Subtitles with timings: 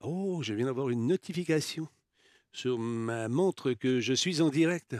[0.00, 1.88] Oh, je viens d'avoir une notification
[2.52, 4.96] sur ma montre que je suis en direct.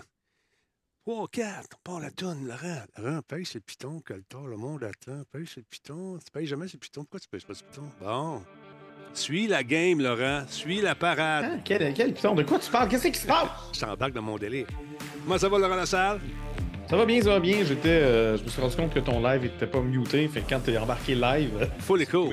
[1.06, 2.82] 3, 4, on part la tonne, Laurent.
[2.98, 5.22] Laurent, paye ce piton, que le monde attend.
[5.32, 6.18] Paye ce piton.
[6.18, 7.02] Tu payes jamais ce piton.
[7.02, 7.84] Pourquoi tu payes pas ce piton?
[8.00, 8.42] Bon.
[9.12, 10.44] Suis la game, Laurent.
[10.46, 11.46] Suis la parade.
[11.48, 12.34] Ah, quel, quel piton?
[12.34, 12.88] De quoi tu parles?
[12.88, 13.48] Qu'est-ce qui se passe?
[13.72, 14.66] Je t'embarque dans mon délire.
[15.24, 16.20] Comment ça va, Laurent Lassalle?
[16.88, 17.64] Ça va bien, ça va bien.
[17.64, 20.28] J'étais, euh, je me suis rendu compte que ton live était pas muté.
[20.28, 21.70] Fait que quand t'es embarqué live.
[21.80, 22.30] Full écho.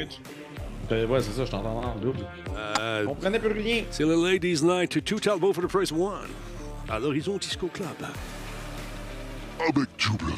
[0.89, 2.19] Ben, ouais, c'est ça, je t'entends en double.
[2.55, 3.83] Euh, On comprenait plus rien.
[3.91, 6.29] c'est le Ladies Night to Two Talbot for the Price One.
[6.89, 7.87] À l'horizon Disco Club.
[9.59, 10.33] Avec W.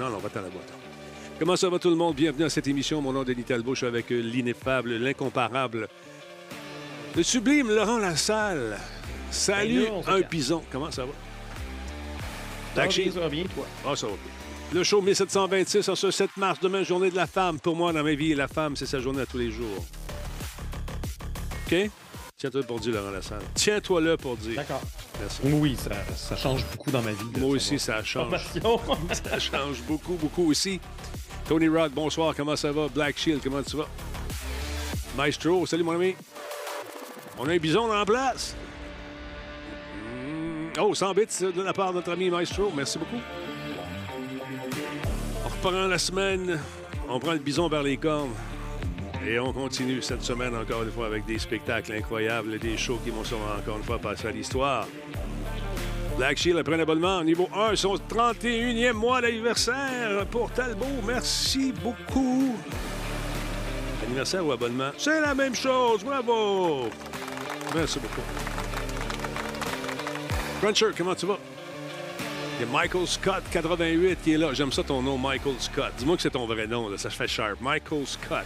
[0.00, 0.72] Non, non, va-t'en la boîte.
[1.38, 2.14] Comment ça va tout le monde?
[2.14, 3.02] Bienvenue à cette émission.
[3.02, 3.74] Mon nom est Denis Talbot.
[3.74, 5.88] Je suis avec euh, l'ineffable, l'incomparable,
[7.14, 8.78] le sublime Laurent Lassalle.
[9.30, 10.62] Salut, un pison.
[10.72, 11.08] Comment ça va?
[11.08, 13.12] Ça va Black bien, Sheep?
[13.12, 13.66] ça va bien, toi?
[13.86, 14.32] Ah, ça va bien.
[14.72, 17.58] Le show 1726 en ce 7 mars, demain, journée de la femme.
[17.60, 19.84] Pour moi, dans ma vie, la femme, c'est sa journée à tous les jours.
[21.66, 21.90] OK?
[22.36, 23.42] Tiens-toi pour dire, Laurent Lassalle.
[23.54, 24.56] Tiens-toi là pour dire.
[24.56, 24.82] D'accord.
[25.20, 25.40] Merci.
[25.44, 27.24] Oui, ça, ça change beaucoup dans ma vie.
[27.38, 28.34] Moi aussi, ça change.
[29.24, 30.78] Ça change beaucoup, beaucoup aussi.
[31.48, 32.88] Tony Rod, bonsoir, comment ça va?
[32.88, 33.88] Black Shield, comment tu vas?
[35.16, 36.14] Maestro, salut mon ami.
[37.38, 38.54] On a un bison la place.
[40.26, 43.16] Mm, Oh, 100 bits de la part de notre ami Maestro, merci beaucoup.
[45.62, 46.60] Reprend la semaine,
[47.08, 48.34] on prend le bison vers les cornes.
[49.26, 53.10] Et on continue cette semaine encore une fois avec des spectacles incroyables, des shows qui
[53.10, 54.86] vont encore une fois passer à l'histoire.
[56.16, 60.86] Black Shield a pris un abonnement niveau 1, son 31e mois d'anniversaire pour Talbot.
[61.06, 62.54] Merci beaucoup.
[64.06, 64.90] Anniversaire ou abonnement?
[64.98, 66.04] C'est la même chose.
[66.04, 66.88] Bravo.
[67.74, 68.22] Merci beaucoup.
[70.60, 71.38] Cruncher, comment tu vas?
[72.64, 74.52] Michael Scott, 88, qui est là.
[74.54, 75.92] J'aime ça ton nom, Michael Scott.
[75.98, 76.96] Dis-moi que c'est ton vrai nom, là.
[76.98, 77.60] ça se fait sharp.
[77.60, 78.44] Michael Scott.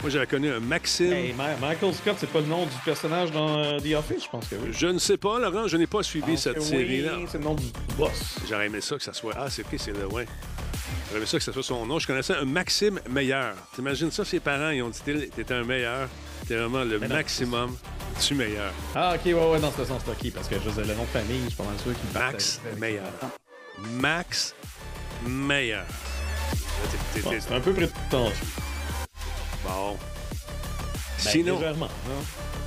[0.00, 1.12] Moi, j'avais connu un Maxime.
[1.12, 4.28] Hey, Ma- Michael Scott, c'est pas le nom du personnage dans euh, The Office, je
[4.28, 4.68] pense que oui.
[4.72, 7.12] Je ne sais pas, Laurent, je n'ai pas suivi cette série-là.
[7.28, 8.36] C'est le nom du boss.
[8.48, 9.34] J'aurais aimé ça que ça soit.
[9.36, 10.26] Ah, c'est OK, c'est le ouais.
[11.08, 11.98] J'aurais aimé ça que ça soit son nom.
[11.98, 13.54] Je connaissais un Maxime Meilleur.
[13.74, 16.08] T'imagines ça, ses parents, ils ont dit T'es- T'étais un meilleur.
[16.48, 17.14] T'es vraiment le Mais non.
[18.28, 18.72] Du meilleur.
[18.94, 21.02] Ah, ok, ouais, ouais, dans ce sens, c'est ok, parce que je faisais le nom
[21.02, 23.04] de famille, je suis pas mal sûr qu'il Max Meilleur.
[23.94, 24.54] Max
[25.26, 25.84] Meilleur.
[27.14, 28.46] C'est un peu prétentieux.
[29.64, 29.96] Bon.
[31.24, 31.88] Ben, Sinon, hein.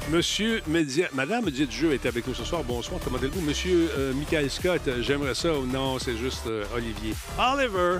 [0.09, 1.07] Monsieur Média...
[1.13, 2.63] Madame Média du jeu est avec nous ce soir.
[2.63, 3.41] Bonsoir, comment allez-vous?
[3.41, 5.53] Monsieur euh, Michael Scott, euh, j'aimerais ça.
[5.53, 7.13] ou Non, c'est juste euh, Olivier.
[7.37, 7.99] Oliver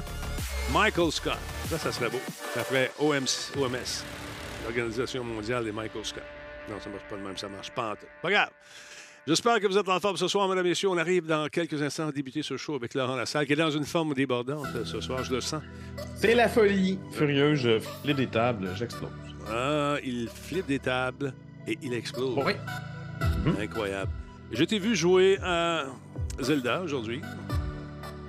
[0.72, 1.38] Michael Scott.
[1.70, 2.22] Ça, ça serait beau.
[2.54, 4.06] Ça ferait OMS,
[4.66, 6.24] l'Organisation mondiale des Michael Scott.
[6.70, 8.06] Non, ça marche pas de même, ça marche pas en tout.
[8.22, 8.50] Pas grave.
[9.28, 10.90] J'espère que vous êtes en forme ce soir, mesdames et messieurs.
[10.90, 13.72] On arrive dans quelques instants à débuter ce show avec Laurent Lassalle, qui est dans
[13.72, 15.64] une forme débordante euh, ce soir, je le sens.
[16.16, 19.10] C'est la folie furieuse, je flippe des tables, j'explose.
[19.50, 21.34] Ah, il flippe des tables
[21.68, 22.38] et il explose.
[22.46, 22.54] Oui.
[23.60, 24.12] Incroyable.
[24.52, 25.86] Je t'ai vu jouer à
[26.40, 27.22] Zelda aujourd'hui.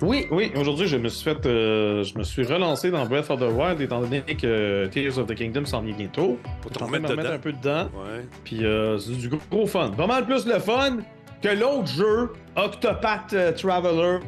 [0.01, 0.51] Oui, oui.
[0.55, 3.81] Aujourd'hui, je me suis fait, euh, je me suis relancé dans Breath of the Wild
[3.81, 6.37] étant donné que Tears of the Kingdom s'en vient bientôt.
[6.61, 7.85] Pour Je t'en mettre un peu dedans.
[7.95, 8.25] Ouais.
[8.43, 9.89] Puis euh, c'est du gros, gros fun.
[9.89, 10.97] Pas mal plus le fun
[11.41, 14.19] que l'autre jeu, Octopath euh, Traveler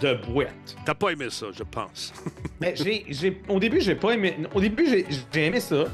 [0.00, 0.76] de boîte.
[0.84, 2.12] T'as pas aimé ça, je pense.
[2.60, 4.36] Mais j'ai, j'ai, au début, j'ai pas aimé.
[4.54, 5.84] Au début, j'ai, j'ai aimé ça.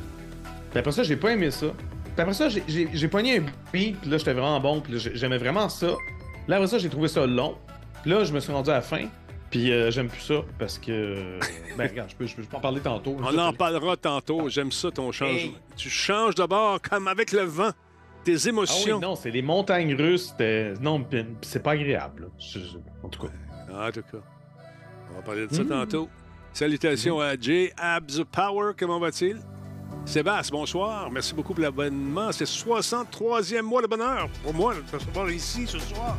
[0.70, 1.66] Puis après ça, j'ai pas aimé ça.
[1.68, 4.94] Puis après ça, j'ai, j'ai, j'ai pogné un beat, puis là, j'étais vraiment bon, puis
[4.98, 5.88] j'aimais vraiment ça.
[6.46, 7.56] Là, après ça, j'ai trouvé ça long.
[8.06, 9.06] Là, je me suis rendu à la fin.
[9.50, 11.38] Puis euh, j'aime plus ça parce que.
[11.78, 13.16] ben, regarde, je peux, je peux en parler tantôt.
[13.20, 14.48] On en parlera tantôt.
[14.48, 15.36] J'aime ça, ton changement.
[15.38, 15.56] Hey.
[15.76, 17.70] Tu changes de bord comme avec le vent.
[18.24, 19.00] Tes Ah oui, émotions.
[19.00, 20.28] non, c'est les montagnes russes.
[20.30, 21.06] c'était- Non,
[21.42, 22.22] c'est pas agréable.
[22.22, 22.28] là.
[22.38, 23.28] Je- je- En tout cas.
[23.72, 24.18] En tout cas.
[25.12, 25.68] On va parler de ça Mm.
[25.68, 26.08] tantôt.
[26.52, 28.72] Salutations à Jay Abs Power.
[28.78, 29.38] Comment va-t-il?
[30.06, 31.10] Sébastien, bonsoir.
[31.10, 32.30] Merci beaucoup pour l'abonnement.
[32.30, 36.16] C'est 63e mois de bonheur pour moi de recevoir ici ce soir.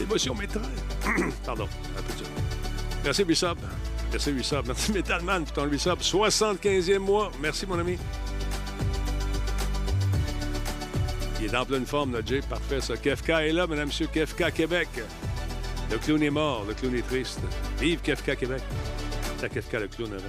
[0.00, 0.62] L'émotion m'étreint.
[1.44, 1.68] Pardon,
[1.98, 2.26] un peu dur.
[3.04, 3.58] Merci, Bissop.
[4.10, 4.66] Merci, Bissop.
[4.66, 6.00] Merci, Metalman, pour ton Bissop.
[6.00, 7.30] 75e mois.
[7.40, 7.98] Merci, mon ami.
[11.40, 12.40] Il est en pleine forme, notre Jay.
[12.48, 12.96] Parfait, ça.
[12.96, 14.08] Kefka est là, mesdames, messieurs.
[14.12, 14.88] Kefka Québec.
[15.90, 16.64] Le clown est mort.
[16.66, 17.40] Le clown est triste.
[17.78, 18.62] Vive Kefka Québec.
[19.38, 20.24] C'est Kefka, le clown, avant.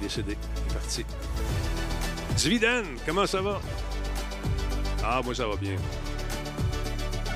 [0.00, 0.36] Il est décédé.
[0.92, 1.06] Parti.
[2.36, 3.60] Zviden, comment ça va?
[5.04, 5.76] Ah, moi, ça va bien.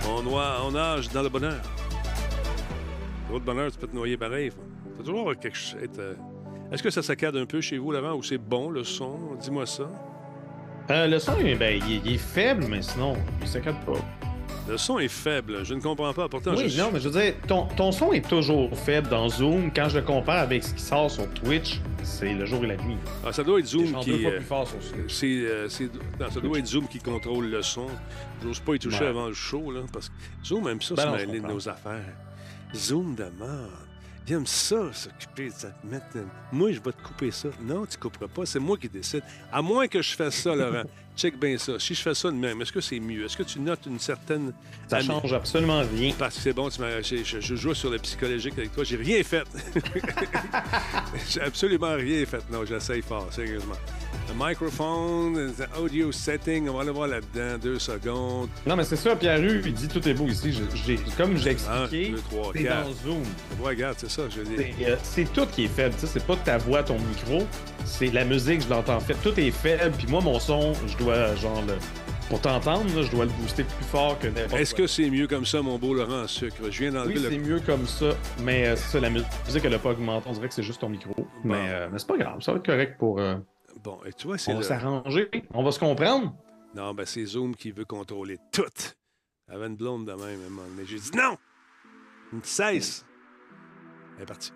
[0.08, 1.60] On, noie, nage dans le bonheur.
[3.28, 4.50] Trop bonheur, tu peux te noyer pareil.
[4.96, 5.76] Faut toujours quelque chose.
[5.98, 6.14] euh,
[6.70, 9.18] Est-ce que ça saccade un peu chez vous, Laurent, ou c'est bon, le son?
[9.40, 9.90] Dis-moi ça.
[10.90, 13.98] Euh, le son, ben, il, il est faible, mais sinon, il s'accade pas.
[14.68, 15.64] Le son est faible.
[15.64, 16.28] Je ne comprends pas.
[16.28, 16.80] Pourtant, Oui, je...
[16.80, 19.70] non, mais je veux dire, ton, ton son est toujours faible dans Zoom.
[19.72, 22.76] Quand je le compare avec ce qui sort sur Twitch, c'est le jour et la
[22.76, 22.96] nuit.
[23.24, 24.10] Ah, ça doit être Zoom qui.
[24.10, 25.12] deux fois euh, plus fort sur Twitch.
[25.14, 25.68] C'est, euh,
[26.18, 27.86] non, ça doit être Zoom qui contrôle le son.
[28.42, 29.06] J'ose pas y toucher Ouais.
[29.10, 30.14] avant le show, là, parce que
[30.44, 32.14] Zoom aime ça, Ben se non, mêler de nos affaires.
[32.74, 33.70] Zoom de mort.
[34.28, 35.68] Il aime ça, s'occuper de ça.
[35.68, 37.48] te mettre, euh, Moi, je vais te couper ça.
[37.62, 38.44] Non, tu couperas pas.
[38.44, 39.22] C'est moi qui décide.
[39.52, 40.82] À moins que je fasse ça, Laurent.
[41.16, 41.78] Check bien ça.
[41.78, 43.24] Si je fais ça de même, est-ce que c'est mieux?
[43.24, 44.52] Est-ce que tu notes une certaine.
[44.88, 46.12] Ça ami- change absolument rien.
[46.18, 48.84] Parce que c'est bon, tu m'as- je, je, je joue sur le psychologique avec toi.
[48.84, 49.44] J'ai rien fait.
[51.30, 52.42] J'ai absolument rien fait.
[52.50, 53.74] Non, j'essaye fort, sérieusement.
[54.28, 58.48] Le microphone, the audio setting, on va aller voir là-dedans, deux secondes.
[58.66, 60.52] Non, mais c'est ça, Pierre il dit tout est beau ici.
[60.84, 62.14] J'ai- comme j'ai expliqué,
[62.54, 63.22] c'est dans Zoom.
[63.60, 64.56] Ouais, regarde, c'est ça, je dis.
[64.78, 65.94] C'est euh, c'est tout qui est faible.
[65.94, 67.46] tu sais, C'est pas ta voix, ton micro.
[67.84, 69.14] C'est la musique, je l'entends fait.
[69.22, 69.94] Tout est faible.
[69.96, 71.05] Puis moi, mon son, je dois,
[71.36, 71.74] genre, le...
[72.28, 75.46] pour t'entendre, je dois le booster plus fort que n'importe Est-ce que c'est mieux comme
[75.46, 76.56] ça, mon beau Laurent en sucre?
[76.70, 77.30] Je viens d'enlever Oui, le.
[77.30, 78.10] c'est mieux comme ça,
[78.42, 79.26] mais euh, c'est ça, la musique,
[79.64, 80.28] elle a pas augmenté.
[80.28, 81.14] On dirait que c'est juste ton micro.
[81.44, 83.18] Mais, euh, mais c'est pas grave, ça va être correct pour.
[83.20, 83.36] euh,
[83.84, 84.66] Bon, et tu vois, c'est on va le...
[84.66, 86.34] s'arranger, on va se comprendre.
[86.74, 88.62] Non, ben c'est Zoom qui veut contrôler tout.
[89.48, 90.84] J'avais une blonde de même, donné.
[90.86, 91.36] J'ai dit non!
[92.32, 93.04] Une cesse!
[94.16, 94.52] Elle est partie.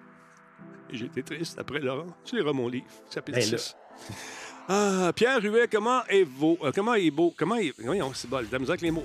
[0.92, 2.06] Été triste après Laurent.
[2.24, 3.58] Tu liras mon livre, chapitre Ben là.
[3.58, 3.76] 6.
[4.72, 6.56] Ah, Pierre Huet, comment est beau?
[6.62, 7.34] euh, comment est beau?
[7.36, 7.74] Comment est.
[7.76, 9.04] Voyons, c'est de la avec les mots.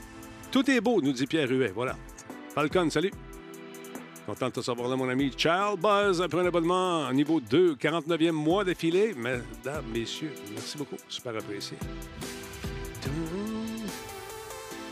[0.52, 1.72] Tout est beau, nous dit Pierre Huet.
[1.74, 1.98] Voilà.
[2.54, 3.12] Falcon, salut.
[4.28, 5.34] Content de te savoir là, mon ami.
[5.36, 9.16] Charles Buzz, après un abonnement niveau 2, 49e mois d'affilée.
[9.16, 10.98] Mesdames, messieurs, merci beaucoup.
[11.08, 11.78] Super apprécié.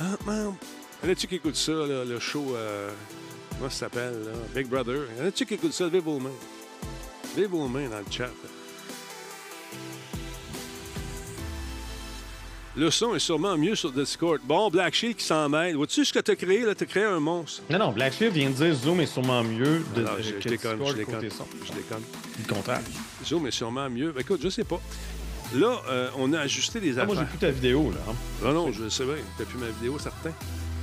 [0.02, 0.56] Ah, man.
[1.04, 2.90] Y en a-tu qui écoutent ça, là, le show, euh,
[3.60, 4.24] comment ça s'appelle?
[4.56, 5.04] Big Brother?
[5.20, 5.84] Y en a-tu qui écoutent ça?
[5.84, 6.32] Levez vos mains.
[7.38, 8.32] Levez vos mains dans le chat.
[12.76, 14.40] Le son est sûrement mieux sur Discord.
[14.46, 15.76] Bon, Black Sheep qui s'en mêle.
[15.76, 16.74] Vois-tu ce que t'as créé, là?
[16.74, 17.62] T'as créé un monstre.
[17.70, 20.42] Non, non, Black Sheep vient de dire Zoom est sûrement mieux de, Alors, je, que
[20.42, 21.22] je déconne, Discord je déconne.
[21.66, 22.02] Je déconne.
[22.48, 22.82] Le contraire.
[23.24, 24.12] Zoom est sûrement mieux.
[24.12, 24.82] Ben, écoute, je sais pas.
[25.54, 27.30] Là, euh, on a ajusté les Ah, moi, j'ai affaires.
[27.30, 27.98] plus ta vidéo, là.
[28.12, 28.16] hein.
[28.44, 29.16] Non, non, je le sais bien.
[29.38, 30.32] T'as plus ma vidéo, certain.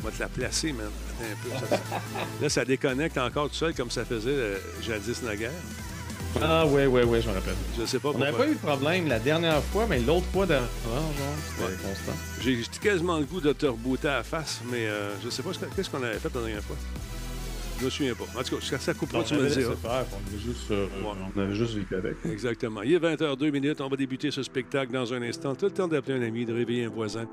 [0.01, 0.87] On va te la placer, man.
[1.19, 1.67] Attends un peu.
[1.67, 1.81] ça-
[2.43, 5.51] là, ça déconnecte encore tout seul comme ça faisait euh, jadis naguère.
[6.43, 7.55] Ah, ouais, ouais, ouais, je me rappelle.
[7.79, 10.47] Je sais pas On n'avait pas eu de problème la dernière fois, mais l'autre fois
[10.47, 11.05] d'avant, genre,
[11.51, 11.79] c'était Ouais.
[11.83, 12.13] constant.
[12.41, 15.53] J'ai quasiment le goût de te rebooter à la face, mais euh, je sais pas
[15.53, 16.77] ce que- qu'est-ce qu'on avait fait la dernière fois?
[17.81, 18.25] Je me souviens pas.
[18.39, 19.73] En tout cas, ça- coupera, tu me le diras.
[19.83, 20.05] on avait
[20.39, 20.87] juste, euh,
[21.37, 22.15] on avait juste vécu avec.
[22.31, 22.83] Exactement.
[22.83, 23.81] Il est 20h02 minutes.
[23.81, 25.55] On va débuter ce spectacle dans un instant.
[25.55, 27.27] Tout le temps d'appeler un ami, de réveiller un voisin,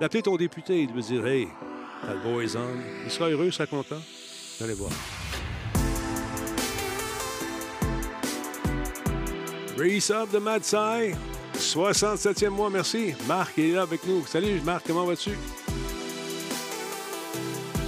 [0.00, 1.48] d'appeler ton député et de lui dire Hey,
[2.06, 3.04] t'as le boys on.
[3.06, 3.96] Il sera heureux, il sera content.
[4.58, 4.90] Vous allez voir.
[9.76, 11.14] Reese Up de Mad Sai,
[11.58, 13.12] 67e mois, merci.
[13.26, 14.24] Marc est là avec nous.
[14.24, 15.30] Salut Marc, comment vas-tu?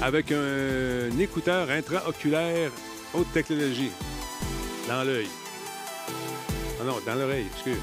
[0.03, 2.73] Avec un écouteur intraoculaire
[3.15, 3.93] haute technologie
[4.89, 5.29] dans l'œil.
[6.81, 7.79] Ah non, dans l'oreille, excuse.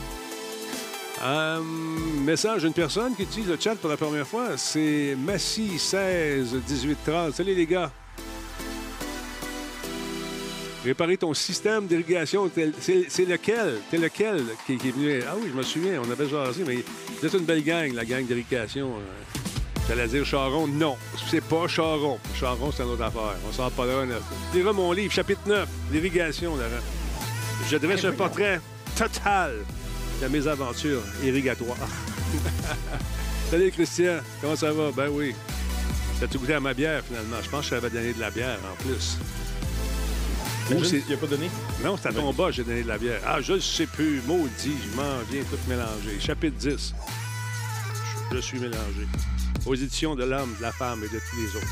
[1.24, 6.56] Euh, message d'une personne qui utilise le chat pour la première fois, c'est Massy 16
[6.68, 7.34] 18 30.
[7.34, 7.90] Salut les gars.
[10.84, 12.50] Réparer ton système d'irrigation,
[12.82, 13.80] c'est c'est lequel?
[13.90, 15.22] T'es lequel qui, qui est venu?
[15.26, 16.84] Ah oui, je me souviens, on avait jasé, mais
[17.26, 18.88] êtes une belle gang, la gang d'irrigation.
[18.98, 19.40] euh.
[19.88, 20.98] J'allais dire Charon, non,
[21.30, 22.18] c'est pas Charon.
[22.38, 23.36] Charon, c'est une autre affaire.
[23.48, 24.06] On sort pas là.
[24.06, 24.16] là.
[24.52, 26.84] Tu liras mon livre, chapitre 9, l'irrigation, Laurent.
[27.70, 28.60] Je dresse un portrait
[28.98, 29.54] total
[30.22, 31.78] de mes aventures irrigatoires.
[33.50, 34.92] Salut Christian, comment ça va?
[34.92, 35.34] Ben oui.
[36.20, 37.38] T'as-tu goûté à ma bière finalement?
[37.42, 39.18] Je pense que je t'avais donné de la bière en plus.
[40.76, 41.50] Ou c'est- a pas donné?
[41.84, 43.22] Non, c'est à ton bas, j'ai donné de la bière.
[43.26, 44.22] Ah, je ne sais plus.
[44.26, 46.20] Maudit, je m'en viens tout mélanger.
[46.20, 46.94] Chapitre 10.
[48.32, 49.08] Je suis mélangé.
[49.66, 51.68] Aux éditions de l'homme, de la femme et de tous les autres.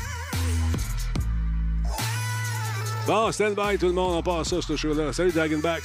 [3.06, 5.12] Bon, stand by tout le monde, on passe ça, ce show-là.
[5.12, 5.82] Salut Dragonbacks.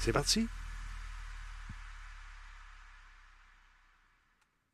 [0.00, 0.46] C'est parti.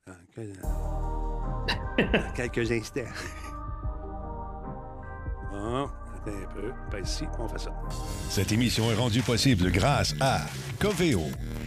[0.06, 0.14] Dans
[2.12, 3.00] dans quelques instants.
[5.66, 6.73] Bon, attends un peu.
[6.92, 7.73] Ben ici, on fait ça.
[8.30, 10.42] Cette émission est rendue possible grâce à
[10.78, 11.25] Coveo.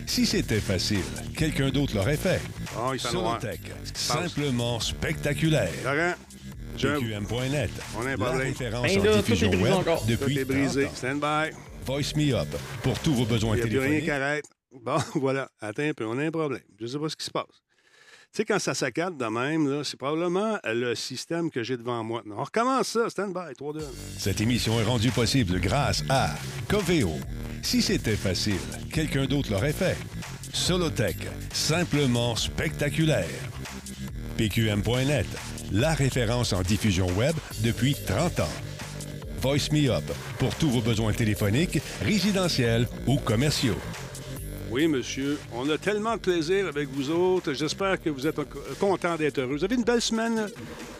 [0.07, 1.03] Si c'était facile,
[1.35, 2.41] quelqu'un d'autre l'aurait fait.
[2.73, 2.99] Bon, il.
[2.99, 3.59] Solotech,
[3.93, 5.69] simplement spectaculaire.
[5.83, 6.13] Laurent,
[7.97, 10.01] On a un la référence Hey, en diffusion web encore.
[10.01, 10.85] Tout depuis est brisé.
[10.85, 10.95] 30 ans.
[10.95, 11.55] Stand by.
[11.85, 12.47] Voice Me Up
[12.83, 14.05] pour tous vos besoins Il n'y a plus rien téléphoniques.
[14.05, 14.45] qui arrête.
[14.81, 15.49] Bon, voilà.
[15.59, 16.05] Attends un peu.
[16.05, 16.61] On a un problème.
[16.79, 17.45] Je ne sais pas ce qui se passe.
[18.31, 22.21] Sais, quand ça saccade de même, c'est probablement le système que j'ai devant moi.
[22.29, 23.09] On recommence ça.
[23.09, 23.55] Stand by.
[23.57, 23.83] 3, 2, 1.
[24.19, 26.29] Cette émission est rendue possible grâce à
[26.67, 27.13] Coveo.
[27.63, 28.59] Si c'était facile,
[28.93, 29.98] quelqu'un d'autre l'aurait fait.
[30.53, 31.17] Solotech,
[31.51, 33.27] simplement spectaculaire.
[34.38, 35.27] PQM.net,
[35.71, 38.53] la référence en diffusion web depuis 30 ans.
[39.41, 40.03] Voice Me Up
[40.38, 43.77] pour tous vos besoins téléphoniques, résidentiels ou commerciaux.
[44.71, 45.39] Oui, monsieur.
[45.51, 47.53] On a tellement de plaisir avec vous autres.
[47.53, 48.39] J'espère que vous êtes
[48.79, 49.55] contents d'être heureux.
[49.55, 50.47] Vous avez une belle semaine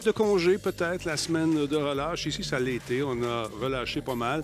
[0.04, 2.26] de congé, peut-être, la semaine de relâche.
[2.26, 3.02] Ici, ça été.
[3.04, 4.42] On a relâché pas mal.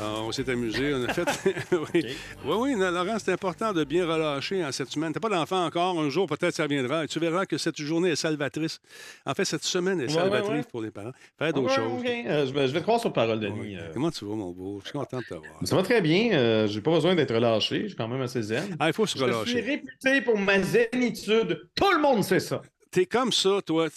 [0.00, 1.54] Euh, on s'est amusé, on a fait.
[1.72, 2.16] oui.
[2.44, 5.12] oui, oui, Laurent, c'est important de bien relâcher en cette semaine.
[5.12, 7.04] T'as pas d'enfant encore, un jour peut-être ça viendra.
[7.04, 8.80] Et tu verras que cette journée est salvatrice.
[9.26, 11.12] En fait, cette semaine est salvatrice pour les parents.
[11.38, 12.02] Faire d'autres choses.
[12.06, 13.76] Euh, je, vais, je, vais, te croire sur parole, Denis.
[13.76, 13.90] Euh.
[13.92, 14.80] Comment tu vas, mon beau?
[14.82, 15.60] Je suis content de te voir.
[15.64, 16.66] Ça va très bien.
[16.66, 17.82] j'ai pas besoin d'être relâché.
[17.82, 18.76] Je suis quand même assez zen.
[18.78, 19.44] Ah, il faut se relâcher.
[19.44, 21.68] Je suis réputé pour ma zénitude.
[21.74, 22.62] Tout le monde sait ça.
[22.90, 23.88] T'es comme ça, toi.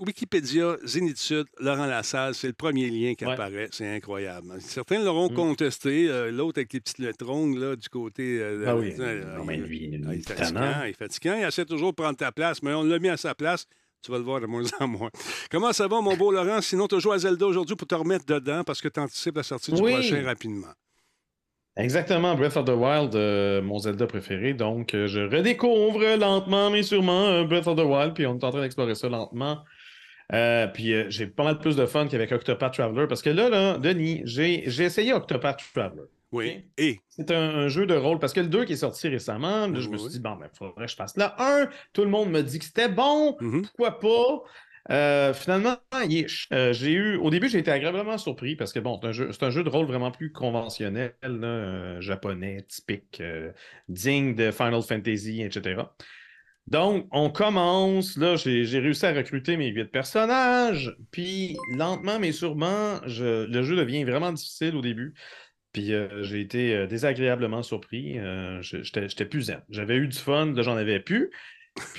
[0.00, 3.68] Wikipédia, Zénitude, Laurent Lassalle, c'est le premier lien qui apparaît.
[3.72, 4.60] C'est incroyable.
[4.60, 5.34] Certains l'auront mm.
[5.34, 6.08] contesté.
[6.10, 8.38] Euh, l'autre avec les petites lettres là, du côté.
[8.40, 8.92] Euh, ah oui.
[8.98, 11.36] Euh, non, mais lui, il, est fatigant, il est fatigant.
[11.38, 13.64] Il essaie toujours de prendre ta place, mais on l'a mis à sa place.
[14.02, 15.10] Tu vas le voir de moins en moins.
[15.50, 16.60] Comment ça va, mon beau Laurent?
[16.60, 19.42] Sinon, tu joué à Zelda aujourd'hui pour te remettre dedans parce que tu anticipes la
[19.42, 20.72] sortie du prochain rapidement.
[21.76, 24.54] Exactement, Breath of the Wild, euh, mon Zelda préféré.
[24.54, 28.44] Donc, euh, je redécouvre lentement, mais sûrement, euh, Breath of the Wild, puis on est
[28.44, 29.62] en train d'explorer ça lentement.
[30.72, 34.22] puis j'ai pas mal plus de fun qu'avec Octopath Traveler, parce que là, là Denis,
[34.24, 36.04] j'ai essayé Octopath Traveler.
[36.32, 36.64] Oui.
[36.78, 36.98] Et?
[37.08, 39.98] C'est un, jeu de rôle, parce que le 2 qui est sorti récemment, je me
[39.98, 41.68] suis dit, bon, ben, il faudrait que je fasse le 1.
[41.92, 43.62] Tout le monde me dit que c'était bon, mm-hmm.
[43.62, 44.42] pourquoi pas?
[44.90, 47.16] Euh, finalement, euh, j'ai eu.
[47.16, 50.10] Au début, j'ai été agréablement surpris parce que bon, c'est un, jeu de rôle vraiment
[50.10, 53.22] plus conventionnel, euh, japonais, typique,
[53.88, 55.82] digne de Final Fantasy, etc.
[56.68, 58.16] Donc, on commence.
[58.16, 60.96] Là, j'ai réussi à recruter mes huit personnages.
[61.10, 65.14] Puis, lentement, mais sûrement, le jeu devient vraiment difficile au début.
[65.72, 68.18] Puis j'ai été désagréablement surpris.
[68.62, 69.60] J'étais plus zen.
[69.68, 71.30] J'avais eu du fun, là j'en avais plus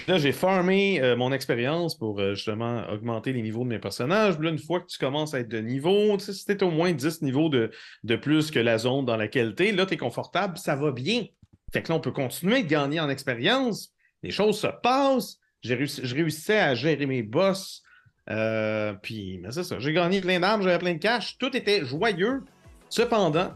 [0.08, 4.40] là, j'ai farmé euh, mon expérience pour euh, justement augmenter les niveaux de mes personnages.
[4.40, 7.22] Là, une fois que tu commences à être de niveau, si tu au moins 10
[7.22, 7.72] niveaux de,
[8.04, 10.92] de, plus que la zone dans laquelle tu es, là, tu es confortable, ça va
[10.92, 11.26] bien.
[11.74, 13.92] Fait que là, on peut continuer de gagner en expérience.
[14.24, 15.38] Les choses se passent.
[15.66, 17.82] Réussi, je réussissais à gérer mes boss.
[18.30, 19.80] Euh, puis, mais c'est ça.
[19.80, 21.38] J'ai gagné plein d'armes, j'avais plein de cash.
[21.38, 22.44] Tout était joyeux.
[22.90, 23.52] Cependant,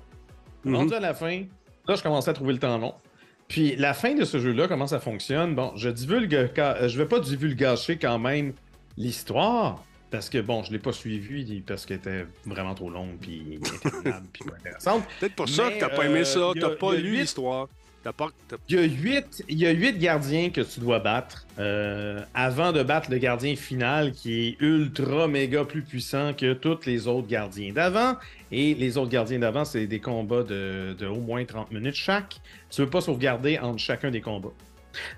[0.65, 0.75] mm-hmm.
[0.75, 1.45] rendu à la fin,
[1.87, 2.93] là, je commençais à trouver le temps long.
[3.51, 5.55] Puis la fin de ce jeu-là, comment ça fonctionne?
[5.55, 8.53] Bon, je divulgue, euh, je vais pas divulgacher quand même
[8.95, 13.59] l'histoire, parce que bon, je l'ai pas suivi parce qu'elle était vraiment trop longue, puis
[13.85, 15.03] interminable, puis pas intéressante.
[15.19, 17.67] Peut-être pour ça que t'as pas aimé ça, euh, t'as pas lu l'histoire.
[18.69, 18.75] Il,
[19.49, 24.11] y a huit, gardiens que tu dois battre euh, avant de battre le gardien final
[24.11, 28.15] qui est ultra méga plus puissant que tous les autres gardiens d'avant.
[28.51, 32.41] Et les autres gardiens d'avant, c'est des combats de, au moins 30 minutes chaque.
[32.69, 34.53] Tu ne peux pas sauvegarder entre chacun des combats.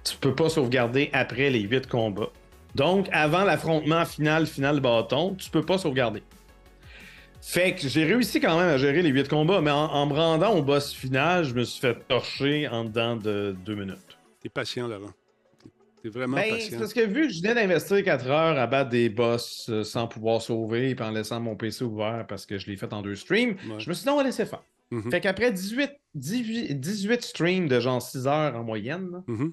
[0.04, 2.32] Tu peux pas sauvegarder après les huit combats.
[2.76, 6.24] Donc, avant l'affrontement final, final bâton, tu peux pas sauvegarder.
[7.46, 10.56] Fait que j'ai réussi quand même à gérer les huit combats, mais en, me rendant
[10.56, 14.18] au boss final, je me suis fait torcher en dedans de deux minutes.
[14.40, 15.12] T'es patient, Laurent.
[16.02, 16.80] T'es vraiment ben, patient.
[16.80, 20.08] Parce que vu que je venais d'investir 4 heures à battre des boss euh, sans
[20.08, 23.16] pouvoir sauver et en laissant mon PC ouvert parce que je l'ai fait en deux
[23.16, 24.64] streams, je me suis dit, on va laisser faire.
[24.94, 25.12] Mm-hmm.
[25.12, 29.52] Fait qu'après 18, 18, streams de genre 6 heures en moyenne, mm-hmm.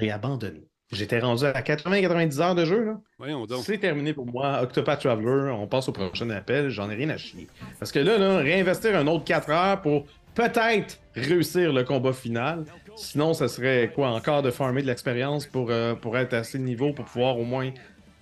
[0.00, 0.66] j'ai abandonné.
[0.92, 2.84] J'étais rendu à 80-90 heures de jeu.
[2.84, 3.00] Là.
[3.18, 3.64] Voyons donc.
[3.64, 4.60] C'est terminé pour moi.
[4.62, 6.68] Octopath Traveler, on passe au prochain appel.
[6.68, 7.48] J'en ai rien à chier.
[7.78, 12.64] Parce que là, là réinvestir un autre 4 heures pour peut-être réussir le combat final.
[12.94, 14.10] Sinon, ça serait quoi?
[14.10, 17.44] Encore de farmer de l'expérience pour, euh, pour être assez de niveau pour pouvoir au
[17.44, 17.70] moins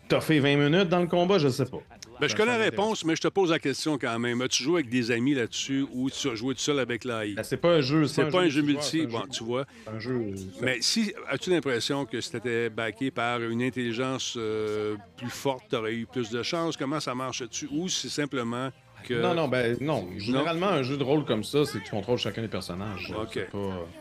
[0.08, 1.80] toffer 20 minutes dans le combat, je sais pas.
[2.20, 4.40] Ben, je connais la réponse, mais je te pose la question quand même.
[4.40, 7.34] As-tu joué avec des amis là-dessus ou tu as joué tout seul avec l'AI?
[7.34, 8.06] Ben, c'est pas un jeu.
[8.06, 9.06] C'est pas un jeu, multi.
[9.06, 9.64] Bon, tu vois.
[9.87, 10.34] Un jeu.
[10.61, 15.64] Mais si as-tu l'impression que si tu étais backé par une intelligence euh, plus forte,
[15.68, 16.76] tu aurais eu plus de chance?
[16.76, 17.68] Comment ça marche-tu?
[17.73, 18.70] Ou c'est simplement
[19.11, 20.06] non, non, ben non.
[20.16, 23.12] Généralement, un jeu de rôle comme ça, c'est que tu contrôles chacun des personnages.
[23.16, 23.38] OK.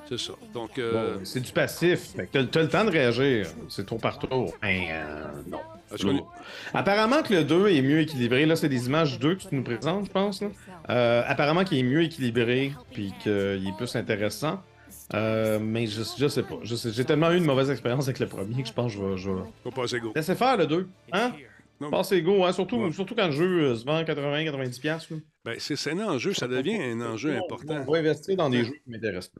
[0.07, 0.33] C'est ça.
[0.53, 2.13] Donc, euh, c'est du passif.
[2.31, 3.47] tu as, le temps de réagir.
[3.69, 4.53] C'est tour par tour.
[4.61, 5.59] Ben, euh, non.
[6.73, 8.45] Apparemment que le 2 est mieux équilibré.
[8.45, 10.43] Là, c'est des images 2 que tu nous présentes, je pense.
[10.89, 13.31] Euh, apparemment qu'il est mieux équilibré puis qu'il
[13.67, 14.61] est plus intéressant.
[15.13, 16.59] mais je, je sais pas.
[16.63, 19.17] J'ai tellement eu une mauvaise expérience avec le premier que je pense que je vais.
[19.17, 19.41] Je vais...
[19.63, 20.11] Faut passer go.
[20.15, 20.87] Laissez faire le 2.
[21.11, 21.31] Hein?
[21.91, 22.53] Passez go, hein?
[22.53, 25.21] surtout, surtout quand le jeu euh, se vend 80-90$.
[25.45, 27.83] Ben, c'est un enjeu, ça devient un enjeu important.
[27.87, 29.33] On va investir dans des jeux qui m'intéressent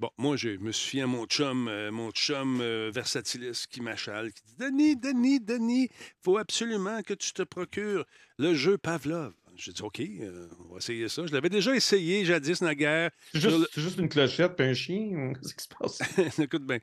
[0.00, 4.42] Bon, moi, je me à mon chum, euh, mon chum euh, Versatilis qui m'achale, qui
[4.46, 5.90] dit Denis, Denis, Denis,
[6.22, 8.06] faut absolument que tu te procures
[8.38, 9.34] le jeu Pavlov.
[9.60, 11.26] J'ai dit, OK, euh, on va essayer ça.
[11.26, 13.10] Je l'avais déjà essayé jadis, naguère.
[13.32, 16.38] C'est le- juste, une clochette puis un chien ou qu'est-ce qui se passe?
[16.38, 16.78] Écoute bien.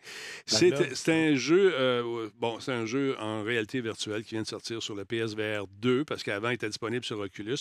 [0.46, 4.82] C'est un jeu, euh, bon, c'est un jeu en réalité virtuelle qui vient de sortir
[4.82, 7.58] sur le PSVR 2 parce qu'avant il était disponible sur Oculus.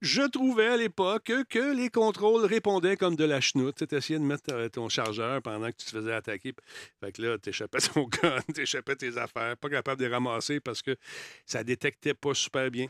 [0.00, 3.86] Je trouvais à l'époque que les contrôles répondaient comme de la chenoute.
[3.86, 6.54] Tu essayais de mettre euh, ton chargeur pendant que tu te faisais attaquer.
[7.00, 10.12] Fait que là, tu échappais ton gun, tu échappais tes affaires, pas capable de les
[10.12, 10.96] ramasser parce que
[11.44, 12.86] ça détectait pas super bien.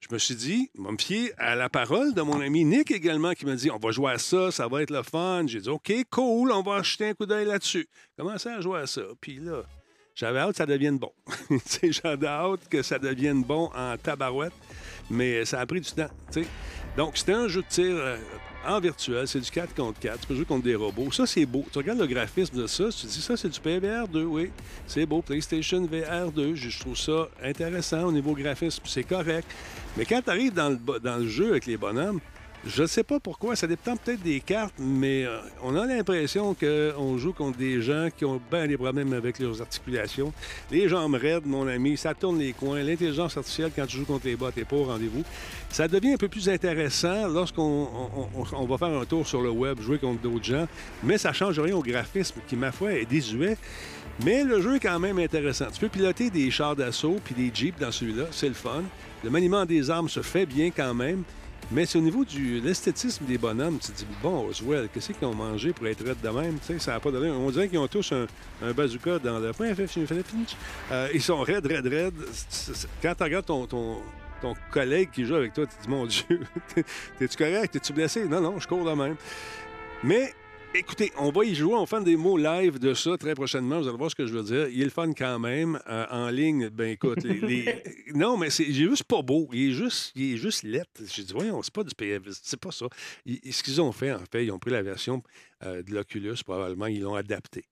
[0.00, 2.90] Je me suis dit, je vais me fier à la parole de mon ami Nick
[2.92, 5.44] également qui m'a dit on va jouer à ça, ça va être le fun.
[5.46, 7.88] J'ai dit OK, cool, on va acheter un coup d'œil là-dessus.
[8.16, 9.02] Commencé à jouer à ça.
[9.20, 9.64] Puis là,
[10.14, 11.12] j'avais hâte que ça devienne bon.
[11.82, 14.52] J'avais hâte que ça devienne bon en tabarouette,
[15.10, 16.10] mais ça a pris du temps.
[16.96, 18.16] Donc, c'était un jeu de tir euh,
[18.68, 21.10] en virtuel, c'est du 4 contre 4, tu peux jouer contre des robots.
[21.10, 21.64] Ça, c'est beau.
[21.72, 24.50] Tu regardes le graphisme de ça, tu te dis ça, c'est du PVR 2, oui.
[24.86, 29.48] C'est beau, PlayStation VR 2, je trouve ça intéressant au niveau graphisme, c'est correct.
[29.96, 32.20] Mais quand tu arrives dans le, dans le jeu avec les bonhommes,
[32.66, 36.54] je ne sais pas pourquoi, ça dépend peut-être des cartes, mais euh, on a l'impression
[36.54, 40.32] qu'on joue contre des gens qui ont bien des problèmes avec leurs articulations.
[40.70, 42.82] Les jambes raides, mon ami, ça tourne les coins.
[42.82, 45.22] L'intelligence artificielle, quand tu joues contre les bots, t'es pas au rendez-vous.
[45.70, 49.40] Ça devient un peu plus intéressant lorsqu'on on- on- on va faire un tour sur
[49.40, 50.66] le web, jouer contre d'autres gens,
[51.02, 53.56] mais ça change rien au graphisme qui, ma foi, est désuet.
[54.24, 55.66] Mais le jeu est quand même intéressant.
[55.72, 58.82] Tu peux piloter des chars d'assaut puis des jeeps dans celui-là, c'est le fun.
[59.22, 61.22] Le maniement des armes se fait bien quand même.
[61.70, 65.26] Mais c'est au niveau de l'esthétisme des bonhommes, tu te dis, bon, Oswell, qu'est-ce qu'ils
[65.26, 66.58] ont mangé pour être raides de même?
[66.60, 67.30] Tu sais, ça n'a pas donné.
[67.30, 68.26] On dirait qu'ils ont tous un,
[68.62, 69.72] un bazooka dans le point.
[70.90, 72.14] Euh, ils sont raides, raides, raides.
[73.02, 73.98] Quand tu regardes ton, ton,
[74.40, 76.40] ton collègue qui joue avec toi, tu te dis, mon Dieu,
[77.18, 77.72] t'es-tu correct?
[77.72, 78.24] T'es-tu blessé?
[78.24, 79.16] Non, non, je cours de même.
[80.02, 80.32] Mais
[80.74, 83.80] écoutez, on va y jouer, on faire des mots live de ça très prochainement.
[83.80, 84.68] Vous allez voir ce que je veux dire.
[84.68, 85.78] Il est le fun quand même.
[85.88, 87.82] Euh, en ligne, ben écoute, les, les-
[88.14, 89.48] non, mais c'est juste pas beau.
[89.52, 90.90] Il est juste, il est juste lettre.
[91.12, 92.86] J'ai dit, voyons, c'est pas du PF, c'est pas ça.
[93.26, 95.22] Ils- ce qu'ils ont fait, en fait, ils ont pris la version
[95.64, 97.64] euh, de l'Oculus, probablement, ils l'ont adapté.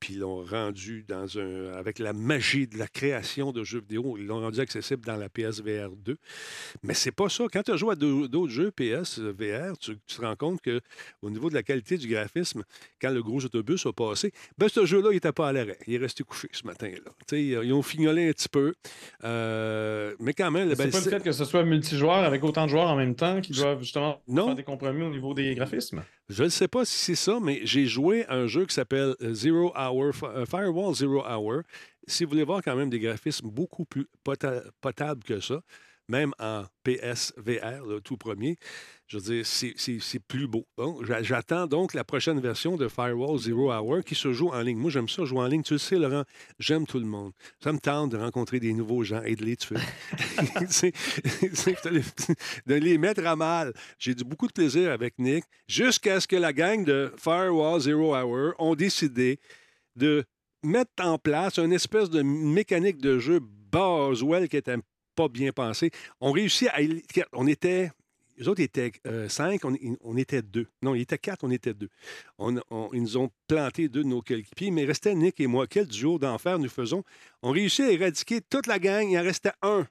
[0.00, 1.72] Puis ils l'ont rendu dans un.
[1.74, 5.28] avec la magie de la création de jeux vidéo, ils l'ont rendu accessible dans la
[5.28, 6.16] PSVR 2.
[6.82, 7.44] Mais c'est pas ça.
[7.52, 10.80] Quand tu joues à d'au- d'autres jeux PS, VR, tu, tu te rends compte que
[11.20, 12.62] au niveau de la qualité du graphisme,
[13.00, 15.78] quand le gros autobus a passé, ben ce jeu-là, il n'était pas à l'arrêt.
[15.86, 17.36] Il est resté couché ce matin-là.
[17.38, 18.72] Ils ont fignolé un petit peu.
[19.24, 22.64] Euh, mais quand même, le C'est pas le fait que ce soit multijoueur avec autant
[22.64, 24.46] de joueurs en même temps qui doivent justement Non.
[24.46, 26.02] faire des compromis au niveau des graphismes?
[26.30, 29.16] Je ne sais pas si c'est ça, mais j'ai joué à un jeu qui s'appelle
[29.20, 31.62] euh, Zero Hour, euh, Firewall Zero Hour.
[32.06, 35.60] Si vous voulez voir quand même des graphismes beaucoup plus pota- potables que ça,
[36.10, 38.56] même en PSVR, le tout premier,
[39.06, 40.66] je veux dire, c'est- plus beau.
[40.76, 44.76] Bon, j'attends donc la prochaine version de Firewall Zero Hour qui se joue en ligne.
[44.78, 45.62] Moi, j'aime ça, jouer en ligne.
[45.62, 46.24] Tu le sais, Laurent,
[46.58, 47.32] j'aime tout le monde.
[47.62, 49.76] Ça me tente de rencontrer des nouveaux gens et de les tuer.
[51.84, 52.02] De les-
[52.66, 53.72] de les mettre à mal.
[53.98, 58.14] J'ai eu beaucoup de plaisir avec Nick jusqu'à ce que la gang de Firewall Zero
[58.16, 59.38] Hour ont décidé
[59.96, 60.24] de
[60.62, 64.76] mettre en place une espèce de mécanique de jeu Boswell qui était
[65.28, 65.90] bien pensée.
[66.20, 66.78] On réussit à...
[67.32, 67.90] On était...
[68.36, 70.66] Les autres étaient euh, cinq, on, était deux.
[70.80, 71.90] Non, ils étaient quatre, on était deux.
[72.38, 75.66] Ils nous ont planté deux de nos coéquipiers, mais restait Nick et moi.
[75.66, 77.04] Quel duo d'enfer nous faisons.
[77.42, 79.86] On réussit à éradiquer toute la gang, il en restait un.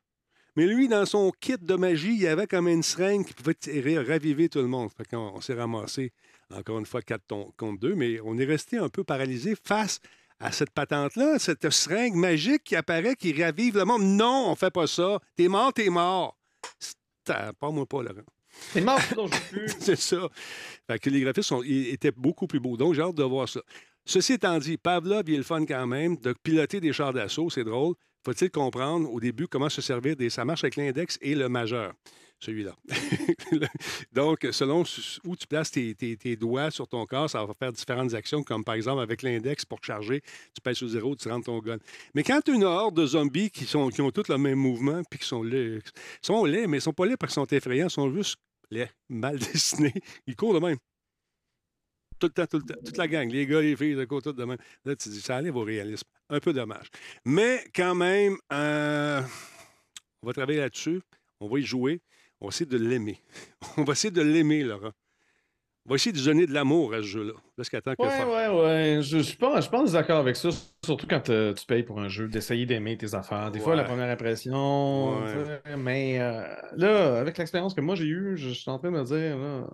[0.55, 3.53] Mais lui, dans son kit de magie, il y avait comme une seringue qui pouvait
[3.53, 4.89] tirer, raviver tout le monde.
[5.13, 6.11] On s'est ramassé,
[6.51, 7.23] encore une fois, 4
[7.55, 10.18] contre 2, mais on est resté un peu paralysé face à
[10.51, 14.03] cette patente-là, cette seringue magique qui apparaît, qui ravive le monde.
[14.03, 15.19] Non, on fait pas ça.
[15.35, 16.37] T'es mort, t'es mort.
[16.79, 16.95] C'est-
[17.59, 18.21] Pas moi pas, Laurent.
[18.71, 18.99] C'est mort.
[19.79, 20.27] C'est ça.
[20.87, 22.75] Fait que les graphismes sont- ils étaient beaucoup plus beaux.
[22.77, 23.61] Donc, j'ai hâte de voir ça.
[24.05, 26.15] Ceci étant dit, Pavlov, il est le fun quand même.
[26.17, 27.93] De piloter des chars d'assaut, c'est drôle.
[28.25, 30.29] Faut-il comprendre au début comment se servir des.
[30.29, 31.93] Ça marche avec l'index et le majeur,
[32.39, 32.75] celui-là.
[34.13, 34.83] Donc, selon
[35.25, 38.75] où tu places tes, doigts sur ton corps, ça va faire différentes actions, comme par
[38.75, 40.21] exemple avec l'index pour charger,
[40.53, 41.77] tu pèses sur zéro, tu rentres ton gun.
[42.13, 44.57] Mais quand tu as une horde de zombies qui, sont, qui ont tous le même
[44.57, 45.79] mouvement, puis qui sont laids,
[46.21, 48.37] sont laids, mais ils sont pas laids parce qu'ils sont effrayants, ils sont juste
[48.71, 49.93] laids, mal dessinés.
[50.27, 50.77] Ils courent de même.
[52.19, 52.79] Tout le temps, tout le temps.
[52.83, 54.57] Toute la gang, les gars, les filles, de côté, de même.
[54.83, 56.07] Là, tu dis, ça arrive au réalisme.
[56.29, 56.87] Un peu dommage.
[57.25, 59.21] Mais quand même, euh,
[60.21, 61.01] on va travailler là-dessus.
[61.39, 62.01] On va y jouer.
[62.41, 63.21] On va essayer de l'aimer.
[63.77, 64.91] On va essayer de l'aimer, Laurent.
[65.85, 67.33] On va essayer de donner de l'amour à ce jeu-là.
[67.57, 68.99] Jusqu'à temps que Ouais, faire- ouais, ouais.
[69.01, 70.49] Je, suis pas, je pense d'accord avec ça.
[70.85, 73.49] Surtout quand euh, tu payes pour un jeu, d'essayer d'aimer tes affaires.
[73.49, 75.19] Des fois, la première impression.
[75.23, 75.75] Ouais.
[75.77, 76.43] Mais euh,
[76.75, 79.37] là, avec l'expérience que moi j'ai eue, je, je suis en train de me dire,
[79.37, 79.67] là,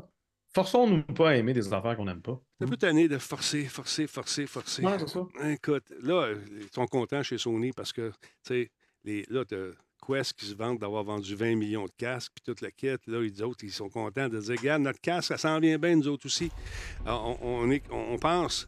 [0.54, 2.40] forçons-nous pas à aimer des affaires qu'on n'aime pas.
[2.60, 4.86] C'est un peu tanné de forcer, forcer, forcer, forcer.
[4.86, 5.26] Ouais, c'est ça.
[5.50, 8.72] Écoute, là, ils sont contents chez Sony parce que, tu sais,
[9.04, 9.58] les- là, t'as
[10.06, 13.02] Quest qui se vantent d'avoir vendu 20 millions de casques, puis toute la quête.
[13.08, 15.96] Là, les autres, ils sont contents de dire Regarde, notre casque, ça s'en vient bien,
[15.96, 16.52] nous autres aussi.
[17.06, 18.68] On est, on pense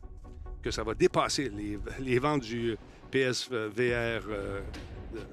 [0.62, 2.76] que ça va dépasser les, les ventes du
[3.12, 4.62] PSVR euh,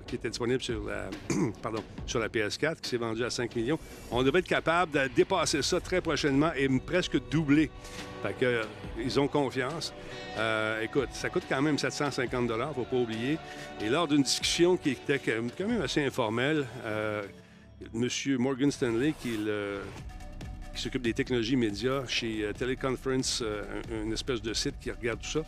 [0.06, 1.10] qui était disponible sur la,
[1.62, 3.78] pardon, sur la PS4, qui s'est vendu à 5 millions.
[4.10, 7.70] On devrait être capable de dépasser ça très prochainement et presque doubler.
[8.22, 8.62] Fait que, euh,
[8.98, 9.92] ils ont confiance.
[10.38, 13.38] Euh, écoute, ça coûte quand même 750 il ne faut pas oublier.
[13.80, 17.22] Et lors d'une discussion qui était quand même assez informelle, euh,
[17.94, 18.08] M.
[18.38, 19.80] Morgan Stanley, qui le
[20.74, 24.90] qui s'occupe des technologies médias chez euh, Teleconference, euh, un- une espèce de site qui
[24.90, 25.40] regarde tout ça.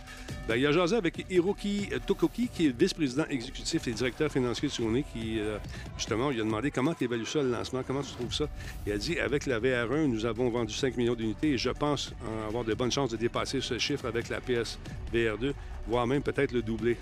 [0.49, 4.73] Ben, il a jasé avec Hiroki Tokoki, qui est vice-président exécutif et directeur financier de
[4.73, 5.59] Sony, qui, euh,
[5.97, 8.49] justement, lui a demandé comment tu évalues ça, le lancement, comment tu trouves ça.
[8.87, 12.12] Il a dit, avec la VR1, nous avons vendu 5 millions d'unités et je pense
[12.25, 14.79] en avoir de bonnes chances de dépasser ce chiffre avec la PS
[15.12, 15.53] VR2,
[15.87, 16.96] voire même peut-être le doubler.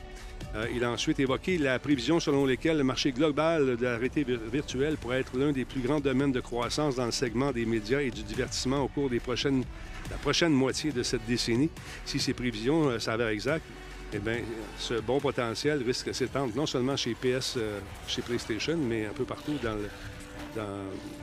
[0.55, 4.25] Euh, il a ensuite évoqué la prévision selon laquelle le marché global de la réalité
[4.25, 7.65] vir- virtuelle pourrait être l'un des plus grands domaines de croissance dans le segment des
[7.67, 9.65] médias et du divertissement au cours des prochaines,
[10.11, 11.71] la prochaine moitié de cette décennie.
[12.05, 13.65] Si ces prévisions euh, s'avèrent exactes,
[14.13, 14.39] eh bien,
[14.79, 19.13] ce bon potentiel risque de s'étendre non seulement chez PS, euh, chez PlayStation, mais un
[19.13, 19.89] peu partout dans, le-
[20.55, 20.63] dans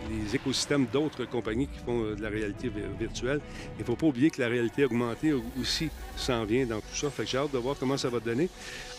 [0.10, 3.40] les écosystèmes d'autres compagnies qui font euh, de la réalité vi- virtuelle.
[3.78, 7.10] Il ne faut pas oublier que la réalité augmentée aussi s'en vient dans tout ça.
[7.10, 8.50] Fait que j'ai hâte de voir comment ça va donner.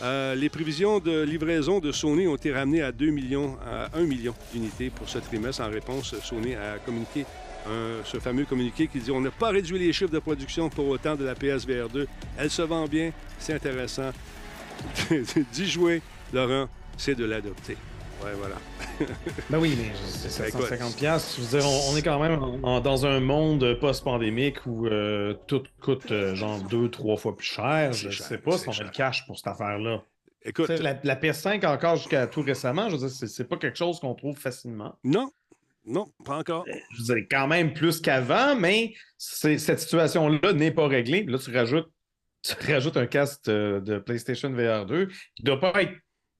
[0.01, 4.01] Euh, les prévisions de livraison de Sony ont été ramenées à 2 millions, à 1
[4.03, 5.61] million d'unités pour ce trimestre.
[5.61, 7.25] En réponse, Sony a communiqué
[7.65, 10.87] un- ce fameux communiqué qui dit on n'a pas réduit les chiffres de production pour
[10.89, 12.07] autant de la PSVR 2.
[12.37, 14.11] Elle se vend bien, c'est intéressant.
[15.53, 16.01] D'y jouer,
[16.33, 16.67] Laurent,
[16.97, 17.77] c'est de l'adopter.
[18.23, 18.55] Ouais, voilà.
[19.49, 21.35] Ben oui, mais c'est Ben, écoute, 750 pièces.
[21.37, 25.33] Je veux dire, on, on est quand même en- dans un monde post-pandémique où euh,
[25.47, 27.91] tout coûte euh, genre deux, trois fois plus cher.
[27.93, 30.03] Je cher, sais pas si on a le cash pour cette affaire-là.
[30.45, 33.99] Écoute, La, la PS5 encore jusqu'à tout récemment, je veux dire, c'est- pas quelque chose
[33.99, 34.97] qu'on trouve facilement.
[35.03, 35.31] non,
[35.85, 36.63] non, pas encore.
[36.91, 41.23] Je veux dire, quand même plus qu'avant, mais cette situation-là n'est pas réglée.
[41.27, 41.89] Là, tu rajoutes,
[42.41, 45.91] tu rajoutes un casque euh, de PlayStation VR 2 qui doit pas être.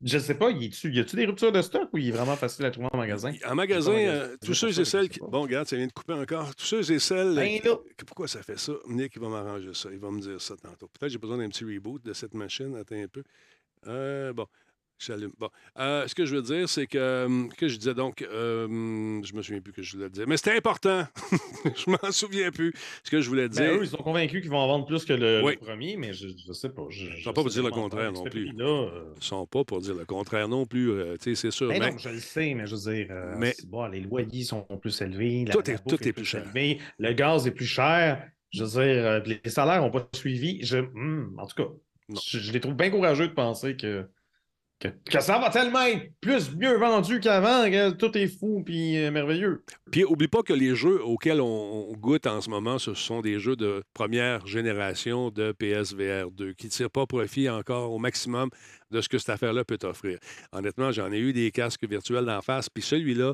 [0.03, 2.35] Je sais pas, y a-tu y a-tu des ruptures de stock ou il est vraiment
[2.35, 3.33] facile à trouver en magasin?
[3.47, 5.19] En magasin, euh, C'est tous ceux et celles qui.
[5.19, 6.53] Bon, regarde, ça vient de couper encore.
[6.55, 7.35] Tous ceux et celles.
[7.35, 7.77] Ben là.
[8.05, 8.73] Pourquoi ça fait ça?
[8.89, 9.89] Nick, il va m'arranger ça.
[9.91, 10.87] Il va me dire ça tantôt.
[10.87, 12.75] Peut-être que j'ai besoin d'un petit reboot de cette machine.
[12.75, 13.23] Attends un peu.
[13.87, 14.47] Euh, bon,
[15.05, 15.31] j'allume.
[15.37, 15.49] Bon.
[15.79, 17.25] Euh, ce que je veux dire, c'est que.
[17.25, 18.21] hum, que je disais donc.
[18.21, 18.67] euh,
[19.23, 20.25] je me souviens plus que je voulais dire.
[20.27, 21.05] Mais c'était important.
[21.65, 22.73] je m'en souviens plus.
[23.03, 23.61] Ce que je voulais dire.
[23.61, 26.27] Ben, eux, ils sont convaincus qu'ils vont en vendre plus que le, premier, mais je,
[26.27, 26.83] je sais pas.
[26.89, 28.49] Je, vais pas vous dire le contraire non plus.
[28.59, 30.91] Euh, Ils sont pas pour dire le contraire non plus.
[30.91, 31.69] euh, c'est sûr.
[31.69, 34.43] ben mais- non, je le sais, mais je veux dire, euh, Mais- bon, les loyers
[34.43, 36.43] sont plus élevés, la, Tout est- tout est plus cher.
[36.43, 38.27] élevée, le gaz est plus cher.
[38.51, 40.59] Je veux dire, euh, les salaires n'ont pas suivi.
[40.63, 41.69] Je, hmm, en tout cas,
[42.31, 44.05] je les trouve bien courageux de penser que,
[44.83, 48.97] que, que ça va tellement être plus mieux vendu qu'avant, que tout est fou puis
[48.97, 49.63] euh, merveilleux.
[49.91, 53.21] Puis, oublie pas que les jeux auxquels on, on goûte en ce moment, ce sont
[53.21, 57.99] des jeux de première génération de PSVR 2 qui ne tirent pas profit encore au
[57.99, 58.49] maximum
[58.91, 60.19] de ce que cette affaire-là peut t'offrir.
[60.51, 63.33] Honnêtement, j'en ai eu des casques virtuels d'en face, puis celui-là,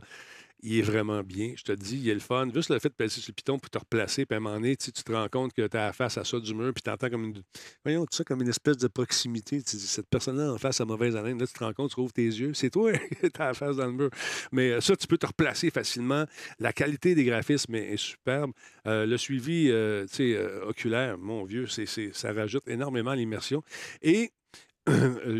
[0.61, 1.53] il est vraiment bien.
[1.55, 2.47] Je te dis, il est le fun.
[2.53, 4.55] Juste le fait de passer sur le piton pour te replacer, puis à un moment
[4.55, 6.89] donné, tu te rends compte que tu as face à ça du mur, puis tu
[6.89, 7.41] entends comme une.
[7.83, 9.61] Voyons, tu sais, comme une espèce de proximité.
[9.61, 11.99] Tu dis, cette personne-là en face à mauvaise haleine, là, tu te rends compte, tu
[11.99, 12.91] ouvres tes yeux, c'est toi
[13.21, 14.09] qui as la face dans le mur.
[14.51, 16.25] Mais euh, ça, tu peux te replacer facilement.
[16.59, 18.51] La qualité des graphismes est, superbe.
[18.87, 23.63] Euh, le suivi euh, euh, oculaire, mon vieux, c'est, ça rajoute énormément à l'immersion.
[24.01, 24.31] Et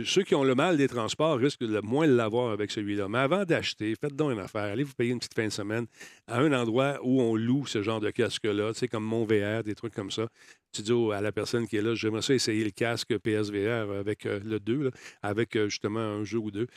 [0.05, 3.07] ceux qui ont le mal des transports risquent de moins l'avoir avec celui-là.
[3.07, 4.63] Mais avant d'acheter, faites donc une affaire.
[4.63, 5.85] Allez vous payer une petite fin de semaine
[6.27, 9.63] à un endroit où on loue ce genre de casque-là, tu sais, comme mon VR,
[9.63, 10.27] des trucs comme ça.
[10.71, 14.25] Tu dis à la personne qui est là, j'aimerais ça essayer le casque PSVR avec
[14.27, 14.91] euh, le 2, là,
[15.23, 16.67] avec euh, justement un jeu ou deux.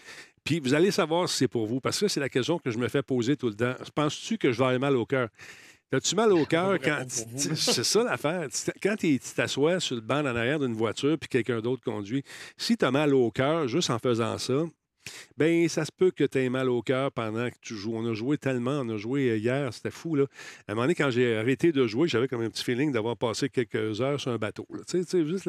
[0.44, 2.78] Puis vous allez savoir si c'est pour vous, parce que c'est la question que je
[2.78, 3.74] me fais poser tout le temps.
[3.94, 5.28] Penses-tu que je vais avoir mal au cœur?
[5.92, 7.04] As-tu mal au cœur quand.
[7.08, 8.48] C'est ça l'affaire.
[8.82, 12.24] Quand tu t'assois sur le banc en arrière d'une voiture puis quelqu'un d'autre conduit,
[12.56, 14.62] si tu as mal au cœur juste en faisant ça,
[15.36, 17.94] ben ça se peut que tu aies mal au cœur pendant que tu joues.
[17.94, 20.14] On a joué tellement, on a joué euh, hier, c'était fou.
[20.14, 20.24] Là.
[20.66, 23.16] À un moment donné, quand j'ai arrêté de jouer, j'avais comme un petit feeling d'avoir
[23.16, 24.66] passé quelques heures sur un bateau.
[24.88, 25.48] Tu sais, tu juste,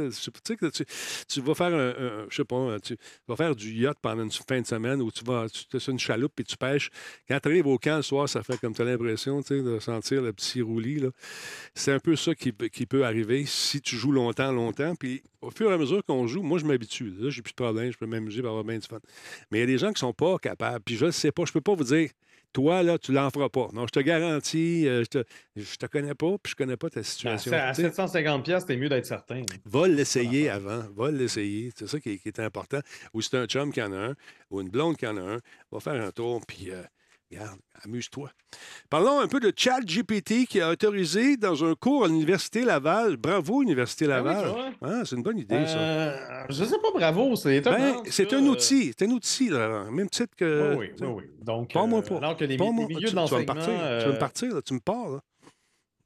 [1.28, 4.62] tu vas faire un, je sais pas, tu vas faire du yacht pendant une fin
[4.62, 6.90] de semaine où tu vas tu sur une chaloupe et tu pêches.
[7.28, 9.64] Quand tu arrives au camp le soir, ça fait comme tu as l'impression tu sais,
[9.64, 11.02] de sentir le petit roulis.
[11.76, 14.96] C'est un peu ça qui, peut- arriver si tu joues longtemps, longtemps.
[14.96, 17.14] Puis au fur et à mesure qu'on joue, moi, je m'habitue.
[17.20, 17.92] Là, j'ai plus de problème.
[17.92, 19.00] Je peux m'amuser avoir bien du fun.
[19.54, 20.82] Mais il y a des gens qui sont pas capables.
[20.84, 21.44] Puis je ne sais pas.
[21.46, 22.10] Je peux pas vous dire
[22.54, 23.68] Toi, là, tu l'en feras pas.
[23.72, 25.24] Non, je te garantis, euh, je, te,
[25.56, 27.52] je te connais pas, puis je connais pas ta Ben, situation.
[27.54, 29.44] à Tu sais, 750$, piastres, c'est mieux d'être certain.
[29.66, 30.84] Va l'essayer avant.
[30.96, 31.72] Va l'essayer.
[31.76, 32.80] C'est ça qui est, qui est important.
[33.14, 34.16] Ou c'est un chum qui en a un,
[34.50, 35.40] ou une blonde qui en a un.
[35.72, 36.82] Va faire un tour, puis euh,
[37.38, 38.30] regarde, amuse-toi.
[38.90, 43.18] Parlons un peu de ChatGPT qui a autorisé dans un cours à l'Université Laval.
[43.18, 44.48] Bravo, Université Ah oui, Laval.
[44.50, 44.72] vois?
[44.82, 45.78] Ah, c'est une bonne idée, ça.
[45.80, 48.38] Euh, je sais pas, bravo, c'est Ben, c'est ça.
[48.38, 48.94] un outil.
[48.98, 49.86] C'est un outil, là.
[49.92, 50.76] Même titre que.
[50.78, 51.24] Oui, oui, oui.
[51.42, 52.18] Donc, Pas moi euh, pas.
[52.18, 52.86] alors que les, Pas mi- moi.
[52.90, 53.66] les Tu, vas me partir.
[53.66, 54.62] Tu vas euh, me partir, là.
[54.62, 55.20] Tu me pars, là.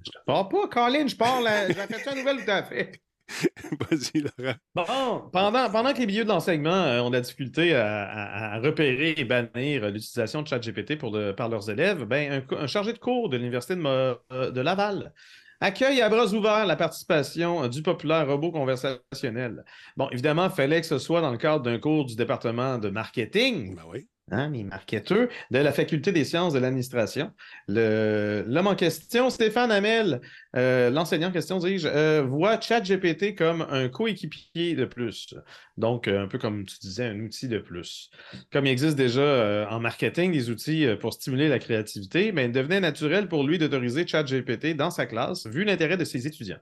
[0.05, 1.41] Je pars pas, Colin, je pars.
[1.41, 1.67] Là.
[1.67, 3.01] J'ai fait une nouvelle tout à fait.
[3.91, 4.55] Vas-y, Laurent.
[4.75, 8.55] Bon, pendant, pendant que les milieux de l'enseignement euh, ont de la difficulté à, à-
[8.55, 12.67] à repérer et bannir euh, l'utilisation de ChatGPT pour de- par leurs élèves, ben, un,
[12.67, 13.89] chargé de cours de l'Université de, Mo-
[14.31, 15.13] euh, de Laval
[15.59, 19.65] accueille à bras ouverts la participation du populaire robot conversationnel.
[19.97, 22.89] Bon, évidemment, il fallait que ce soit dans le cadre d'un cours du département de
[22.89, 24.07] marketing, Ben oui.
[24.31, 27.31] Hein, les marketeurs, de la Faculté des sciences de l'administration.
[27.67, 30.21] L'homme en question, Stéphane Hamel,
[30.55, 35.33] euh, l'enseignant en question, dis-je, euh, voit ChatGPT comme un coéquipier de plus.
[35.77, 38.09] Donc, euh, un peu comme tu disais, un outil de plus.
[38.51, 42.51] Comme il existe déjà euh, en marketing des outils pour stimuler la créativité, mais il
[42.51, 46.59] devenait naturel pour lui d'autoriser ChatGPT dans sa classe, vu l'intérêt de ses étudiants.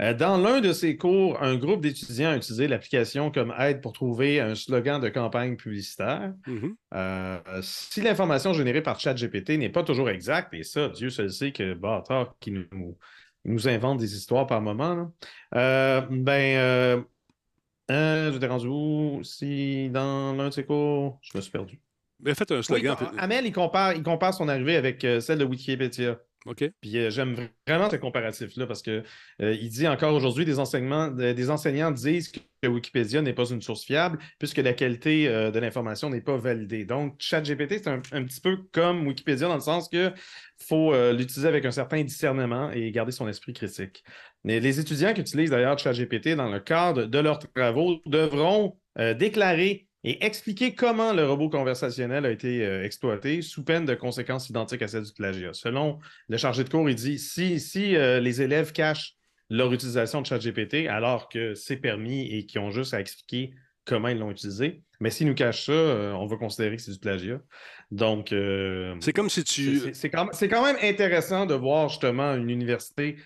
[0.00, 3.92] Euh, Dans l'un de ses cours, un groupe d'étudiants a utilisé l'application comme aide pour
[3.92, 6.34] trouver un slogan de campagne publicitaire.
[6.46, 6.76] Mhm.
[6.94, 11.52] Euh, si l'information générée par ChatGPT n'est pas toujours exacte, et ça, Dieu seul sait
[11.52, 12.96] que bâtard qui nous,
[13.44, 15.12] nous invente des histoires par moment,
[15.54, 17.02] euh, ben,
[17.90, 19.20] euh, je t'ai rendu où?
[19.22, 21.80] Si dans l'un de ses cours, je me suis perdu.
[22.20, 22.96] Ben, faites un slogan.
[23.18, 26.18] Amel, il compare, il compare son arrivée avec celle de Wikipédia.
[26.46, 26.64] OK.
[26.80, 29.02] Puis euh, j'aime vraiment ce comparatif-là parce que
[29.42, 33.48] euh, il dit encore aujourd'hui des enseignements, de- des enseignants disent que Wikipédia n'est pas
[33.50, 36.84] une source fiable puisque la qualité euh, de l'information n'est pas validée.
[36.84, 40.12] Donc, ChatGPT, c'est un, petit peu comme Wikipédia dans le sens que
[40.58, 44.04] faut euh, l'utiliser avec un certain discernement et garder son esprit critique.
[44.44, 49.14] Mais les étudiants qui utilisent d'ailleurs ChatGPT dans le cadre de leurs travaux devront euh,
[49.14, 54.48] déclarer et expliquer comment le robot conversationnel a été euh, exploité sous peine de conséquences
[54.50, 55.52] identiques à celles du plagiat.
[55.52, 59.14] Selon le chargé de cours, il dit si, si euh, les élèves cachent
[59.50, 63.52] leur utilisation de ChatGPT alors que c'est permis et qu'ils ont juste à expliquer
[63.84, 66.92] comment ils l'ont utilisé, mais s'ils nous cachent ça, euh, on va considérer que c'est
[66.92, 67.40] du plagiat.
[67.92, 68.34] Donc,
[69.00, 69.94] C'est comme si tu.
[69.94, 73.16] c'est quand, quand même intéressant de voir justement une université.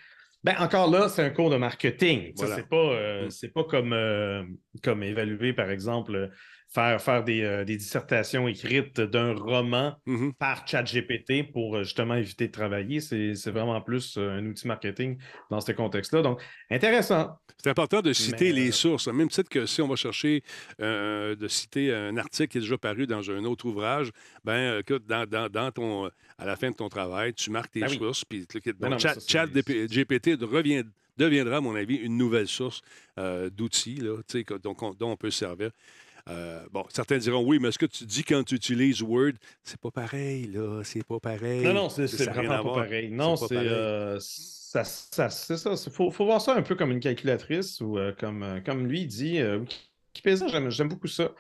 [0.42, 2.33] Ben, encore là, c'est un cours de marketing.
[2.37, 2.56] Ça, Voilà.
[2.56, 3.48] C'est pas, euh, Mm.
[3.54, 4.42] pas comme, euh,
[4.83, 6.30] comme évaluer, par exemple,
[6.72, 10.33] faire, faire des, euh, des dissertations écrites d'un roman Mhm.
[10.35, 13.00] par ChatGPT pour euh, justement éviter de travailler.
[13.00, 15.18] C'est vraiment plus euh, un outil marketing
[15.50, 16.22] dans ce contexte-là.
[16.22, 17.37] Donc, intéressant.
[17.62, 19.09] C'est important de citer Mais, les sources.
[19.09, 20.42] Même titre que si on va chercher
[20.80, 24.11] euh, de citer un article qui est déjà paru dans un autre ouvrage,
[24.44, 26.06] ben écoute, dans, dans- dans ton,
[26.38, 27.98] à la fin de ton travail, tu marques tes Ben oui.
[27.98, 28.24] sources.
[28.24, 28.46] Puis,
[28.78, 30.85] Ben non, mais Chat, ça, GPT revient-
[31.18, 32.80] deviendra, à mon avis, une nouvelle source
[33.18, 34.00] euh, d'outils
[34.46, 35.70] que- donc on- dont on peut se servir.
[36.28, 39.33] Euh, bon, certains diront oui, mais ce que tu dis quand tu utilises Word,
[39.64, 41.64] c'est pas pareil, là, c'est pas pareil.
[41.64, 43.11] Non, non, c'est vraiment pas pareil.
[43.11, 45.74] Non, C'est euh, ça, ça- c'est ça.
[45.87, 49.06] Il faut, faut voir ça un peu comme une calculatrice ou euh, comme, comme lui
[49.06, 49.38] dit.
[49.40, 49.61] euh,
[50.12, 51.30] Wikipédia, j'aime j'aime beaucoup ça.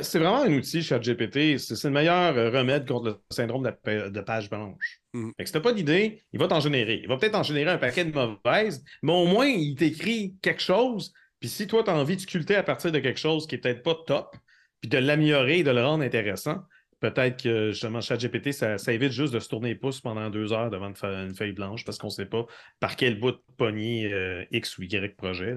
[0.00, 1.58] C'est vraiment un outil, ChatGPT.
[1.58, 5.00] C'est c'est le meilleur remède contre le syndrome de, de page blanche.
[5.12, 5.32] Mhm.
[5.36, 7.00] Fait que si t'as pas d'idée, il va t'en générer.
[7.02, 10.62] Il va peut-être en générer un paquet de mauvaises, mais au moins, il t'écrit quelque
[10.62, 11.12] chose.
[11.42, 13.58] Puis si toi, tu as envie de sculpter à partir de quelque chose qui est
[13.58, 14.36] peut-être pas top,
[14.80, 16.62] puis de l'améliorer et de le rendre intéressant,
[17.00, 20.52] peut-être que justement, ChatGPT, ça, ça évite juste de se tourner les pouces pendant deux
[20.52, 22.46] heures devant une, fe- une feuille blanche parce qu'on ne sait pas
[22.78, 25.56] par quel bout de poignée euh, X ou Y projet.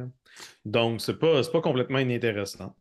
[0.65, 2.75] Donc, pas, c'est pas complètement inintéressant.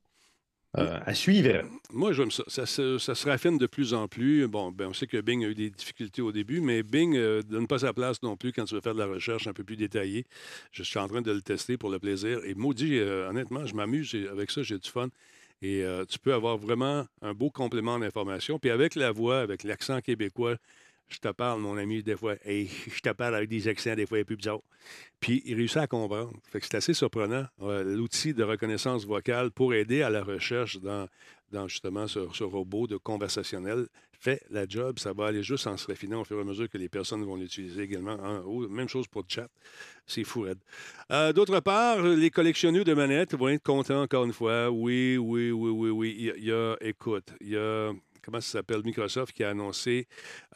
[0.77, 1.63] Euh, à suivre.
[1.93, 2.43] Moi, j'aime ça.
[2.49, 4.49] Ça, se- ça se raffine de plus en plus.
[4.49, 7.43] Bon, ben, on sait que Bing a eu des difficultés au début, mais Bing ne
[7.43, 9.63] donne pas sa place non plus quand tu veux faire de la recherche un peu
[9.63, 10.27] plus détaillée.
[10.73, 12.41] Je suis en train de le tester pour le plaisir.
[12.45, 15.09] Et maudit, euh, honnêtement, je m'amuse avec ça, j'ai du fun.
[15.63, 18.59] Et euh, tu peux avoir vraiment un beau complément d'information.
[18.59, 20.57] Puis avec la voix, avec l'accent québécois,
[21.09, 24.07] je te parle, mon ami, des fois, et je te parle avec des accents des
[24.07, 24.61] fois un peu bizarres.
[25.21, 26.33] Puis il réussit à comprendre.
[26.53, 31.09] C'est assez surprenant, euh, l'outil de reconnaissance vocale pour aider à la recherche dans,
[31.69, 33.87] justement ce, robot de conversationnel
[34.19, 34.99] fait la job.
[34.99, 37.23] Ça va aller juste en se raffinant au fur et à mesure que les personnes
[37.25, 38.17] vont l'utiliser également.
[38.69, 39.49] Même chose pour le chat.
[40.07, 40.59] C'est fou, Red.
[41.11, 44.71] Euh, D'autre part, les collectionneurs de manettes vont être contents encore une fois.
[44.71, 46.33] Oui, oui, oui, oui, oui.
[46.39, 47.93] Il y a- écoute, il y a,
[48.25, 50.07] comment ça s'appelle, Microsoft qui a annoncé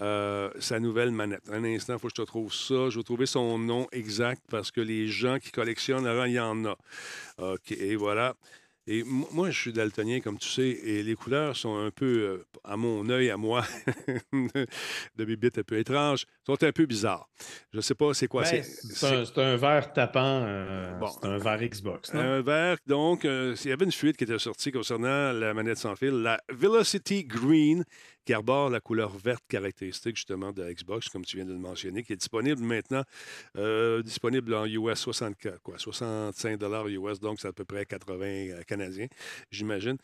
[0.00, 1.48] euh, sa nouvelle manette.
[1.50, 2.90] Un instant, il faut que je te trouve ça.
[2.90, 6.40] Je vais trouver son nom exact parce que les gens qui collectionnent, avant, il y
[6.40, 6.76] en a.
[7.38, 8.34] OK, et voilà.
[8.90, 12.46] Et moi, je suis daltonien, comme tu sais, et les couleurs sont un peu, euh,
[12.64, 13.62] à mon œil, à moi,
[14.32, 17.28] de bibites un peu étranges, sont un peu bizarres.
[17.72, 18.42] Je ne sais pas c'est quoi.
[18.42, 20.42] Ben, c'est- un, un verre tapant.
[20.46, 21.08] euh, Bon.
[21.08, 22.12] C'est un verre Xbox.
[22.14, 22.20] non?
[22.20, 25.78] Un verre, donc, euh, il y avait une fuite qui était sortie concernant la manette
[25.78, 27.84] sans fil, la Velocity Green,
[28.24, 31.58] qui arbore la couleur verte caractéristique justement de la Xbox, comme tu viens de le
[31.58, 33.02] mentionner, qui est disponible maintenant,
[33.56, 38.62] euh, disponible en US 64, quoi, 65 US, donc c'est à peu près 80 euh,
[38.66, 39.06] canadiens,
[39.50, 39.96] j'imagine.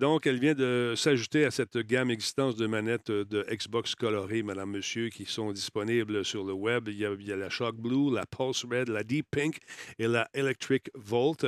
[0.00, 4.70] Donc, elle vient de s'ajouter à cette gamme existence de manettes de Xbox colorées, madame,
[4.70, 6.88] monsieur, qui sont disponibles sur le web.
[6.88, 9.58] Il y a, il y a la Shock Blue, la Pulse Red, la Deep Pink
[9.98, 11.46] et la Electric Volt.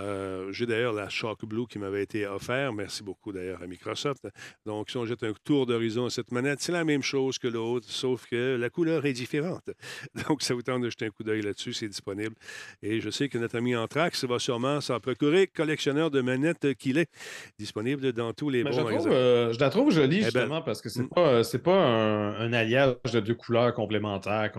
[0.00, 2.74] Euh, J'ai d'ailleurs la Shock Blue qui m'avait été offerte.
[2.74, 4.28] Merci beaucoup d'ailleurs à Microsoft.
[4.66, 7.48] Donc, si on jette un tour d'horizon à cette manette, c'est la même chose que
[7.48, 9.70] l'autre, sauf que la couleur est différente.
[10.28, 12.34] Donc, ça vous tente de jeter un coup d'œil là-dessus, c'est disponible.
[12.82, 16.98] Et je sais que notre ami Anthrax va sûrement s'en procurer, collectionneur de manettes qu'il
[16.98, 17.10] est,
[17.58, 19.10] disponible dans tous les bons je, la trouve, magasins.
[19.12, 21.60] euh, je la trouve jolie, Eh ben, justement, parce que c'est mm.
[21.62, 24.52] pas un, un alliage de deux couleurs couleurs complémentaires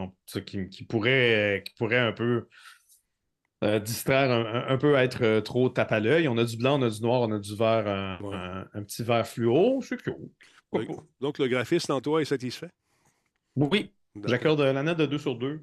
[0.45, 2.48] qui, qui, pourraient, qui un peu
[3.63, 4.32] euh, distraire,
[4.69, 6.28] un, peu être euh, trop tape à l'œil.
[6.28, 9.02] On a du blanc, on a du noir, on a du vert, euh, un, petit
[9.02, 9.82] vert fluo.
[11.21, 12.69] Donc, le graphiste en toi est satisfait?
[13.56, 13.91] Oui.
[14.26, 15.62] J'accorde la note de 2 sur 2.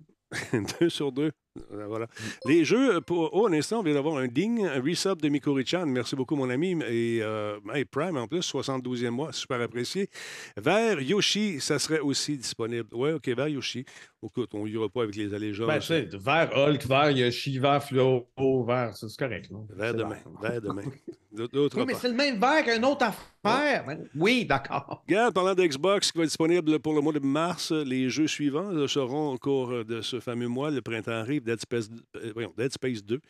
[0.81, 1.31] 2 sur 2.
[1.71, 2.07] Voilà.
[2.47, 5.29] Les jeux, euh, pour, oh, un instant, on vient d'avoir un ding, un resub de
[5.29, 5.85] Mikori-chan.
[5.87, 6.73] Merci beaucoup, mon ami.
[6.89, 10.09] Et euh, hey, Prime, en plus, 72e mois, super apprécié.
[10.57, 12.89] Vers Yoshi, ça serait aussi disponible.
[12.93, 13.85] Oui, OK, vers Yoshi.
[14.25, 15.91] Écoute, on n'ira pas avec les allégeances.
[15.91, 18.27] Ben, vert Hulk, vert Yoshi, vert fluo,
[18.65, 19.51] vert, c'est correct.
[19.51, 19.59] là.
[19.75, 20.17] vers demain.
[20.41, 20.53] vert.
[20.53, 20.83] Vers demain.
[21.33, 23.85] D'autres Oui, mais c'est le même vert qu'un autre affaire.
[23.87, 25.03] Ben, Oui, d'accord.
[25.09, 28.87] Regarde, parlant d'Xbox qui va être disponible pour le mois de mars, les jeux suivants
[28.87, 30.71] seront au cours euh, de ce fameux mois.
[30.71, 33.21] Le printemps arrive, Dead Space, euh, Dead Space 2,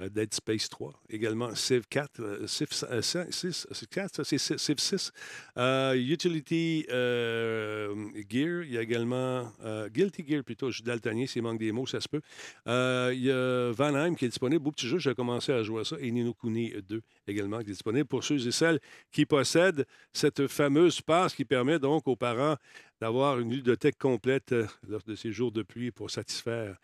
[0.00, 4.38] euh, Dead Space 3, également Civ 4, euh, Civ euh, 6, c'est 4, ça, c'est
[4.38, 5.12] Civ Civ 6,
[5.56, 7.94] euh, Utility euh,
[8.28, 11.72] Gear, il y a également euh, Guilty Gear plutôt, je suis daltonien, s'il manque des
[11.72, 12.20] mots, ça se peut.
[12.66, 15.80] Euh, il y a Vanheim qui est disponible, beau petit jeu, j'ai commencé à jouer
[15.80, 18.80] à ça, et Nino Kuni 2 également qui est disponible pour ceux et celles
[19.12, 22.56] qui possèdent cette fameuse passe qui permet donc aux parents
[23.00, 26.74] d'avoir une ludothèque complète euh, lors de ces jours de pluie pour satisfaire euh,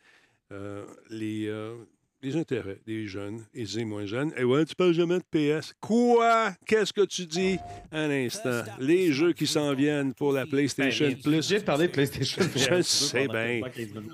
[1.11, 1.77] les, euh,
[2.27, 4.33] les intérêts des jeunes et des moins jeunes.
[4.37, 5.73] Et ouais, tu parles jamais de PS.
[5.81, 6.53] Quoi?
[6.67, 7.57] Qu'est-ce que tu dis?
[7.93, 8.63] Un instant.
[8.81, 11.49] Les jeux qui s'en viennent pour la PlayStation Ben, Plus.
[11.49, 13.61] J'ai parlé de PlayStation Je le sais bien.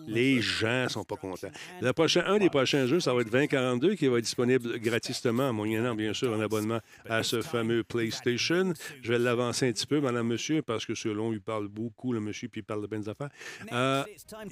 [0.07, 1.49] Les gens sont pas contents.
[1.81, 5.53] Le prochain, un des prochains jeux, ça va être 2042 qui va être disponible gratuitement,
[5.55, 8.75] moyennant bien sûr un abonnement à ce fameux PlayStation.
[9.03, 12.21] Je vais l'avancer un petit peu, madame, monsieur, parce que selon, il parle beaucoup, le
[12.21, 13.31] monsieur, puis il parle de bonnes affaires.
[13.73, 14.05] Euh,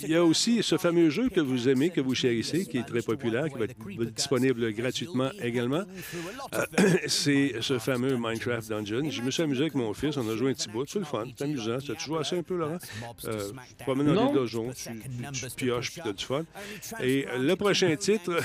[0.03, 2.85] il y a aussi ce fameux jeu que vous aimez, que vous chérissez, qui est
[2.85, 5.83] très populaire, qui va être disponible gratuitement également.
[6.55, 6.65] Euh,
[7.07, 9.11] c'est ce fameux Minecraft Dungeon.
[9.11, 11.05] Je me suis amusé avec mon fils, on a joué un petit bout, c'est le
[11.05, 11.79] fun, c'est amusant.
[11.79, 12.79] Tu as joué ça un peu, Laurent?
[13.25, 16.45] Euh, tu te promènes dans des donjons, tu, pioches, puis tu as du fun.
[17.03, 18.39] Et euh, le prochain titre,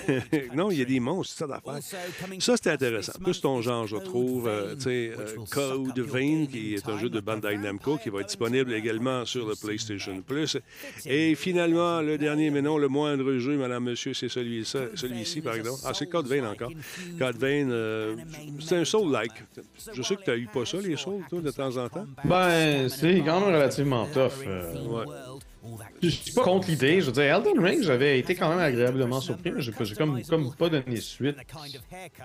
[0.54, 1.82] non, il y a des monstres, c'est ça d'affaire.
[2.40, 3.12] Ça, c'était intéressant.
[3.22, 4.48] Plus ton genre, je trouve.
[4.48, 8.20] Euh, tu sais, euh, Code Vein, qui est un jeu de Bandai Namco, qui va
[8.20, 10.56] être disponible également sur le PlayStation Plus.
[11.06, 14.28] Et finalement, le dernier, mais non le moindre jeu, madame, monsieur, c'est
[14.64, 15.80] celui-ci, celui-ci par exemple.
[15.84, 16.70] Ah, c'est Code Vein encore.
[17.18, 18.16] Code Vein, euh,
[18.60, 19.32] c'est un soul-like.
[19.92, 22.06] Je sais que tu n'as eu pas ça, les souls, toi, de temps en temps?
[22.24, 24.32] Ben, c'est quand même relativement tough.
[24.46, 24.86] euh.
[24.86, 25.04] Ouais.
[26.02, 27.00] Je suis pas contre l'idée.
[27.00, 30.54] Je veux dire, Elden Ring, j'avais été quand même agréablement surpris, mais j'ai comme, comme
[30.56, 31.36] pas donné suite.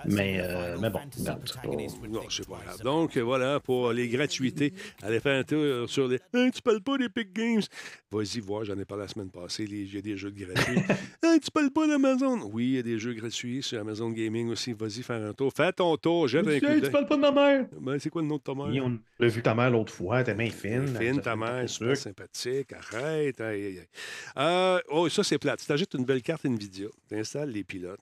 [0.06, 1.68] Mais, euh, mais bon, regarde, c'est pas-
[2.08, 2.82] Non, c'est pas grave.
[2.82, 6.18] Donc, voilà, pour les gratuités, allez faire un tour sur les.
[6.34, 7.62] Hein, tu parles pas d'Epic Games?
[8.10, 9.64] Vas-y voir, j'en ai parlé la semaine passée.
[9.70, 10.78] Il y a des jeux gratuits.
[11.24, 12.48] Hein, tu parles pas d'Amazon?
[12.52, 14.72] Oui, il y a des jeux gratuits sur Amazon Gaming aussi.
[14.72, 15.52] Vas-y faire un tour.
[15.54, 17.66] Fais ton tour, jette un Hey, coup tu parles pas de ma mère?
[17.78, 18.66] Ben, c'est quoi le nom de ta mère?
[18.68, 20.86] Oui, on a vu ta mère l'autre fois, ta main fine.
[20.86, 22.72] Fine, elle ta mère, super sympathique.
[22.72, 23.40] Arrête.
[23.68, 23.88] Aïe, aïe.
[24.36, 25.60] Euh, oh, ça, c'est plate.
[25.60, 28.00] Tu t'ajoutes une belle carte NVIDIA, tu installes les pilotes,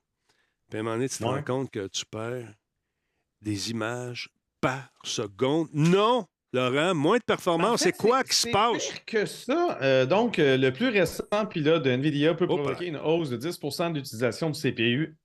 [0.70, 1.30] puis à un moment donné, tu te Ouais.
[1.30, 2.52] rends compte que tu perds
[3.42, 4.28] des images
[4.60, 5.68] par seconde.
[5.72, 6.26] Non!
[6.52, 8.86] Laurent, moins de performance, En fait, c'est quoi qui se passe?
[8.86, 9.78] pire que ça.
[9.82, 13.92] Euh, donc, euh, le plus récent pilote de NVIDIA peut provoquer une hausse de 10%
[13.92, 15.16] d'utilisation du CPU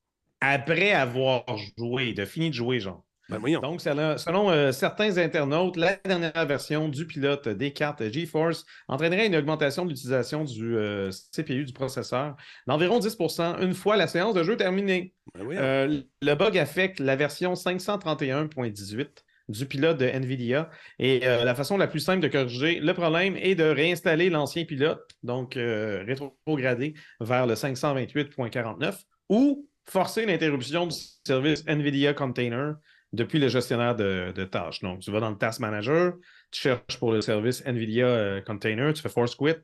[0.41, 1.45] après avoir
[1.77, 3.05] joué, de fini de jouer, genre.
[3.39, 3.59] Ben.
[3.61, 9.35] Donc, selon, euh, certains internautes, la dernière version du pilote des cartes GeForce entraînerait une
[9.35, 12.35] augmentation de l'utilisation du euh, CPU du processeur
[12.67, 15.13] d'environ 10% une fois la séance de jeu terminée.
[15.33, 15.51] Ben.
[15.51, 20.69] Euh, le bug affecte la version 531.18 du pilote de NVIDIA.
[20.99, 24.65] Et euh, la façon la plus simple de corriger le problème est de réinstaller l'ancien
[24.65, 30.95] pilote, donc euh, rétrogradé vers le 528.49, ou forcer l'interruption du
[31.25, 32.75] service NVIDIA Container
[33.13, 34.81] depuis le gestionnaire de, tâches.
[34.81, 36.13] Donc, tu vas dans le Task Manager,
[36.51, 39.55] tu cherches pour le service NVIDIA euh, Container, tu fais Force Quit,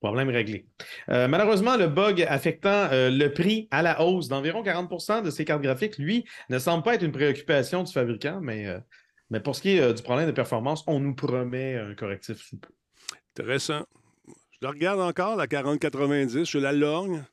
[0.00, 0.66] Problème réglé.
[1.08, 5.44] Euh, malheureusement, le bug affectant euh, le prix à la hausse d'environ 40% de ces
[5.44, 8.66] cartes graphiques, lui, ne semble pas être une préoccupation du fabricant, mais,
[9.30, 12.58] mais pour ce qui est du problème de performance, on nous promet un correctif sous
[12.58, 12.68] peu.
[13.32, 13.84] Intéressant.
[14.28, 17.24] Je le regarde encore, la 4090, je la lorgne.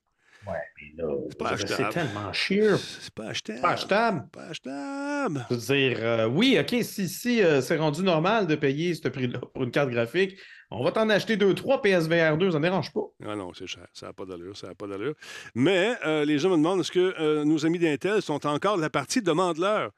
[0.46, 1.94] Ouais, mais là, C'est pas c'est achetable.
[1.94, 2.78] tellement chier.
[2.78, 3.62] C'est pas achetable.
[3.62, 4.28] Pas achetable.
[4.32, 5.46] Pas achetable.
[5.50, 9.08] Je veux dire, euh, oui, OK, si, si euh, c'est rendu normal de payer ce
[9.08, 10.38] prix-là pour une carte graphique,
[10.70, 13.06] on va t'en acheter deux, trois PSVR 2, ça ne dérange pas.
[13.26, 13.88] Ah non, c'est cher.
[13.94, 14.58] Ça n'a pas d'allure.
[14.58, 15.14] Ça n'a pas d'allure.
[15.56, 18.82] Mais euh, les gens me demandent est-ce que euh, nos amis d'Intel sont encore de
[18.82, 19.92] la partie demande-leur?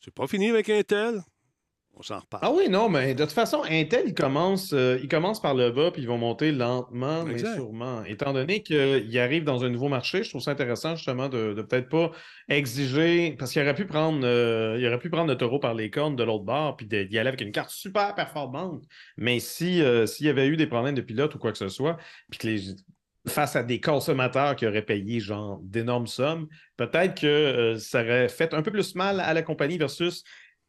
[0.00, 1.20] C'est pas fini avec Intel.
[1.98, 2.42] On s'en reparle.
[2.44, 5.70] Ah oui, non, mais de toute façon, Intel, il commence, euh, il commence par le
[5.70, 8.04] bas, puis ils vont monter lentement, mais sûrement.
[8.04, 11.62] Étant donné qu'ils arrivent dans un nouveau marché, je trouve ça intéressant justement de, de
[11.62, 12.10] peut-être pas
[12.50, 15.88] exiger, parce qu'il aurait pu prendre, euh, il aurait pu prendre le taureau par les
[15.88, 18.84] cornes de l'autre bord, puis d'y aller avec une carte super performante.
[19.16, 21.70] Mais si euh, s'il y avait eu des problèmes de pilote ou quoi que ce
[21.70, 21.96] soit,
[22.30, 22.74] puis que les
[23.28, 28.28] face à des consommateurs qui auraient payé genre d'énormes sommes, peut-être que euh, ça aurait
[28.28, 30.22] fait un peu plus mal à la compagnie versus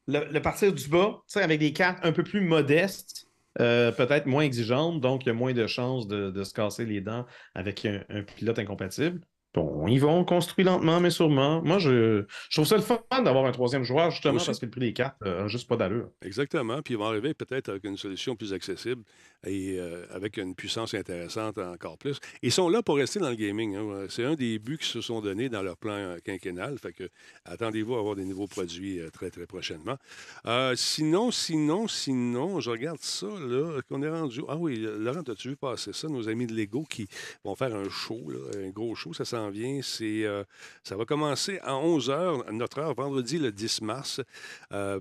[0.07, 3.27] le, le partir du bas, avec des cartes un peu plus modestes,
[3.59, 6.85] euh, peut-être moins exigeantes, donc il y a moins de chances de, de se casser
[6.85, 9.21] les dents avec un, un pilote incompatible.
[9.53, 11.63] Bon, ils vont construire lentement, mais sûrement.
[11.63, 14.45] Moi, je, je trouve ça le fun d'avoir un troisième joueur, justement, Aussi.
[14.45, 16.11] parce que le prix des cartes euh, a juste pas d'allure.
[16.21, 16.81] Exactement.
[16.83, 19.03] Puis ils vont arriver peut-être avec une solution plus accessible
[19.45, 22.19] et euh, avec une puissance intéressante encore plus.
[22.41, 23.75] Ils sont là pour rester dans le gaming.
[23.75, 24.07] hein.
[24.09, 26.77] C'est un des buts qui se sont donnés dans leur plan euh, quinquennal.
[26.79, 27.09] Fait que
[27.45, 29.97] attendez-vous à avoir des nouveaux produits euh, très, très prochainement.
[30.75, 34.41] Sinon, sinon, sinon, je regarde ça, là, qu'on est rendu.
[34.47, 36.07] Ah oui, Laurent, as-tu vu passer ça?
[36.07, 37.07] Nos amis de Lego qui
[37.43, 38.19] vont faire un show,
[38.55, 39.81] un gros show, ça s'en vient.
[39.83, 40.25] C'est,
[40.83, 44.21] ça va commencer à 11h, notre heure, vendredi le 10 mars.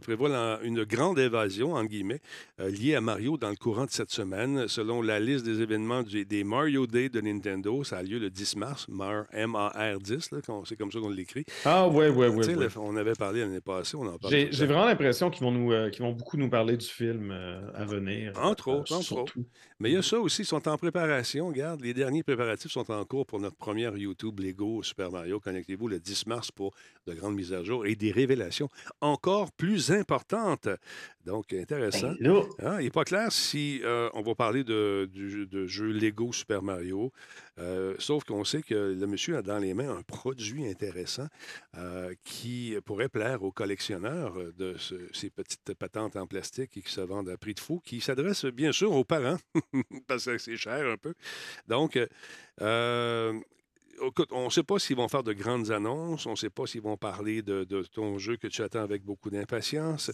[0.01, 2.20] Prévoit une grande évasion, en guillemets,
[2.59, 4.26] liée à Mario dans le courant de cette semaine.
[4.68, 8.31] Selon la liste des événements du- des Mario Day de Nintendo, ça a lieu le
[8.31, 11.45] 10 mars, MAR, M-A-R-10, là, qu'on- c'est comme ça qu'on l'écrit.
[11.64, 12.68] Ah, ouais, ouais, ouais.
[12.77, 14.35] on avait parlé l'année passée, on en parle.
[14.51, 17.85] J'ai vraiment l'impression qu'ils vont, nous, euh, vont beaucoup nous parler du film euh, à
[17.85, 18.33] venir.
[18.41, 19.45] Entre euh, autres, entre surtout.
[19.79, 21.49] Mais il y a ça aussi, ils sont en préparation.
[21.49, 25.39] Regarde, les derniers préparatifs sont en cours pour notre première YouTube Lego Super Mario.
[25.41, 26.74] Connectez-vous le 10 mars pour
[27.07, 28.68] de grandes mises à jour et des révélations
[29.01, 30.68] encore plus importantes.
[31.27, 32.12] Donc, intéressant.
[32.12, 35.47] Ben, là, Hein, il n'est pas clair si euh, on va parler de, du jeu-
[35.47, 37.12] de jeu Lego Super Mario,
[37.59, 41.27] euh, sauf qu'on sait que le monsieur a dans les mains un produit intéressant
[41.77, 46.93] euh, qui pourrait plaire aux collectionneurs de ce- ces petites patentes en plastique et qui
[46.93, 49.39] se vendent à prix de fou, qui s'adresse bien sûr aux parents,
[50.07, 51.14] parce que c'est cher un peu.
[51.66, 51.99] Donc,
[52.62, 53.41] euh,
[54.05, 56.66] écoute, on ne sait pas s'ils vont faire de grandes annonces, on ne sait pas
[56.66, 60.11] s'ils vont parler de, de ton jeu que tu attends avec beaucoup d'impatience,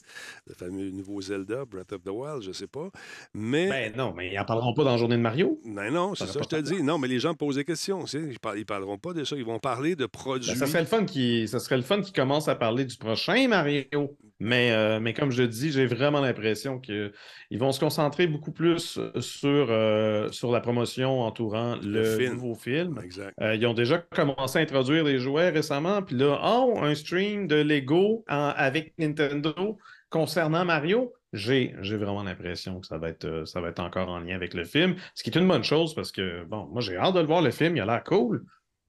[0.46, 2.90] le fameux nouveau Zelda, Breath of the Wild, je ne sais pas.
[3.34, 3.68] Mais.
[3.68, 5.60] ben non, mais ils n'en parleront pas dans la journée de Mario.
[5.64, 6.82] Ben non, c'est Ça je te dis.
[6.82, 8.04] Non, mais les gens posent des questions.
[8.06, 9.36] Ils ne parleront pas de ça.
[9.36, 10.50] Ils vont parler de produits.
[10.52, 14.16] Ben, ça serait le fun qu'ils commencent à parler du prochain Mario.
[14.40, 17.12] Mais, euh, mais comme je dis, j'ai vraiment l'impression qu'ils
[17.52, 22.32] vont se concentrer beaucoup plus sur, euh, sur la promotion entourant le, Le film.
[22.34, 23.00] nouveau film.
[23.04, 23.34] Exact.
[23.40, 26.02] Euh, ils ont déjà commencé à introduire les jouets récemment.
[26.02, 29.78] Puis là, oh, un stream de Lego en- avec Nintendo
[30.10, 31.12] concernant Mario.
[31.32, 34.52] J'ai vraiment l'impression que ça va, être, euh, ça va être encore en lien avec
[34.52, 34.96] le film.
[35.14, 37.40] Ce qui est une bonne chose parce que, bon, moi, j'ai hâte de le voir,
[37.40, 37.74] le film.
[37.76, 38.44] Il a l'air cool.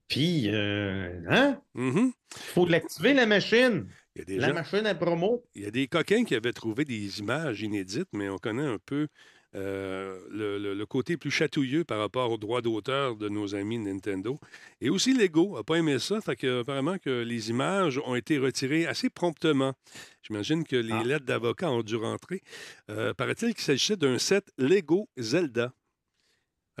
[0.08, 1.58] Puis, euh, hein?
[1.74, 2.12] Mhm.
[2.36, 3.86] faut l'activer, la machine.
[4.14, 5.42] Il y a des La gens- machine à promo.
[5.54, 8.78] Il y a des coquins qui avaient trouvé des images inédites, mais on connaît un
[8.84, 9.08] peu
[9.54, 13.78] euh, le, le- le côté plus chatouilleux par rapport aux droits d'auteur de nos amis
[13.78, 14.38] Nintendo.
[14.80, 18.38] Et aussi Lego n'a pas aimé ça, fait que apparemment que les images ont été
[18.38, 19.74] retirées assez promptement.
[20.22, 21.04] J'imagine que les Ah.
[21.04, 22.42] lettres d'avocat ont dû rentrer.
[22.90, 25.72] Euh, Paraît-il qu'il s'agissait d'un set Lego Zelda.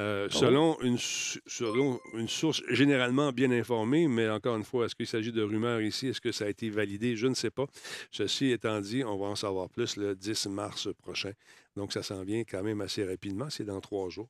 [0.00, 0.36] Euh, Oh.
[0.36, 5.06] selon, une, su- selon une source généralement bien informée, mais encore une fois, est-ce qu'il
[5.06, 6.08] s'agit de rumeurs ici?
[6.08, 7.14] Est-ce que ça a été validé?
[7.14, 7.66] Je ne sais pas.
[8.10, 11.30] Ceci étant dit, on va en savoir plus le 10 mars prochain.
[11.76, 13.50] Donc, ça s'en vient quand même assez rapidement.
[13.50, 14.28] C'est dans trois jours.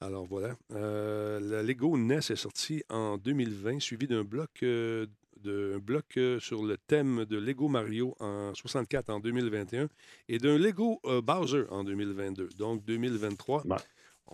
[0.00, 0.54] Alors, voilà.
[0.74, 5.06] Euh, la Lego NES est sortie en 2020, suivi d'un bloc, euh,
[5.42, 9.88] d'un bloc euh, sur le thème de Lego Mario en 64 en 2021
[10.28, 12.50] et d'un Lego Bowser en 2022.
[12.58, 13.66] Donc, 2023.
[13.66, 13.76] Ouais.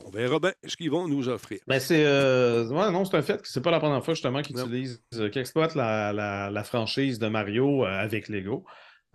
[0.01, 1.59] On verra bien ce qu'ils vont nous offrir.
[1.67, 2.05] Ben, c'est.
[2.05, 5.03] euh, ouais, non, c'est un fait que c'est pas la première fois, justement, qu'ils utilisent,
[5.11, 8.65] qu'ils exploitent la, la- la franchise de Mario avec Lego.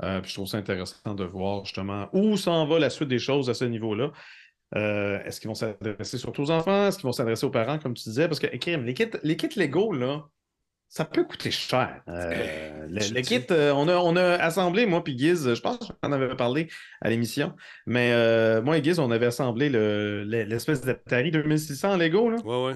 [0.01, 3.19] Euh, puis je trouve ça intéressant de voir, justement, où s'en va la suite des
[3.19, 4.11] choses à ce niveau-là.
[4.75, 6.87] Euh, Est-ce qu'ils vont s'adresser surtout aux enfants?
[6.87, 8.27] Est-ce qu'ils vont s'adresser aux parents, comme tu disais?
[8.27, 10.23] Parce que, crime, les kits, les kits Lego, là,
[10.93, 12.03] ça peut coûter cher.
[12.07, 16.07] Euh, le, kit, euh, on, a, on a assemblé, moi puis Giz, je pense qu'on
[16.07, 16.69] en avait parlé
[17.01, 17.55] à l'émission,
[17.87, 22.29] mais euh, moi et Giz, on avait assemblé l'espèce d'Atari 2600 Lego.
[22.29, 22.37] Là.
[22.45, 22.75] Ouais, ouais.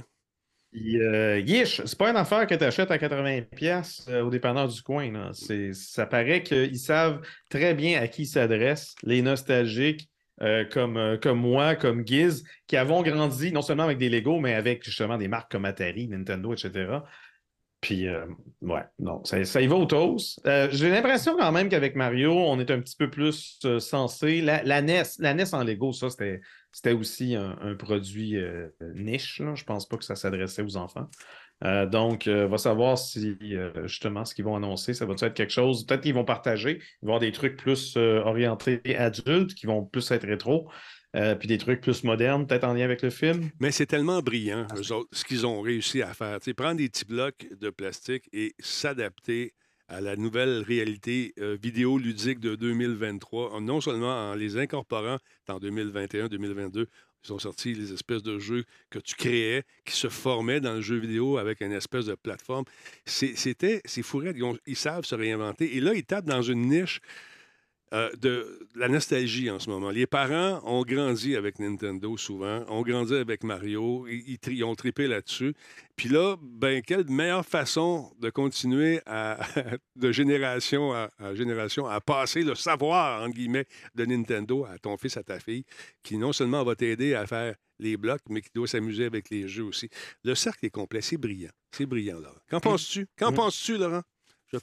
[0.79, 5.31] Yish, c'est pas une affaire que tu achètes à 80$ au dépanneur du coin.
[5.73, 10.09] Ça paraît qu'ils savent très bien à qui s'adressent, les nostalgiques,
[10.71, 14.83] comme, comme moi, comme Giz, qui avons grandi non seulement avec des Lego, mais avec
[14.83, 16.99] justement des marques comme Atari, Nintendo, etc.
[17.81, 18.25] Puis, euh,
[18.61, 20.41] ouais, non, ça, y va au toast.
[20.47, 24.41] Euh, j'ai l'impression quand même qu'avec Mario, on est un petit peu plus euh, sensé.
[24.41, 28.35] La, NES, la en Lego, ça, c'était aussi un, produit
[28.95, 29.41] niche.
[29.43, 31.07] Je Je pense pas que ça s'adressait aux enfants.
[31.61, 33.37] donc, on va savoir si,
[33.85, 35.85] justement, ce qu'ils vont annoncer, ça va être quelque chose?
[35.85, 36.79] Peut-être qu'ils vont partager.
[37.01, 40.69] Ils vont avoir des trucs plus orientés adultes qui vont plus être rétro.
[41.15, 43.49] Euh, puis des trucs plus modernes, peut-être en lien avec le film.
[43.59, 46.39] Mais c'est tellement brillant, ce qu'ils ont réussi à faire.
[46.55, 49.53] prendre des petits blocs de plastique et s'adapter
[49.87, 55.59] à la nouvelle réalité euh, vidéo ludique de 2023, non seulement en les incorporant en
[55.59, 56.87] 2021-2022,
[57.25, 60.81] ils ont sorti les espèces de jeux que tu créais, qui se formaient dans le
[60.81, 62.65] jeu vidéo avec une espèce de plateforme.
[63.05, 65.75] C'était, c'est fou, ils, ils, savent se réinventer.
[65.75, 67.01] Et là, ils tapent dans une niche
[67.93, 69.89] euh, de, la nostalgie en ce moment.
[69.91, 75.53] Les parents ont grandi avec Nintendo souvent, ont grandi avec Mario, ils, ont tripé là-dessus.
[75.95, 79.39] Puis là, ben, quelle meilleure façon de continuer à,
[79.95, 85.15] de génération à, génération à passer le savoir, entre guillemets, de Nintendo à ton fils,
[85.15, 85.63] à ta fille,
[86.03, 89.47] qui non seulement va t'aider à faire les blocs, mais qui doit s'amuser avec les
[89.47, 89.89] jeux aussi.
[90.23, 91.51] Le cercle est complet, c'est brillant.
[91.71, 92.39] C'est brillant, Laurent.
[92.49, 93.07] Qu'en penses-tu?
[93.17, 94.01] Qu'en penses-tu, Laurent?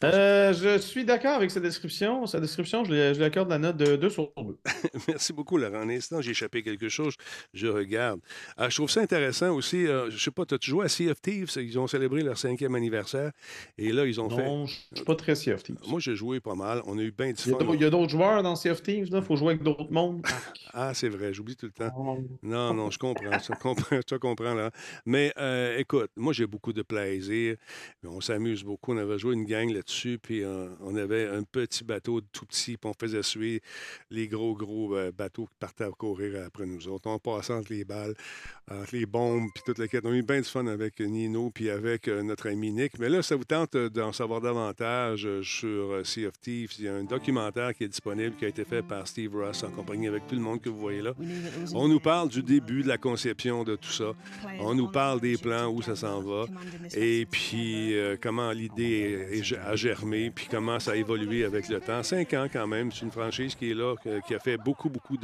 [0.02, 2.26] Euh, je, suis d'accord avec sa description.
[2.26, 4.56] Sa description, je lui, accorde la note de 2 sur 2.
[5.08, 5.80] Merci beaucoup, Laurent.
[5.80, 7.14] Un instant, j'ai échappé quelque chose.
[7.52, 8.20] Je regarde.
[8.58, 9.86] Euh, je trouve ça intéressant aussi.
[9.86, 11.50] Euh, je sais pas, tu as joué à Sea of Thieves?
[11.56, 13.32] Ils ont célébré leur cinquième anniversaire.
[13.76, 14.44] Et là, ils ont fait.
[14.44, 15.76] Non, je suis pas très Sea of Thieves.
[15.86, 16.80] Moi, j'ai joué pas mal.
[16.86, 17.58] On a eu bien du fun.
[17.74, 19.08] Il y a d'autres joueurs dans Sea of Thieves.
[19.12, 20.24] Il faut jouer avec d'autres mondes.
[20.72, 21.34] ah, c'est vrai.
[21.34, 21.92] J'oublie tout le temps.
[21.98, 22.18] Oh.
[22.42, 23.38] Non, non, je comprends.
[23.38, 24.70] je comprends, je comprends là.
[25.04, 25.34] Mais
[25.76, 27.56] écoute, moi, j'ai beaucoup de plaisir.
[28.02, 28.94] On s'amuse beaucoup.
[28.94, 30.18] On avait joué une gang là-dessus.
[30.22, 30.42] Puis
[30.80, 33.60] on avait un petit bateau tout petit, puis on faisait suivre
[34.10, 37.08] les gros, gros euh, bateaux qui partaient à courir après nous autres.
[37.08, 38.14] On passait entre les balles,
[38.70, 40.04] entre les bombes, puis toute la quête.
[40.04, 42.98] On a eu bien du fun avec Nino, puis avec euh, notre ami Nick.
[42.98, 46.74] Mais là, ça vous tente euh, d'en savoir davantage sur Sea of Thieves.
[46.78, 49.62] Il y a un documentaire qui est disponible, qui a été fait par Steve Ross,
[49.64, 51.14] en compagnie avec tout le monde que vous voyez là.
[51.74, 54.12] On nous parle du début de la conception de tout ça.
[54.58, 56.46] On nous parle des plans, où ça s'en va,
[56.94, 62.02] et puis comment l'idée a germé, puis comment ça a évolué avec le temps.
[62.02, 63.94] Cinq ans quand même, c'est une franchise qui est là,
[64.26, 65.16] qui a fait beaucoup, beaucoup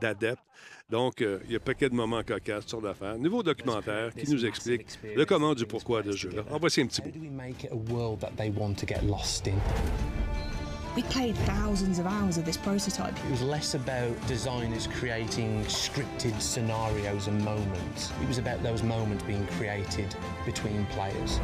[0.00, 0.42] d'adeptes.
[0.90, 3.18] Donc, euh, il y a un paquet de moments cocasses, sortes d'affaires.
[3.18, 6.42] Nouveau documentaire qui nous explique le comment du pourquoi de ce jeu-là.
[6.42, 7.12] Va essayer un petit bout.
[10.96, 13.16] We played thousands of hours of this prototype.
[13.24, 18.10] It was less about designers creating scripted scenarios and moments.
[18.20, 20.12] It was about those moments being created
[20.44, 21.38] between players.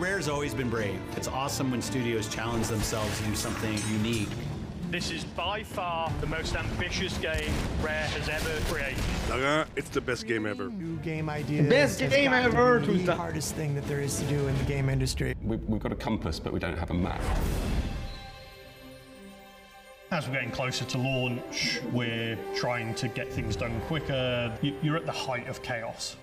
[0.00, 0.98] Rare's always been brave.
[1.14, 4.30] It's awesome when studios challenge themselves to do something unique.
[4.90, 9.04] This is by far the most ambitious game Rare has ever created.
[9.28, 10.70] Laurent, uh, it's the best game ever.
[10.70, 11.68] New game ideas.
[11.68, 12.80] Best game ever.
[12.80, 15.34] The hardest thing that there is to do in the game industry.
[15.42, 17.20] We've, we've got a compass, but we don't have a map.
[20.10, 24.50] As we're getting closer to launch, we're trying to get things done quicker.
[24.62, 26.16] You're at the height of chaos.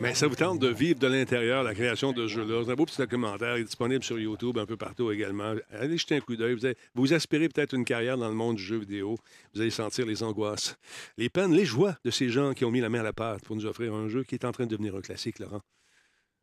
[0.00, 2.62] Mais ça vous tente de vivre de l'intérieur la création de ce jeu-là.
[2.64, 5.54] C'est un beau petit documentaire, il est disponible sur YouTube, un peu partout également.
[5.70, 6.54] Allez jeter un coup d'œil.
[6.54, 9.16] Vous, vous aspirez peut-être une carrière dans le monde du jeu vidéo.
[9.54, 10.76] Vous allez sentir les angoisses,
[11.16, 13.44] les peines, les joies de ces gens qui ont mis la main à la pâte
[13.44, 15.62] pour nous offrir un jeu qui est en train de devenir un classique, Laurent.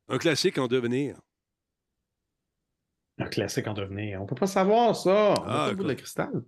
[0.07, 1.17] Un classique en devenir.
[3.17, 4.21] Un classique en devenir.
[4.21, 5.33] On peut pas savoir ça.
[5.37, 6.43] On ah, bout de cristal.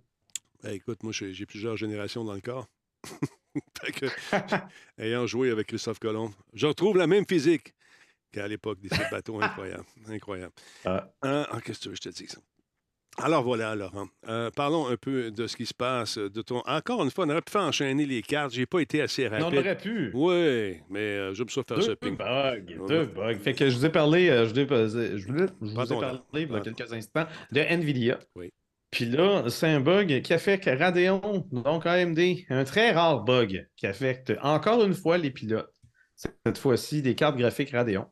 [0.62, 2.68] Ben, écoute, moi, j'ai plusieurs générations dans le corps.
[4.98, 7.74] ayant joué avec Christophe Colomb, je retrouve la même physique
[8.32, 9.38] qu'à l'époque des bateaux.
[9.42, 9.84] Incroyable.
[10.08, 10.52] Incroyable.
[10.84, 11.08] Ah.
[11.22, 11.46] Hein?
[11.50, 12.38] Ah, qu'est-ce que tu veux je te dise?
[13.18, 14.08] Alors voilà, Laurent.
[14.26, 16.16] Euh, parlons un peu de ce qui se passe.
[16.16, 16.62] De ton...
[16.66, 18.54] Encore une fois, on aurait pu faire enchaîner les cartes.
[18.54, 19.48] J'ai pas été assez rapide.
[19.50, 20.10] on aurait pu.
[20.14, 22.16] Oui, mais euh, je me suis fait deux ce ping.
[22.16, 23.38] Bugs, deux bugs.
[23.38, 26.60] Fait que je vous ai parlé, euh, je, je, vous ai parlé il y a
[26.60, 28.18] quelques instants de NVIDIA.
[28.34, 28.50] Oui.
[28.92, 32.20] Puis là, c'est un bug qui affecte Radeon, donc AMD.
[32.50, 35.74] Un très rare bug qui affecte encore une fois les pilotes.
[36.14, 38.06] Cette fois-ci, des cartes graphiques Radeon.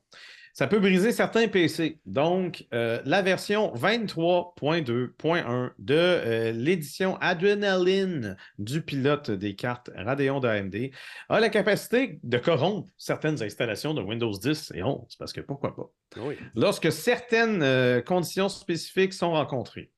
[0.54, 2.00] Ça peut briser certains PC.
[2.06, 10.90] Donc, euh, la version 23.2.1 de euh, l'édition Adrenaline du pilote des cartes Radeon d'AMD
[11.28, 15.76] a la capacité de corrompre certaines installations de Windows 10 et 11, parce que pourquoi
[15.76, 16.36] pas, Oui.
[16.54, 19.92] lorsque certaines euh, conditions spécifiques sont rencontrées.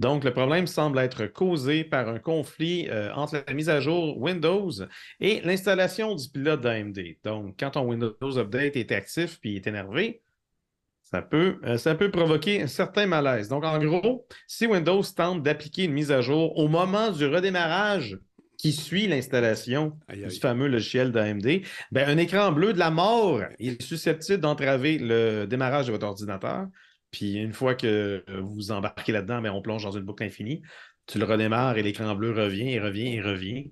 [0.00, 4.20] Donc, le problème semble être causé par un conflit euh, entre la mise à jour
[4.20, 4.70] Windows
[5.20, 6.98] et l'installation du pilote d'AMD.
[7.22, 10.22] Donc, quand ton Windows Update est actif puis est énervé,
[11.02, 13.48] ça peut, euh, ça peut provoquer un certain malaise.
[13.48, 18.18] Donc, en gros, si Windows tente d'appliquer une mise à jour au moment du redémarrage
[18.58, 21.60] qui suit l'installation du fameux logiciel d'AMD,
[21.92, 26.66] ben, un écran bleu de la mort est susceptible d'entraver le démarrage de votre ordinateur.
[27.14, 30.62] Puis une fois que vous embarquez là-dedans, ben, on plonge dans une boucle infinie.
[31.06, 33.70] Tu le redémarres et l'écran bleu revient et revient et revient.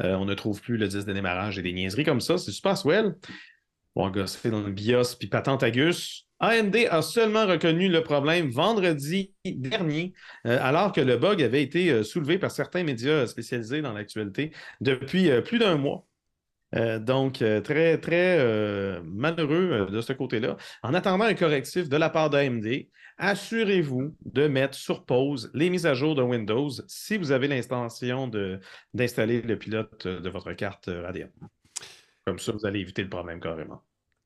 [0.00, 2.38] Euh, on ne trouve plus le disque de démarrage et des niaiseries comme ça.
[2.38, 3.16] C'est super swell.
[3.94, 5.68] Bon, gosser dans le BIOS puis patente à.
[6.42, 10.14] AMD a seulement reconnu le problème vendredi dernier,
[10.46, 14.52] euh, alors que le bug avait été euh, soulevé par certains médias spécialisés dans l'actualité
[14.80, 16.06] depuis plus d'un mois.
[16.76, 20.56] Euh, donc, euh, très, très euh, malheureux de ce côté-là.
[20.82, 25.86] En attendant un correctif de la part d'AMD, assurez-vous de mettre sur pause les mises
[25.86, 28.30] à jour de Windows si vous avez l'intention
[28.94, 31.30] d'installer le pilote de votre carte Radeon.
[32.24, 33.82] Comme ça, vous allez éviter le problème carrément.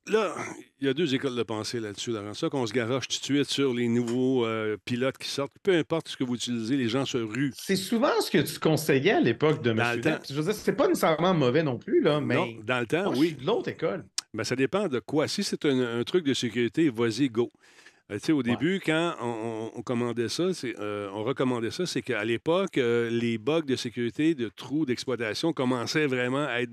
[0.06, 0.34] Là,
[0.80, 2.34] il y a deux écoles de pensée là-dessus, Laurent.
[2.34, 5.54] Ça qu'on se garoche tout de suite sur les nouveaux euh, pilotes qui sortent.
[5.62, 7.52] Peu importe ce que vous utilisez, les gens se ruent.
[7.56, 9.96] C'est souvent ce que tu conseillais à l'époque de Dans M.
[9.96, 10.18] le temps.
[10.28, 13.04] Je veux dire, c'est pas nécessairement mauvais non plus, là, mais Non, dans le temps,
[13.04, 13.26] moi, je oui.
[13.28, 14.04] suis de l'autre école.
[14.34, 15.26] Ben, ça dépend de quoi.
[15.26, 17.50] Si c'est un, un truc de sécurité, vas-y, go.
[18.10, 22.22] Euh, tu sais, au début, quand on, commandait ça, euh, on recommandait ça, c'est qu'à
[22.24, 26.70] l'époque, euh, les bugs de sécurité, de trous d'exploitation commençaient vraiment à être.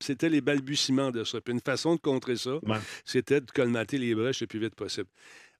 [0.00, 1.40] C'était les balbutiements de ça.
[1.40, 2.78] Puis une façon de contrer ça, Ouais.
[3.04, 5.08] c'était de colmater les brèches le plus vite possible.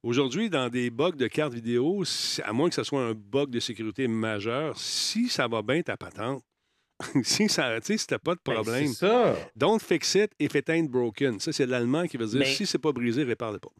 [0.03, 2.03] Aujourd'hui, dans des bugs de cartes vidéo,
[2.45, 5.97] à moins que ce soit un bug de sécurité majeur, si ça va bien ta
[5.99, 6.43] patente,
[7.23, 9.37] si ça, tu sais, si t'as pas de Ben, problème, c'est ça.
[9.57, 11.39] Don't fix it if it ain't broken.
[11.39, 13.71] Ça, c'est l'allemand qui veut dire Mais- si c'est pas brisé, répare-le pas.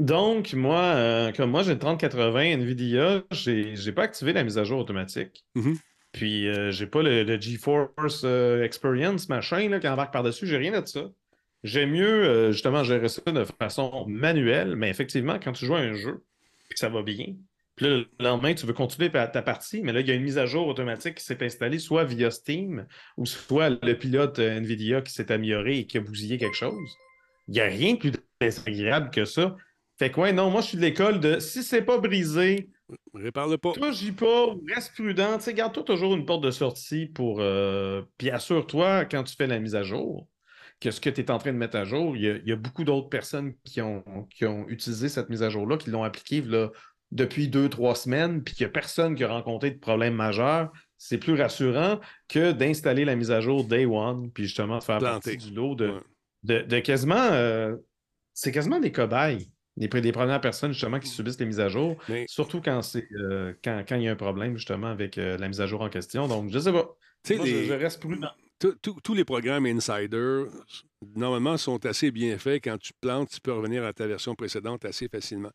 [0.00, 4.64] Donc, moi, euh, comme moi, j'ai une 3080 NVIDIA, j'ai pas activé la mise à
[4.64, 5.44] jour automatique.
[5.54, 5.76] Mhm.
[6.12, 10.46] Puis, euh, j'ai pas le, GeForce euh, Experience, machin, là, qui embarque par-dessus.
[10.46, 11.10] J'ai rien de ça.
[11.64, 15.80] J'aime mieux, euh, justement, gérer ça de façon manuelle, mais effectivement, quand tu joues à
[15.80, 16.24] un jeu,
[16.74, 17.34] ça va bien,
[17.76, 20.22] puis là, le lendemain, tu veux continuer ta partie, mais là, il y a une
[20.22, 22.86] mise à jour automatique qui s'est installée soit via Steam
[23.16, 26.96] ou soit le pilote NVIDIA qui s'est amélioré et qui a bousillé quelque chose.
[27.48, 29.56] Il n'y a rien de plus désagréable que ça.
[29.98, 32.68] Fait que, ouais, non, moi, je suis de l'école de si c'est pas brisé,
[33.14, 33.72] Répare-le pas.
[33.72, 35.38] touche pas, reste prudent.
[35.54, 37.38] Garde-toi toujours une porte de sortie pour.
[37.40, 40.28] euh, Puis assure-toi, quand tu fais la mise à jour,
[40.80, 42.48] que ce que tu es en train de mettre à jour, il y a, il
[42.48, 44.02] y a beaucoup d'autres personnes qui ont,
[44.34, 46.70] qui ont utilisé cette mise à jour-là, qui l'ont appliquée là,
[47.12, 50.72] depuis deux, trois semaines, puis qu'il n'y a personne qui a rencontré de problème majeur.
[50.98, 55.12] C'est plus rassurant que d'installer la mise à jour day one, puis justement faire Planter.
[55.36, 56.00] partie du lot de, Ouais.
[56.42, 57.28] de, de quasiment.
[57.32, 57.76] euh,
[58.34, 59.51] c'est quasiment des cobayes.
[59.76, 61.96] Les, les premières personnes, justement, qui subissent les mises à jour.
[62.08, 65.38] Mais- Surtout quand c'est euh, quand, quand il y a un problème, justement, avec euh,
[65.38, 66.28] la mise à jour en question.
[66.28, 66.84] Donc, je sais pas.
[66.84, 66.96] Moi,
[67.28, 68.28] je- les- je, reste prudent.
[68.58, 70.44] tous- tous- tous les programmes Insider,
[71.16, 72.62] normalement, sont assez bien faits.
[72.64, 75.50] Quand tu plantes, tu peux revenir à ta version précédente assez facilement.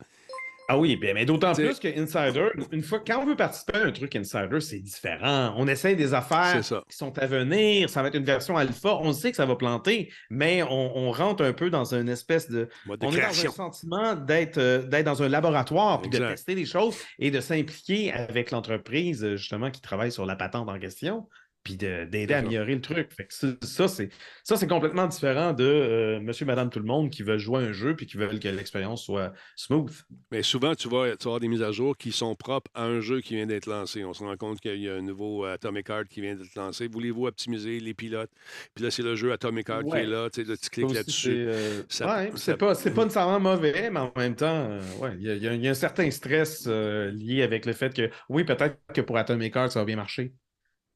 [0.70, 3.84] Ah oui, bien, mais d'autant plus que Insider, une fois, quand on veut participer à
[3.84, 5.54] un truc Insider, c'est différent.
[5.56, 7.88] On essaye des affaires qui sont à venir.
[7.88, 8.96] Ça va être une version alpha.
[9.00, 12.50] On sait que ça va planter, mais on, on rentre un peu dans une espèce
[12.50, 12.68] de.
[12.84, 16.18] Mode de on est dans un sentiment d'être euh, d'être dans un laboratoire, puis de
[16.18, 20.78] tester les choses et de s'impliquer avec l'entreprise, justement, qui travaille sur la patente en
[20.78, 21.26] question,
[21.64, 23.12] puis de- d'aider à améliorer le truc.
[23.12, 23.48] Fait que ça,
[23.88, 24.08] c'est
[24.44, 27.66] ça, c'est complètement différent de euh, monsieur, madame, tout le monde qui veulent jouer à
[27.68, 29.92] un jeu puis qui veulent que l'expérience soit smooth.
[30.30, 32.84] Mais souvent, tu vas, tu vas avoir des mises à jour qui sont propres à
[32.84, 34.04] un jeu qui vient d'être lancé.
[34.04, 36.88] On se rend compte qu'il y a un nouveau Atomic Heart qui vient d'être lancé.
[36.88, 38.30] Voulez-vous optimiser les pilotes?
[38.74, 40.30] Puis là, c'est le jeu Atomic Heart qui est là.
[40.30, 41.46] Tu sais, là, tu cliques là-dessus.
[41.88, 45.10] c'est, euh, ouais, ça- c'est pas, pas nécessairement mauvais, mais en même temps, euh, ouais,
[45.18, 48.10] il y, y a- il y a un certain stress lié avec le fait que,
[48.28, 50.32] oui, peut-être que pour Atomic Heart, ça va bien marcher.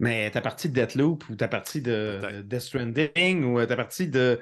[0.02, 2.42] Mais ta partie de Deathloop ou ta partie de.
[2.42, 4.40] Death Stranding ou euh, ta partie de,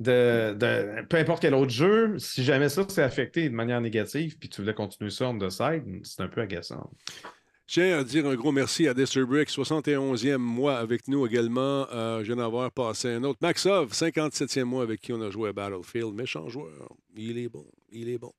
[0.00, 4.38] de, de peu importe quel autre jeu, si jamais ça s'est affecté de manière négative,
[4.38, 6.90] puis tu voulais continuer ça on the side, c'est un peu agaçant.
[7.66, 11.86] Tiens à dire un gros merci à Disturbrick, 71e mois avec nous également.
[11.92, 13.38] Euh, je viens d'avoir passé un autre.
[13.42, 16.14] Maxov, 57e mois avec qui on a joué à Battlefield.
[16.14, 16.88] Méchant joueur.
[17.14, 17.64] Il est bon.
[17.90, 18.32] Il est bon.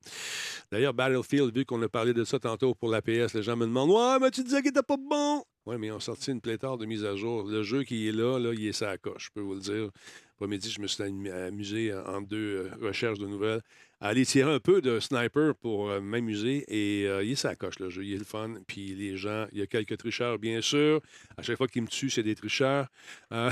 [0.71, 3.65] D'ailleurs, Battlefield, vu qu'on a parlé de ça tantôt pour la PS, les gens me
[3.65, 5.43] demandent Ouais, mais tu disais qu'il était pas bon.
[5.65, 7.43] Oui, mais ils ont sorti une pléthore de mises à jour.
[7.43, 9.61] Le jeu qui est là, là il est ça à coche, je peux vous le
[9.61, 9.89] dire.
[10.35, 13.61] Après-midi, je me suis amusé en deux euh, recherches de nouvelles
[14.03, 16.65] à aller tirer un peu de sniper pour euh, m'amuser.
[16.67, 18.03] Et euh, il coche, le jeu.
[18.03, 18.55] Il est le fun.
[18.67, 20.99] Puis les gens, il y a quelques tricheurs, bien sûr.
[21.37, 22.87] À chaque fois qu'ils me tuent, c'est des tricheurs.
[23.31, 23.49] Euh,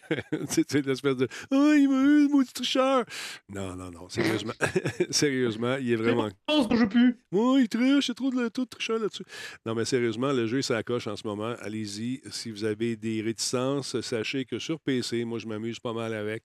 [0.50, 3.06] c'est l'espèce de Oh, il m'a eu, maudit tricheur.
[3.48, 4.10] Non, non, non.
[4.10, 4.52] Sérieusement,
[5.10, 6.28] sérieusement il est vraiment.
[6.46, 7.16] pense que je plus.
[7.32, 9.24] Oh, il triche, c'est trop de, trop de tricheurs là-dessus.
[9.64, 11.54] Non, mais sérieusement, le jeu, ça coche en ce moment.
[11.62, 12.20] Allez-y.
[12.30, 16.42] Si vous avez des réticences, sachez que sur PC, moi, je m'amuse pas mal avec.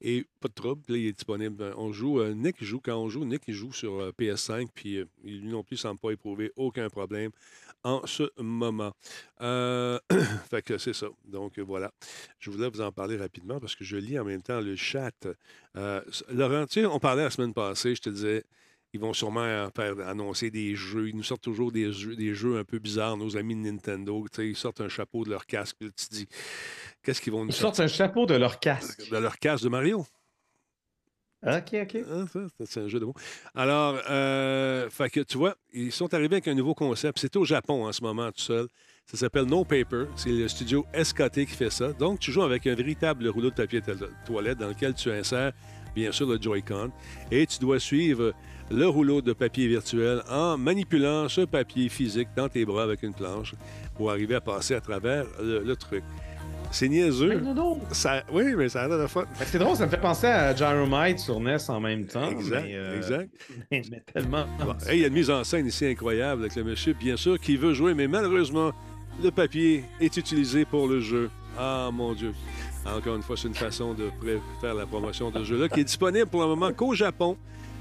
[0.00, 1.72] Et pas de trouble, là, il est disponible.
[1.76, 4.98] On joue, euh, Nick joue, quand on joue, Nick il joue sur euh, PS5, puis
[4.98, 7.30] euh, lui non plus semble pas éprouver aucun problème
[7.84, 8.92] en ce moment.
[9.40, 9.98] Euh,
[10.50, 11.06] fait que c'est ça.
[11.24, 11.92] Donc voilà.
[12.38, 15.12] Je voulais vous en parler rapidement parce que je lis en même temps le chat.
[15.76, 18.44] Euh, Laurent, tu sais, on parlait la semaine passée, je te disais,
[18.94, 21.08] ils vont sûrement euh, faire annoncer des jeux.
[21.08, 24.24] Ils nous sortent toujours des jeux, des jeux un peu bizarres, nos amis de Nintendo.
[24.38, 26.28] Ils sortent un chapeau de leur casque, puis tu dis,
[27.02, 29.10] qu'est-ce qu'ils vont nous Ils sortent un chapeau de leur casque.
[29.10, 30.06] de leur casque de Mario.
[31.46, 31.96] OK, OK.
[32.10, 32.24] Ah,
[32.64, 33.14] c'est- un jeu de mots.
[33.54, 37.18] Alors, euh, fait que tu vois, ils sont arrivés avec un nouveau concept.
[37.18, 38.66] C'est au Japon en ce moment, tout seul.
[39.04, 40.06] Ça s'appelle No Paper.
[40.16, 41.92] C'est le studio SKT qui fait ça.
[41.92, 43.92] Donc, tu joues avec un véritable rouleau de papier to-
[44.24, 45.52] toilette dans lequel tu insères,
[45.94, 46.90] bien sûr, le Joy-Con.
[47.30, 48.32] Et tu dois suivre
[48.70, 53.14] le rouleau de papier virtuel en manipulant ce papier physique dans tes bras avec une
[53.14, 53.54] planche
[53.94, 56.02] pour arriver à passer à travers le, le truc.
[56.70, 57.40] C'est niaiseux.
[57.92, 59.22] Ça, oui, mais ça a l'air de fun.
[59.38, 62.28] Ben, C'est drôle, ça me fait penser à Gyromite sur NES en même temps.
[62.28, 63.30] Exact, mais, euh, exact.
[63.70, 64.44] mais tellement.
[64.58, 67.16] Bon, hey, il y a une mise en scène ici incroyable avec le monsieur, bien
[67.16, 68.72] sûr, qui veut jouer, mais malheureusement,
[69.22, 71.30] le papier est utilisé pour le jeu.
[71.56, 72.32] Ah, mon Dieu.
[72.84, 74.10] Encore une fois, c'est une façon de
[74.60, 77.36] faire la promotion de ce jeu-là qui est disponible pour le moment qu'au Japon.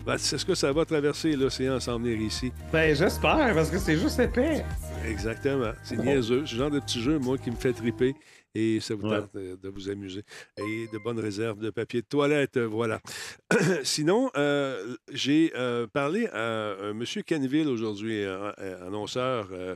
[0.06, 2.51] Ben, Est-ce que ça va traverser l'océan sans venir ici?
[2.72, 4.64] Ben, j'espère, parce que c'est juste épais.
[5.08, 5.72] Exactement.
[5.84, 6.45] C'est niaiseux.
[6.45, 8.14] Ce genre de petit jeu, moi, qui me fait triper.
[8.56, 10.22] Et ça vous tente de, de vous amuser.
[10.58, 13.01] Et de bonnes réserves de papier de toilette, euh, voilà.
[13.84, 19.49] Sinon, euh, j'ai euh, parlé à un monsieur Canville aujourd'hui, euh, euh, annonceur.
[19.54, 19.76] euh,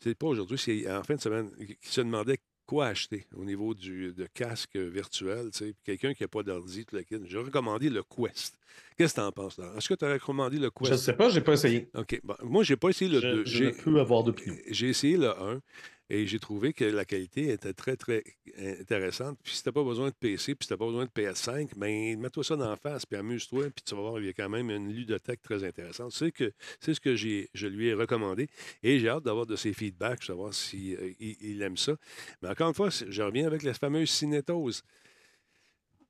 [0.00, 3.74] c'est pas aujourd'hui, c'est en fin de semaine, qui se demandait quoi acheter au niveau
[3.74, 5.50] du de casque virtuel.
[5.52, 5.74] tu sais.
[5.84, 7.16] Quelqu'un qui n'a pas d'ordi, tout le kit.
[7.26, 8.58] J'ai recommandé le Quest.
[8.96, 9.72] Qu'est-ce que tu en penses, là?
[9.76, 10.92] Est-ce que tu as recommandé le Quest?
[10.92, 11.88] Je sais pas, j'ai pas essayé.
[11.94, 12.20] OK.
[12.24, 13.44] Bon, moi, j'ai pas essayé le Je, 2.
[13.44, 14.56] je ne peux avoir d'opinion.
[14.70, 15.60] J'ai essayé le 1
[16.10, 18.22] et j'ai trouvé que la qualité était très, très
[18.58, 19.38] intéressante.
[19.42, 22.18] Puis si t'as pas besoin de PC, puis si t'as pas besoin de PS5, ben
[22.18, 24.70] mets-toi ça la face, puis amuse-toi, puis tu vas voir, il y a quand même
[24.70, 26.12] une ludothèque très intéressante.
[26.12, 28.48] C'est que c'est ce que j'ai, je lui ai recommandé
[28.82, 31.96] et j'ai hâte d'avoir de ses feedbacks, savoir s'il il, il aime ça.
[32.42, 34.82] Mais encore une fois, je reviens avec la fameuse cinétose.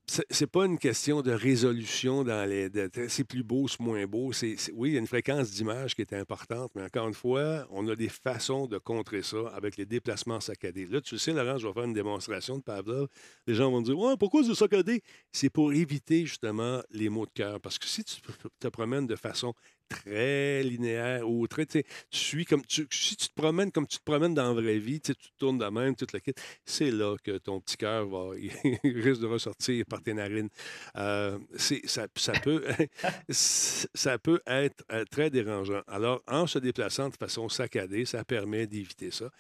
[0.07, 2.69] C'est pas une question de résolution dans les.
[3.09, 4.33] c'est plus beau, c'est moins beau.
[4.75, 7.89] Oui, il y a une fréquence d'image qui est importante, mais encore une fois, on
[7.89, 10.87] a des façons de contrer ça avec les déplacements saccadés.
[10.87, 13.09] Là, tu sais, Laurent, je vais faire une démonstration de Pavlov.
[13.47, 15.03] Les gens vont me dire Ouais, pourquoi c'est saccadé?
[15.33, 17.59] C'est pour éviter justement les mots de cœur.
[17.61, 18.21] Parce que si tu
[18.61, 19.55] te promènes de façon
[19.89, 21.67] très linéaire ou très.
[21.67, 22.63] Tu suis comme.
[22.69, 25.59] Si tu te promènes comme tu te promènes dans la vraie vie, tu tu tournes
[25.59, 28.31] de même, toute la kit, c'est là que ton petit cœur va.
[28.85, 30.49] il risque de ressortir par tes narines.
[30.97, 32.65] Euh, ça, ça peut,
[33.29, 35.83] ça peut être euh, très dérangeant.
[35.87, 39.31] Alors, en se déplaçant de façon saccadée, ça permet d'éviter ça.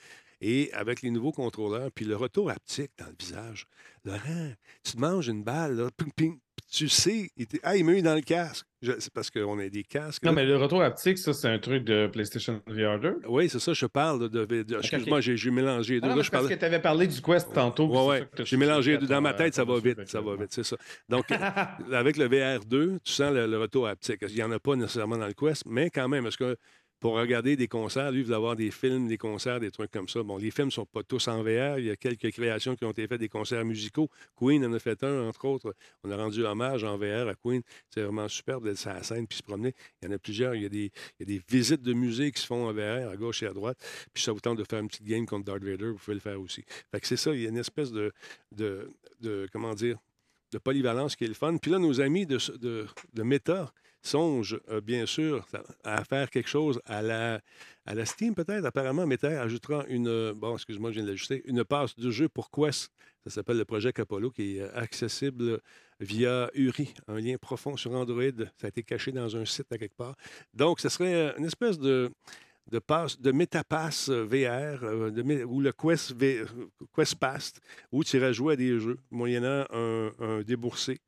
[0.40, 3.66] Et avec les nouveaux contrôleurs, puis le retour haptique dans le visage,
[4.04, 6.38] Laurent, tu te manges une balle, là, ping, ping,
[6.70, 8.66] tu sais, il, ah, il m'a eu dans le casque.
[8.98, 10.22] C'est parce qu'on a des casques.
[10.24, 13.20] Non, mais le retour haptique, ça, c'est un truc de PlayStation VR 2.
[13.28, 14.44] Oui, c'est ça, je parle de.
[14.44, 16.06] de- de- Excuse-moi, j'ai j'ai mélangé les deux.
[16.06, 17.88] Ah non, Là, mais je parce parlais- que tu avais parlé du Quest tantôt.
[17.88, 19.06] puis Ouais, J'ai mélangé deux.
[19.06, 20.06] Dans ma tête, ça va vite.
[20.06, 20.76] Ça va vite, c'est ça.
[21.08, 21.24] Donc,
[21.92, 24.20] avec le VR2, tu sens le, le retour haptique.
[24.28, 26.56] Il n'y en a pas nécessairement dans le Quest, mais quand même, est-ce que
[27.04, 30.08] pour regarder des concerts, lui, il veut avoir des films, des concerts, des trucs comme
[30.08, 30.22] ça.
[30.22, 31.78] Bon, les films ne sont pas tous en VR.
[31.78, 34.08] Il y a quelques créations qui ont été faites, des concerts musicaux.
[34.34, 35.74] Queen en a fait un, entre autres.
[36.02, 37.60] On a rendu hommage en VR à Queen.
[37.90, 39.74] C'est vraiment superbe d'être sur la scène puis se promener.
[40.00, 40.54] Il y en a plusieurs.
[40.54, 43.48] Il y a des, visites de musée qui se font en VR à gauche et
[43.48, 43.76] à droite.
[44.14, 46.20] Puis ça vous tente de faire une petite game contre Darth Vader, vous pouvez le
[46.20, 46.64] faire aussi.
[46.90, 48.14] Fait que c'est ça, il y a une espèce de,
[48.52, 48.90] de,
[49.20, 49.98] de- comment dire,
[50.52, 51.54] de polyvalence qui est le fun.
[51.58, 53.74] Puis là, nos amis de, de, de Meta
[54.04, 55.46] songent, euh, bien sûr,
[55.82, 57.40] à faire quelque chose à la,
[57.86, 58.64] à Steam, peut-être.
[58.64, 62.28] Apparemment, Meta ajoutera une, euh, bon, excuse-moi, je viens de l'ajuster, une passe de jeu
[62.28, 62.92] pour Quest.
[63.24, 65.60] Ça s'appelle le projet Capolo, qui est euh, accessible
[66.00, 68.22] via URI, un lien profond sur Android.
[68.60, 70.16] Ça a été caché dans un site à quelque part.
[70.52, 72.10] Donc, ce serait une espèce de
[72.70, 72.80] de
[73.20, 76.44] de MetaPass VR, de ou le Quest, V-
[76.94, 77.60] Quest
[77.92, 80.98] où tu iras jouer à des jeux, moyennant un, un déboursé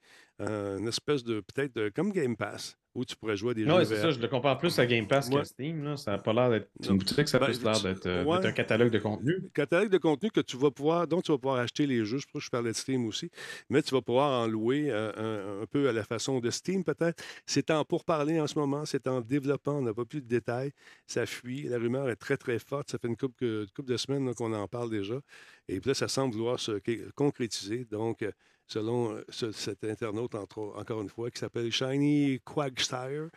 [0.40, 3.64] euh, une espèce de, peut-être, de- comme Game Pass, où tu pourrais jouer à des
[3.64, 4.00] Ouais, jeux c'est VR.
[4.02, 5.36] ça, je le compare plus à Game Pass Ouais.
[5.36, 5.84] qu'à Steam.
[5.84, 5.96] Là.
[5.98, 8.46] Ça n'a pas l'air d'être une boutique, ça a Ben, plus l'air d'être euh, ouais.
[8.46, 9.34] un catalogue de contenu.
[9.54, 12.18] catalogue de contenu que tu vas pouvoir, dont tu vas pouvoir acheter les jeux.
[12.18, 13.30] Je crois que je parlais de Steam aussi,
[13.70, 16.84] mais tu vas pouvoir en louer euh, un, un peu à la façon de Steam
[16.84, 17.22] peut-être.
[17.44, 20.72] C'est en pourparler en ce moment, c'est en développement, on n'a pas plus de détails.
[21.06, 22.90] Ça fuit, la rumeur est très très forte.
[22.90, 25.20] Ça fait une couple, que- couple de semaines qu'on en parle déjà.
[25.68, 26.80] Et puis là, ça semble vouloir se
[27.14, 27.84] concrétiser.
[27.90, 28.30] Donc, euh,
[28.66, 33.28] selon euh, ce- cet internaute, encore une fois, qui s'appelle Shiny Quagstire,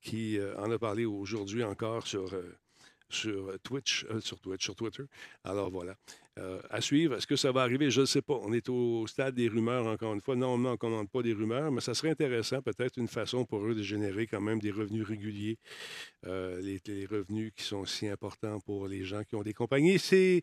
[0.00, 2.56] qui euh, en a parlé aujourd'hui encore sur, euh,
[3.62, 5.04] Twitch, sur Twitter.
[5.44, 5.94] Alors voilà.
[6.70, 7.14] À suivre.
[7.16, 7.90] Est-ce que ça va arriver?
[7.90, 8.38] Je ne sais pas.
[8.40, 10.34] On est au stade des rumeurs, encore une fois.
[10.34, 13.66] Normalement, on ne commande pas des rumeurs, mais ça serait intéressant, peut-être une façon pour
[13.66, 15.58] eux de générer quand même des revenus réguliers,
[16.24, 19.98] les, les revenus qui sont si importants pour les gens qui ont des compagnies.
[19.98, 20.42] C'est,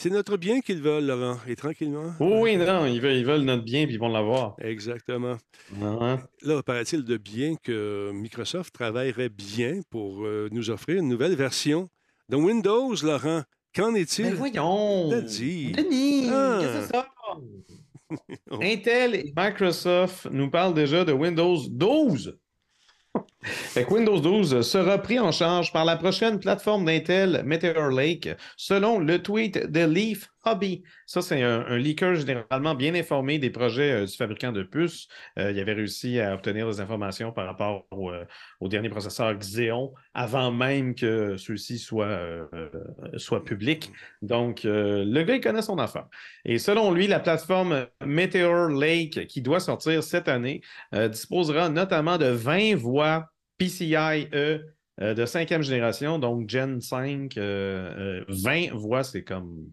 [0.00, 2.14] c'est notre bien qu'ils veulent, Laurent, et tranquillement.
[2.20, 4.56] Oh oui, non, ils veulent, ils veulent notre bien puis ils vont l'avoir.
[4.58, 5.36] Exactement.
[5.78, 6.16] Ouais.
[6.40, 11.90] Là, paraît-il de bien que Microsoft travaillerait bien pour euh, nous offrir une nouvelle version
[12.30, 13.42] de Windows, Laurent.
[13.74, 14.24] Qu'en est-il?
[14.24, 15.10] Mais Ben voyons!
[15.10, 15.72] T'as dit.
[15.72, 16.30] Denis!
[16.30, 16.58] Ah.
[16.62, 17.08] Qu'est-ce que c'est ça?
[18.62, 22.38] Intel et Microsoft nous parlent déjà de Windows 12.
[23.90, 29.22] Windows 12 sera pris en charge par la prochaine plateforme d'Intel, Meteor Lake, selon le
[29.22, 30.82] tweet de Leaf Hobby.
[31.06, 35.08] Ça, c'est un, leaker généralement bien informé des projets euh, du fabricant de puces.
[35.38, 38.24] Euh, il avait réussi à obtenir des informations par rapport au, euh,
[38.62, 42.48] dernier processeur Xeon avant même que ceux-ci soient,
[43.16, 43.90] soient publics.
[44.22, 46.06] Donc, le gars, connaît son affaire.
[46.44, 50.62] Et selon lui, la plateforme Meteor Lake, qui doit sortir cette année,
[50.92, 53.29] disposera notamment de 20 voix
[53.60, 54.58] PCIe euh,
[55.14, 57.36] de cinquième génération, donc Gen 5.
[57.36, 59.70] euh, euh, 20 voix, c'est comme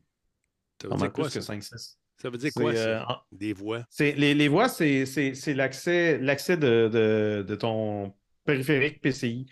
[0.81, 1.53] Ça veut dire quoi, plus que ça?
[1.53, 1.97] 5-6.
[2.21, 3.23] Ça veut dire quoi, euh, ça?
[3.31, 3.83] Des voix?
[3.99, 5.05] les, les voix, c'est
[5.53, 8.13] l'accès l'accès de, de- de ton
[8.45, 9.45] périphérique PCI.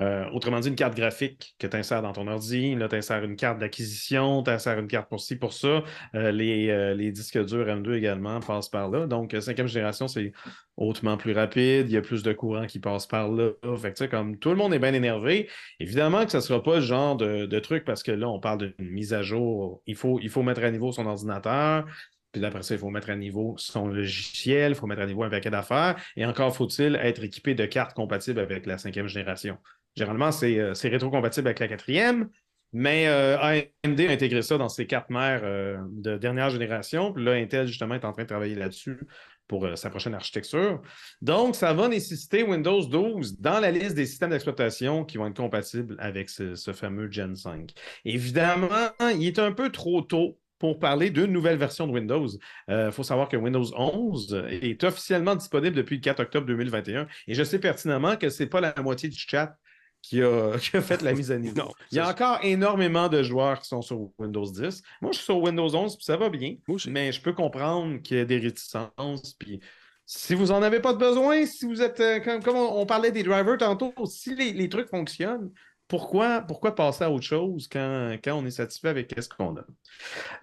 [0.00, 2.74] Euh, autrement dit, une carte graphique que tu insères dans ton ordi.
[2.74, 5.84] Là, tu insères une carte d'acquisition, tu insères une carte pour ci, pour ça.
[6.14, 9.06] Euh, les, euh, les disques durs M2 également passent par là.
[9.06, 10.32] Donc, cinquième génération, c'est
[10.76, 11.88] hautement plus rapide.
[11.88, 13.50] Il y a plus de courant qui passe par là.
[13.76, 16.76] Fait que, comme tout le monde est bien énervé, évidemment que ça ne sera pas
[16.76, 19.80] le genre de, de truc parce que là, on parle d'une mise à jour.
[19.86, 21.86] Il faut, il faut mettre à niveau son ordinateur.
[22.32, 25.22] Puis après ça, il faut mettre à niveau son logiciel, il faut mettre à niveau
[25.22, 25.94] un paquet d'affaires.
[26.16, 29.56] Et encore faut-il être équipé de cartes compatibles avec la cinquième génération.
[29.96, 32.28] Généralement, c'est euh, c'est rétrocompatible avec la quatrième,
[32.72, 37.12] mais euh, AMD a intégré ça dans ses cartes mères euh, de dernière génération.
[37.12, 38.98] Puis là, Intel, justement, est en train de travailler là-dessus
[39.46, 40.80] pour sa prochaine architecture.
[41.20, 45.36] Donc, ça va nécessiter Windows 12 dans la liste des systèmes d'exploitation qui vont être
[45.36, 47.70] compatibles avec ce, ce fameux Gen 5.
[48.06, 52.26] Évidemment, il est un peu trop tôt pour parler d'une nouvelle version de Windows.
[52.68, 57.34] Il faut savoir que Windows 11 est officiellement disponible depuis le 4 octobre 2021 et
[57.34, 59.58] je sais pertinemment que ce n'est pas la moitié du chat
[60.04, 61.56] qui a, qui a fait la mise à niveau.
[61.56, 64.82] Non, Il y a encore énormément de joueurs qui sont sur Windows 10.
[65.00, 68.00] Moi, je suis sur Windows 11 puis ça va bien, Moi mais je peux comprendre
[68.02, 69.34] qu'il y a des réticences.
[69.38, 69.60] Puis
[70.04, 72.86] si vous n'en avez pas de besoin, si vous êtes, euh, comme, comme on, on
[72.86, 75.50] parlait des drivers tantôt, si les, les trucs fonctionnent,
[75.88, 79.64] pourquoi, pourquoi passer à autre chose quand, quand on est satisfait avec ce qu'on a?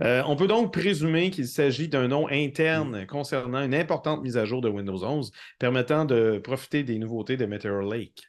[0.02, 4.46] Euh, on peut donc présumer qu'il s'agit d'un nom interne concernant une importante mise à
[4.46, 8.24] jour de Windows 11 permettant de profiter des nouveautés de Meteor Lake.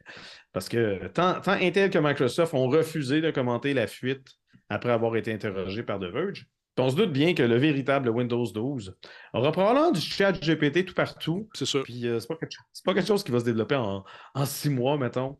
[0.53, 4.29] Parce que tant, tant Intel que Microsoft ont refusé de commenter la fuite
[4.69, 6.47] après avoir été interrogés par The Verge.
[6.75, 8.97] Puis on se doute bien que le véritable Windows 12
[9.35, 11.49] aura probablement du chat GPT tout partout.
[11.53, 11.83] C'est sûr.
[11.83, 14.45] Puis euh, c'est pas, quelque- c'est pas quelque chose qui va se développer en, en
[14.47, 15.39] six mois, mettons.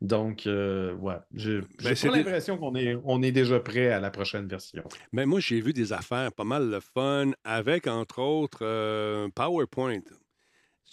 [0.00, 4.46] Donc, euh, ouais, j'ai Ben, l'impression qu'on est, on est déjà prêt à la prochaine
[4.46, 4.84] version.
[5.12, 10.00] Mais moi, j'ai vu des affaires pas mal le fun avec, entre autres, euh, PowerPoint.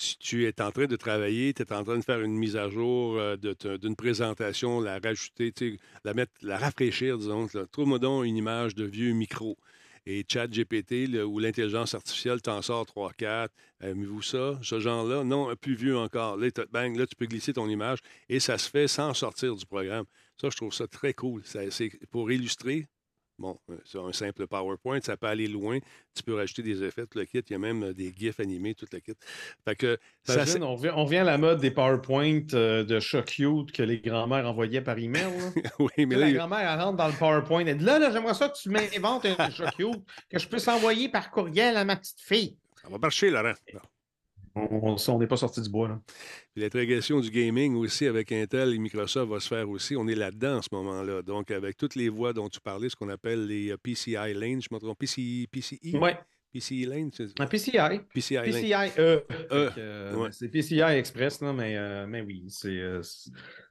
[0.01, 2.55] Si tu es en train de travailler, tu es en train de faire une mise
[2.57, 5.53] à jour euh, d'une présentation, la rajouter,
[6.03, 7.47] la mettre, la rafraîchir, disons.
[7.71, 9.59] Trouve-moi donc une image de vieux micro.
[10.07, 13.49] Et ChatGPT ou l'intelligence artificielle t'en sort 3-4.
[13.81, 15.23] Aimez-vous ça, ce genre-là?
[15.23, 16.35] Non, plus vieux encore.
[16.35, 19.67] Là, bang, là, tu peux glisser ton image et ça se fait sans sortir du
[19.67, 20.05] programme.
[20.41, 21.43] Ça, je trouve ça très cool.
[21.45, 21.69] C'est
[22.09, 22.87] pour illustrer.
[23.41, 25.79] Bon, euh, c'est un simple PowerPoint, ça peut aller loin.
[26.13, 27.39] Tu peux rajouter des effets, tout le kit.
[27.39, 29.13] Il y a même euh, des GIFs animés, tout le kit.
[29.65, 32.99] Fait que ça, c'est- on, revient, on revient à la mode des PowerPoint euh, de
[32.99, 35.23] chat cute que les grands-mères envoyaient par email.
[35.55, 35.71] là.
[35.79, 37.65] oui, mais là, la grand-mère, elle rentre dans le PowerPoint.
[37.65, 40.67] Elle dit Là, là j'aimerais ça que tu m'inventes un chat cute que je puisse
[40.67, 42.55] envoyer par courriel à ma petite fille.
[42.79, 43.53] ça va marcher, Laurent.
[43.73, 43.79] Bon.
[44.55, 45.87] On n'est pas sorti du bois.
[45.87, 46.01] Là.
[46.53, 46.63] Puis
[47.21, 49.95] du gaming aussi avec Intel et Microsoft va se faire aussi.
[49.95, 51.21] On est là-dedans en ce moment-là.
[51.21, 54.61] Donc, avec toutes les voies dont tu parlais, ce qu'on appelle les euh, PCI lanes,
[54.61, 56.17] je me trompe, PCI, PCI, Ouais.
[56.53, 57.71] PCI Lane, c'est Un PCI.
[58.13, 58.43] PCI Lane.
[58.45, 59.23] PCI E.
[59.51, 60.29] E, euh, ouais.
[60.31, 63.01] C'est PCI Express, là, mais, euh, mais oui, c'est, euh,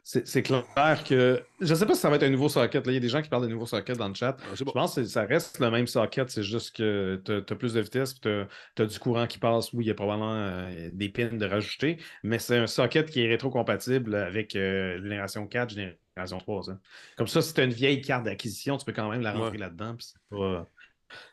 [0.03, 1.43] c'est, c'est clair que.
[1.61, 2.87] Je sais pas si ça va être un nouveau socket.
[2.87, 2.93] Là.
[2.93, 4.37] Il y a des gens qui parlent de nouveaux sockets dans le chat.
[4.41, 4.73] Ah, Je bon.
[4.73, 8.19] pense que ça reste le même socket, c'est juste que tu as, plus de vitesse,
[8.21, 9.73] tu as, du courant qui passe.
[9.73, 13.23] Oui, il y a probablement euh, des pins de rajouter, mais c'est un socket qui
[13.23, 16.63] est rétrocompatible avec euh, génération 4, génération 3.
[16.65, 16.79] ça.
[17.17, 19.51] Comme ça, si tu as une vieille carte d'acquisition, tu peux quand même la rentrer
[19.53, 19.59] Ouais.
[19.59, 20.69] là-dedans, puis c'est pas-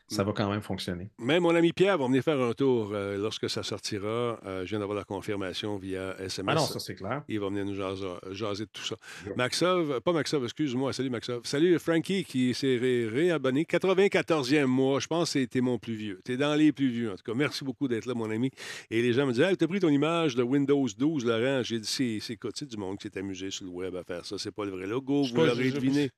[0.08, 1.10] ça va quand même fonctionner.
[1.18, 4.40] Même mon ami Pierre va venir faire un tour euh, lorsque ça sortira.
[4.46, 6.54] Euh, je viens d'avoir la confirmation via SMS.
[6.56, 7.22] Ah non, ça c'est clair.
[7.28, 8.96] Il va venir nous jaser, jaser de tout ça.
[9.36, 10.92] Maxov, pas Maxov, excuse-moi.
[10.92, 11.40] Salut Maxov.
[11.44, 13.64] Salut Frankie qui s'est ré- réabonné.
[13.64, 15.00] 94e mois.
[15.00, 16.20] Je pense que c'était mon plus vieux.
[16.24, 17.34] Tu es dans les plus vieux, en tout cas.
[17.34, 18.50] Merci beaucoup d'être là, mon ami.
[18.90, 21.62] Et les gens me disaient, hey, t'as pris ton image de Windows 12, Laurent?
[21.62, 24.36] J'ai dit, c'est du monde qui s'est amusé sur le web à faire ça.
[24.38, 25.24] C'est pas le vrai logo.
[25.24, 26.10] Je Vous l'aurez deviné.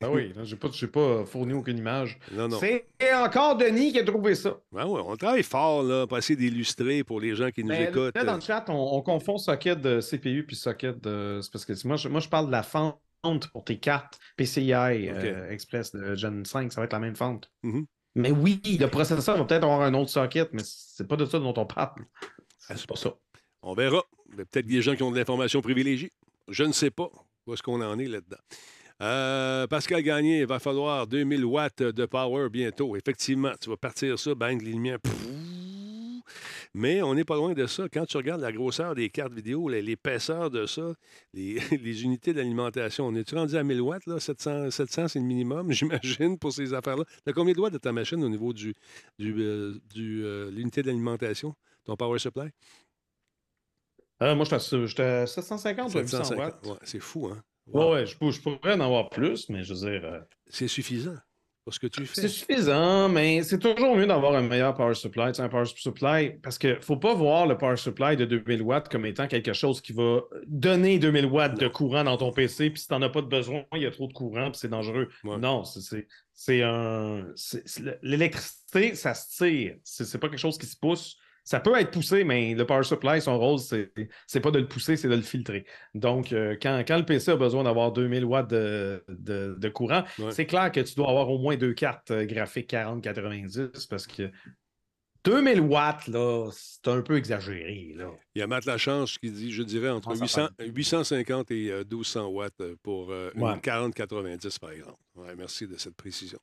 [0.00, 2.18] Ah oui, là, j'ai pas, pas fourni aucune image.
[2.32, 2.58] Non, non.
[2.58, 4.58] C'est encore Denis qui a trouvé ça.
[4.72, 7.84] Ben ouais, on travaille fort là, pour essayer d'illustrer pour les gens qui nous Mais
[7.84, 8.14] écoutent.
[8.14, 11.40] Ben, là, dans le chat, on, on confond socket de CPU puis socket de.
[11.52, 13.00] Parce que moi je, moi, je parle de la fente
[13.52, 16.72] pour tes cartes PCI euh, Express de Gen 5.
[16.72, 17.50] Ça va être la même fente.
[17.62, 17.86] Mhm.
[18.14, 21.38] Mais oui, le processeur va peut-être avoir un autre socket, mais c'est pas de ça
[21.38, 22.02] dont on parle.
[22.68, 23.14] Ah, C'est pas ça.
[23.62, 24.02] On verra.
[24.32, 26.12] Il y a Peut-être des gens qui ont de l'information privilégiée.
[26.48, 27.10] Je ne sais pas
[27.46, 28.38] où est-ce qu'on en est là-dedans.
[29.02, 32.96] Euh, Pascal Gagné, il va falloir 2000 watts de power bientôt.
[32.96, 34.98] Effectivement, tu vas partir ça, bang, les lumières.
[36.74, 37.88] Mais on n'est pas loin de ça.
[37.92, 40.94] Quand tu regardes la grosseur des cartes vidéo, l'épaisseur de ça,
[41.32, 44.06] les, les unités d'alimentation, on est-tu rendu à 1000 watts?
[44.06, 44.18] Là?
[44.18, 47.04] 700, 700 c'est le minimum, j'imagine, pour ces affaires-là.
[47.24, 48.74] Tu as combien de watts de ta machine au niveau du,
[49.18, 52.48] du, euh, du, euh, l'unité d'alimentation, ton power supply?
[54.22, 56.66] Euh, moi, à- j'étais à 750 ou 800 watts.
[56.66, 57.42] Ouais, c'est fou, hein?
[57.66, 57.92] Ouais, Wow.
[57.94, 60.04] ouais, je, pourrais en avoir plus, mais je veux dire.
[60.04, 61.16] euh, C'est suffisant
[61.64, 62.20] pour ce que tu fais.
[62.20, 65.32] C'est suffisant, mais c'est toujours mieux d'avoir un meilleur power supply.
[65.32, 68.24] Tu sais, un power supply, parce qu'il ne faut pas voir le power supply de
[68.24, 72.30] 2000 watts comme étant quelque chose qui va donner 2000 watts de courant dans ton
[72.30, 74.52] PC, puis si tu n'en as pas de besoin, il y a trop de courant,
[74.52, 75.08] puis c'est dangereux.
[75.24, 75.38] Ouais.
[75.38, 77.26] Non, c'est- un.
[78.02, 79.76] L'électricité, ça se tire.
[79.82, 81.16] C'est pas quelque chose qui se pousse.
[81.48, 83.92] Ça peut être poussé, mais le power supply, son rôle, c'est
[84.26, 85.64] c'est pas de le pousser, c'est de le filtrer.
[85.94, 90.02] Donc, euh, quand, quand le PC a besoin d'avoir 2000 watts de, de- de courant,
[90.18, 90.32] Ouais.
[90.32, 94.28] c'est clair que tu dois avoir au moins deux cartes euh, graphiques 40-90 parce que
[95.24, 97.92] 2000 watts, là, c'est un peu exagéré.
[97.96, 98.10] Là.
[98.34, 101.70] Il y a Matt Lachance qui dit, je dirais, entre Ah, ça 800 850 et
[101.70, 103.56] euh, 1200 watts euh, pour euh, une Ouais.
[103.58, 104.98] 40-90, par exemple.
[105.16, 106.38] Ouais, merci de cette précision.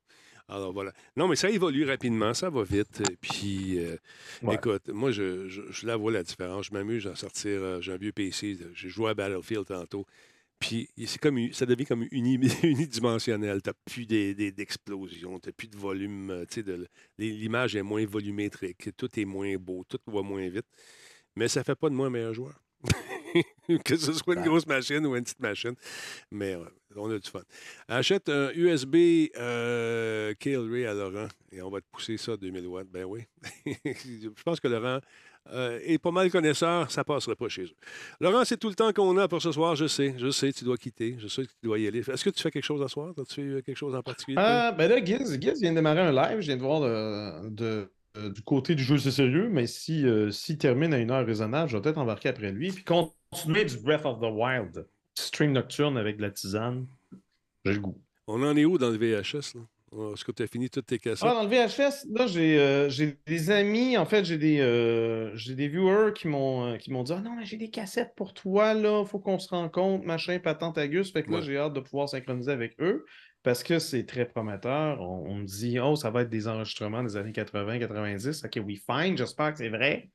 [0.49, 0.91] Alors voilà.
[1.15, 3.01] Non, mais ça évolue rapidement, ça va vite.
[3.21, 3.95] Puis, euh,
[4.43, 4.55] Ouais.
[4.55, 6.67] écoute, moi, je, je, je la vois la différence.
[6.67, 7.61] Je m'amuse à sortir.
[7.63, 8.57] euh, J'ai un vieux PC.
[8.73, 10.05] J'ai joué à Battlefield tantôt.
[10.59, 13.61] Puis, c'est comme, ça devient comme uni- unidimensionnel.
[13.61, 16.29] Tu n'as plus d'explosions, tu n'as plus de volume.
[16.31, 16.85] euh,
[17.17, 18.89] L'image est moins volumétrique.
[18.97, 20.67] Tout est moins beau, tout va moins vite.
[21.35, 22.61] Mais ça ne fait pas de moi un meilleur joueur.
[23.83, 25.73] que ce soit une grosse machine ou une petite machine.
[26.31, 26.65] Mais ouais,
[26.95, 27.41] on a du fun.
[27.87, 32.67] Achète un USB euh, Ray à Laurent et on va te pousser ça à 2000
[32.67, 32.87] watts.
[32.91, 33.21] Ben oui.
[33.85, 34.99] Je pense que Laurent
[35.51, 37.75] euh, est pas mal connaisseur, ça passerait pas chez eux.
[38.21, 40.15] Laurent, c'est tout le temps qu'on a pour ce soir, je sais.
[40.17, 41.17] Je sais, tu dois quitter.
[41.19, 41.99] Je sais que tu dois y aller.
[41.99, 43.13] Est-ce que tu fais quelque chose ce soir?
[43.19, 44.37] As-tu quelque chose en particulier?
[44.39, 46.39] Euh, ben là, Giz, Giz vient de démarrer un live.
[46.39, 50.05] Je viens de voir de- de- euh, du côté du jeu, c'est sérieux, mais si,
[50.05, 52.71] euh, s'il termine à une heure raisonnable, je vais peut-être embarquer après lui.
[52.71, 52.83] Puis
[53.33, 54.87] continuer du Breath of the Wild.
[55.15, 56.85] Stream nocturne avec de la tisane.
[57.65, 57.99] J'ai le goût.
[58.27, 59.55] On en est où dans le VHS?
[59.55, 59.61] Là?
[60.13, 61.27] Est-ce que tu as fini toutes tes cassettes?
[61.29, 65.35] Ah, dans le VHS, là, j'ai euh, j'ai des amis, en fait, j'ai des, euh,
[65.35, 68.13] j'ai des viewers qui m'ont euh, qui m'ont dit Ah non, mais j'ai des cassettes
[68.15, 71.11] pour toi, là, faut qu'on se rencontre, machin, patente Agus.
[71.11, 73.05] Fait que là, j'ai hâte de pouvoir synchroniser avec eux
[73.43, 74.99] parce que c'est très prometteur.
[74.99, 78.45] On, on me dit Oh, ça va être des enregistrements des années 80-90.
[78.45, 80.09] Ok, oui, fine, j'espère que c'est vrai.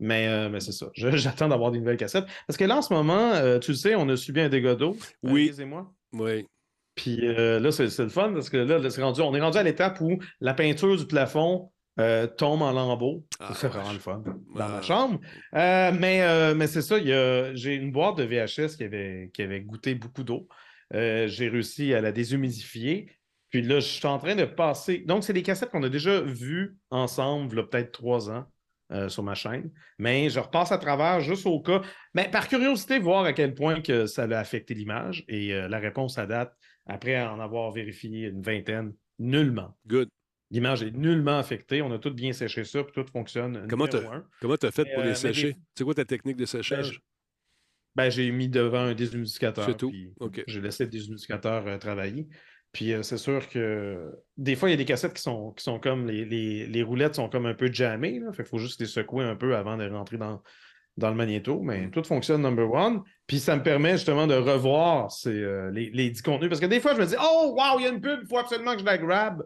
[0.00, 0.88] Mais, euh, mais c'est ça.
[0.94, 2.26] J'attends d'avoir des nouvelles cassettes.
[2.46, 4.74] Parce que là, en ce moment, euh, tu le sais, on a subi un dégât
[4.76, 4.96] d'eau.
[5.24, 5.52] euh, Oui.
[5.58, 5.92] Et moi.
[6.12, 6.46] Oui.
[6.94, 9.40] Puis euh, là, c'est c'est le fun parce que là, là, c'est rendu, on est
[9.40, 11.70] rendu à l'étape où la peinture du plafond
[12.36, 13.24] tombe en lambeaux.
[13.40, 14.68] Ah, c'est vraiment le fun dans Ah.
[14.68, 15.20] ma chambre.
[15.52, 16.96] Mais mais c'est ça,
[17.54, 20.48] j'ai une boîte de VHS qui avait, qui avait goûté beaucoup d'eau.
[20.92, 23.10] J'ai réussi à la déshumidifier.
[23.50, 24.98] Puis là, je suis en train de passer.
[24.98, 28.44] Donc, c'est des cassettes qu'on a déjà vues ensemble, il y a peut-être trois ans.
[28.90, 31.82] Euh, sur ma chaîne, mais je repasse à travers juste au cas,
[32.14, 35.24] mais par curiosité, voir à quel point que ça a affecté l'image.
[35.28, 36.54] Et euh, la réponse à date,
[36.86, 39.76] après en avoir vérifié une vingtaine, nullement.
[39.86, 40.08] Good.
[40.50, 41.82] L'image est nullement affectée.
[41.82, 43.66] On a tout bien séché ça, puis tout fonctionne.
[43.68, 45.52] Comment tu as fait pour euh, les sécher?
[45.52, 47.02] des- C'est quoi ta technique de séchage?
[47.94, 49.64] Ben, j'ai mis devant un déshumidificateur.
[49.66, 49.90] C'est tout?
[49.90, 50.42] puis OK.
[50.46, 52.28] J'ai laissé le déshumidificateur euh, travailler.
[52.72, 55.64] Puis euh, c'est sûr que des fois, il y a des cassettes qui sont, qui
[55.64, 58.18] sont comme les, les- les roulettes sont comme un peu jammées.
[58.20, 60.42] Là, fait qu'il faut juste les secouer un peu avant de rentrer dans,
[60.98, 61.60] dans le magnéto.
[61.62, 63.02] Mais tout fonctionne number one.
[63.26, 66.50] Puis ça me permet justement de revoir ces, euh, les, les 10 contenus.
[66.50, 68.28] Parce que des fois, je me dis Oh wow, il y a une pub, il
[68.28, 69.42] faut absolument que je la grab.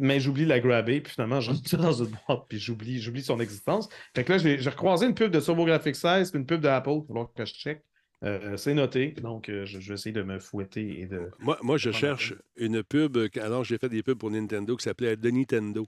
[0.00, 3.22] Mais j'oublie de la grabber, puis finalement, je rentre dans une boîte, puis j'oublie, j'oublie
[3.22, 3.88] son existence.
[4.14, 7.00] Fait que là, j'ai recroisé une pub de TurboGrafx 16, puis une pub d'Apple, il
[7.00, 7.82] va falloir que je check.
[8.24, 11.30] Euh, c'est noté, donc euh, je, je vais essayer de me fouetter et de.
[11.38, 13.16] Moi, moi, je cherche une pub.
[13.40, 15.86] Alors, j'ai fait des pubs pour Nintendo qui s'appelait The Nintendo.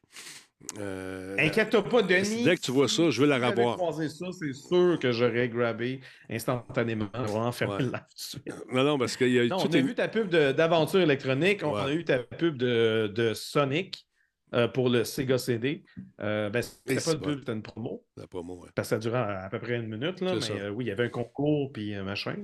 [0.79, 2.45] Euh, Inquiète-toi pas, Denis.
[2.45, 3.77] Dès que tu vois ça, je veux la Si revoir.
[3.79, 7.09] croisé ça, c'est sûr que j'aurais grabé instantanément.
[7.15, 7.85] On va vraiment fermer Ouais.
[7.91, 8.43] de suite.
[8.73, 10.53] Non, non, parce qu'il y a Non, tout on a une- vu ta pub de-
[10.53, 11.81] d'aventure électronique, on Ouais.
[11.81, 14.07] a eu ta pub de, de Sonic
[14.55, 15.85] euh, pour le Sega CD.
[16.21, 17.27] Euh, ben, c'était pas bon.
[17.27, 18.05] pub, c'était une promo.
[18.17, 18.69] la promo, ouais.
[18.75, 20.89] Parce que ça durait à, à peu près une minute, là, mais euh, oui, il
[20.89, 22.37] y avait un concours puis un machin.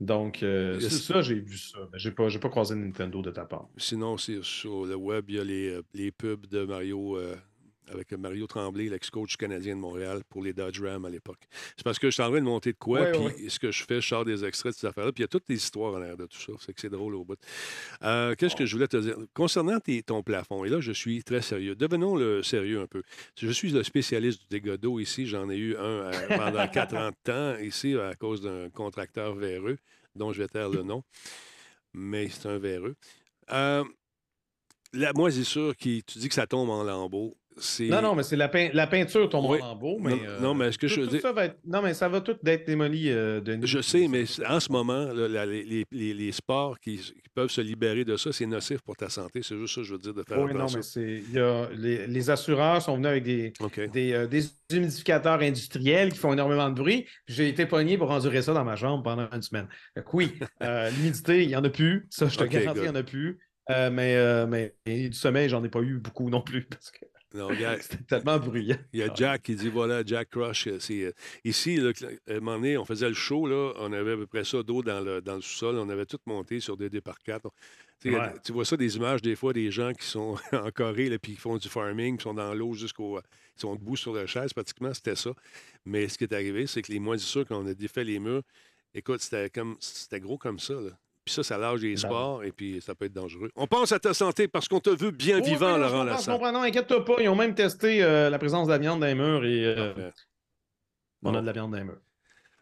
[0.00, 1.78] Donc, c'est ça, j'ai vu ça.
[1.92, 3.68] Mais j'ai pas, pas croisé Nintendo de ta part.
[3.76, 7.18] Sinon, c'est sur le web, il y a les, les pubs de Mario
[7.90, 11.40] avec Mario Tremblay, l'ex-coach canadien de Montréal pour les Dodge Ram à l'époque.
[11.76, 13.48] C'est parce que je suis en train de monter de quoi, puis ouais.
[13.48, 15.28] ce que je fais, je sors des extraits de cette affaire-là, puis il y a
[15.28, 16.52] toutes les histoires en l'air de tout ça.
[16.60, 17.38] C'est que c'est drôle au bout.
[18.02, 19.16] Euh, Qu'est-ce que je voulais te dire?
[19.34, 21.74] Concernant tes- ton plafond, et là, je suis très sérieux.
[21.74, 23.02] Devenons le sérieux un peu.
[23.36, 25.26] Je suis le spécialiste du dégât d'eau ici.
[25.26, 29.34] J'en ai eu un euh, pendant quatre ans de temps ici à cause d'un contracteur
[29.34, 29.78] véreux,
[30.14, 31.02] dont je vais taire le nom,
[31.94, 32.96] mais c'est un véreux.
[33.50, 33.84] Euh,
[34.92, 37.36] la moisissure qui, tu dis que ça tombe en lambeaux.
[37.80, 39.58] Non, non, mais c'est la, pein- la peinture tombe Oui.
[39.62, 40.10] en beau, mais.
[40.16, 41.56] Non, non, mais est-ce que tout- je veux dire- ça va être...
[41.66, 43.66] Non, mais ça va tout être démoli, euh, Denis.
[43.66, 47.12] Je sais, mais en ce moment, là, la- les, les- les- les sports qui, qui
[47.34, 49.40] peuvent se libérer de ça, c'est nocif pour ta santé.
[49.42, 51.22] C'est juste ça que je veux dire de faire Oui, non, mais c'est.
[51.28, 53.52] il y a- les, les assureurs sont venus avec des,
[54.12, 57.06] euh, des humidificateurs industriels qui font énormément de bruit.
[57.26, 59.68] J'ai été pogné pour endurer ça dans ma chambre pendant une semaine.
[59.94, 60.32] Que oui,
[60.62, 62.06] euh, l'humidité, il n'y en a plus.
[62.10, 63.38] Ça, je te garantis, il n'y en a plus.
[63.70, 67.00] Euh, mais, euh, mais du sommeil, j'en ai pas eu beaucoup non plus parce que
[67.34, 68.78] Non, il y a- c'était tellement bruyant.
[68.92, 70.66] Il y a Jack qui dit voilà, Jack Crush.
[70.66, 71.12] euh, C'est, euh,
[71.44, 71.90] ici, là,
[72.26, 74.62] à un moment donné, on faisait le show, là, on avait à peu près ça
[74.62, 77.50] d'eau dans le, dans le sous-sol, on avait tout monté sur des par 4
[78.00, 78.32] Tu sais, Ouais.
[78.44, 81.32] tu vois ça, des images, des fois, des gens qui sont en Corée, là, puis
[81.34, 83.18] qui font du farming, qui sont dans l'eau jusqu'au.
[83.18, 85.32] Ils sont debout sur leur chaise, pratiquement, c'était ça.
[85.84, 88.42] Mais ce qui est arrivé, c'est que les moisissures, quand on a défait les murs,
[88.94, 90.74] écoute, c'était comme c'était gros comme ça.
[90.74, 90.90] Là.
[91.28, 93.50] Puis ça, ça lâche des sports, et puis ça peut être dangereux.
[93.54, 96.06] On pense à ta santé parce qu'on te veut bien Oh, vivant, oui, Laurent je
[96.08, 96.34] je Lassalle.
[96.38, 96.52] comprends.
[96.52, 97.16] Non, inquiète-toi pas.
[97.20, 100.10] Ils ont même testé euh, la présence de la viande dans les murs et euh,
[101.22, 101.38] on Bon.
[101.38, 102.00] a de la viande dans les murs.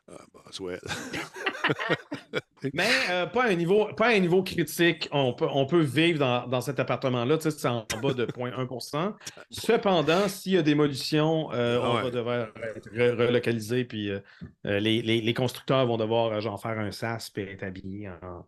[0.08, 0.80] Ah, bah, soit.
[2.74, 5.08] Mais euh, pas, à un niveau, pas à un niveau critique.
[5.12, 7.36] On peut, on peut vivre dans, dans cet appartement-là.
[7.38, 9.14] Tu sais, c'est en bas de 0,1%
[9.50, 13.84] Cependant, s'il y a démolition, euh, Ah on va devoir être re- relocalisé.
[13.84, 14.20] Puis euh,
[14.64, 18.46] les, les- les constructeurs vont devoir genre, faire un SAS et être habillés en,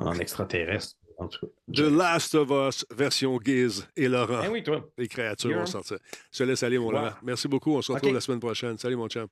[0.00, 0.96] en extraterrestre.
[1.18, 1.52] En tout cas.
[1.74, 4.40] The Last of Us, version Giz et Laurent.
[4.44, 4.88] Eh oui, toi.
[4.96, 5.98] Les créatures vont sortir.
[6.32, 6.94] Je te laisse aller, mon Ouais.
[6.94, 7.12] Laurent.
[7.22, 7.72] Merci beaucoup.
[7.76, 8.78] On se retrouve la semaine prochaine.
[8.78, 9.26] Salut, mon chum.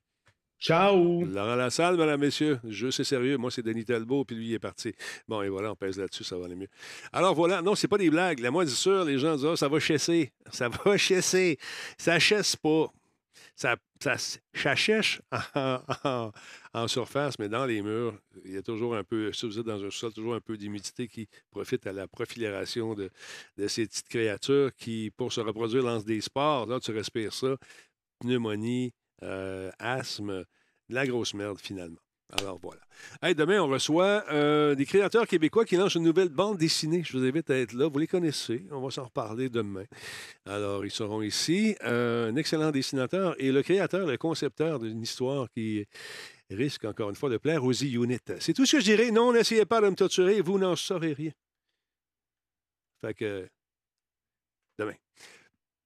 [0.61, 1.25] Ciao!
[1.25, 2.59] Laurent Lassalle, mesdames, messieurs.
[2.65, 3.37] Jeu, c'est sérieux.
[3.39, 4.93] Moi, c'est Denis Talbot, puis lui, il est parti.
[5.29, 6.67] Bon, et voilà, on pèse là-dessus, ça va aller mieux.
[7.13, 8.41] Alors voilà, non, c'est pas des blagues.
[8.41, 10.33] La moisissure, les gens disent, Ah, ça va chasser.
[10.51, 11.59] Ça va chasser.
[11.97, 12.87] Ça chasse pas.
[13.55, 15.21] Ça, ça, ça chèche
[15.55, 16.33] en, en-
[16.75, 19.67] en surface, mais dans les murs, il y a toujours un peu, si vous êtes
[19.67, 23.11] dans un sol, toujours un peu d'humidité qui profite à la profilération de,
[23.67, 26.67] ces petites créatures qui, pour se reproduire, lancent des spores.
[26.67, 27.57] Là, tu respires ça.
[28.21, 28.93] Pneumonie,
[29.23, 30.45] euh, asthme,
[30.89, 32.01] de la grosse merde finalement.
[32.31, 32.81] Alors voilà.
[33.23, 37.03] Hey, demain, on reçoit euh, des créateurs québécois qui lancent une nouvelle bande dessinée.
[37.03, 37.89] Je vous invite à être là.
[37.89, 38.67] Vous les connaissez.
[38.71, 39.85] On va s'en reparler demain.
[40.45, 41.75] Alors, ils seront ici.
[41.85, 45.87] Euh, un excellent dessinateur et le créateur, le concepteur d'une histoire qui
[46.51, 48.19] risque encore une fois de plaire aux e-unit.
[48.41, 49.11] C'est tout ce que je dirais.
[49.11, 50.41] Non, n'essayez pas de me torturer.
[50.41, 51.33] Vous n'en saurez rien.
[53.01, 53.49] Fait que,
[54.79, 54.95] demain.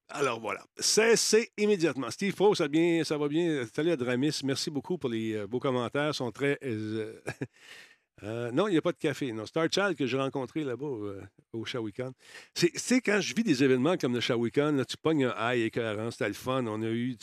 [0.09, 2.11] Alors voilà, cessez immédiatement.
[2.11, 3.65] Steve Pro, ça, bien, ça va bien.
[3.73, 6.09] Salut à Dramis, merci beaucoup pour les euh, beaux commentaires.
[6.09, 6.59] Ils sont très.
[6.63, 7.19] euh,
[8.21, 9.31] euh, non, il n'y a pas de café.
[9.31, 12.11] Non, Star Child que j'ai rencontré là-bas euh, au Shawikan.
[12.53, 16.27] C'est quand je vis des événements comme le Shawikan, tu pognes un high écœurant, c'était
[16.27, 16.65] le fun.
[16.67, 17.17] On a eu,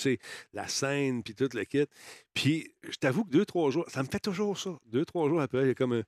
[0.53, 1.87] la scène, puis tout le kit.
[2.35, 4.71] Puis, je t'avoue que deux, trois jours, ça me fait toujours ça.
[4.87, 6.03] Deux, trois jours après, il y a comme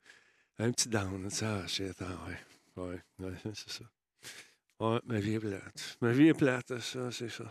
[0.59, 1.30] un, petit down.
[1.30, 2.26] Ça, shit, ah,
[2.76, 3.85] ouais, ouais, c'est ça.
[4.80, 5.97] Ouais, ma vie est plate.
[6.01, 7.45] Ma vie est plate, ça, c'est ça.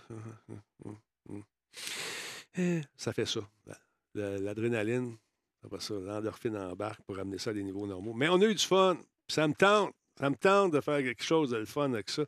[2.58, 3.40] Eh, Ça fait ça.
[3.66, 5.16] La- L'adrénaline,
[5.64, 8.13] après ça, l'endorphine embarque pour amener ça à des niveaux normaux.
[8.13, 8.97] Mais on a eu du fun.
[9.28, 9.93] Ça me tente.
[10.20, 12.25] Ça me tente de faire quelque chose de fun avec ça.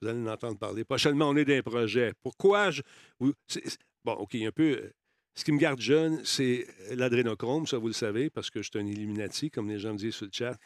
[0.00, 0.84] Vous allez en entendre parler.
[0.84, 2.12] Prochainement, on est d'un projet.
[2.22, 2.82] Pourquoi je.
[4.04, 4.62] Bon, OK, un peu.
[4.80, 4.92] euh,
[5.34, 8.78] Ce qui me garde jeune, c'est l'adrénochrome, ça vous le savez, parce que je suis
[8.80, 10.56] un Illuminati, comme les gens me disent sur le chat.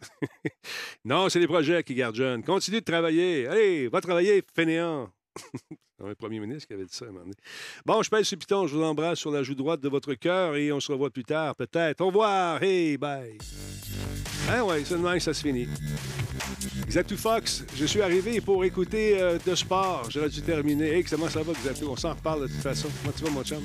[1.04, 2.42] non, c'est les projets qui gardent jeunes.
[2.42, 3.46] Continue de travailler.
[3.46, 5.10] Allez, va travailler, fainéant.
[5.36, 7.36] C'est un premier ministre qui avait dit ça à un moment donné.
[7.84, 10.56] Bon, je pèse ce piton, je vous embrasse sur la joue droite de votre cœur
[10.56, 12.00] et on se revoit plus tard, peut-être.
[12.00, 12.62] Au revoir.
[12.62, 13.38] Hey, bye.
[14.48, 15.68] Ah ouais, demain, ça se finit.
[16.88, 20.08] Xatu Fox, je suis arrivé pour écouter euh, de sport.
[20.10, 20.92] J'aurais dû terminer.
[20.92, 21.84] Hey, comment ça va, Xatu?
[21.84, 22.88] On s'en reparle de toute façon.
[23.02, 23.62] Comment tu vas, mon chum?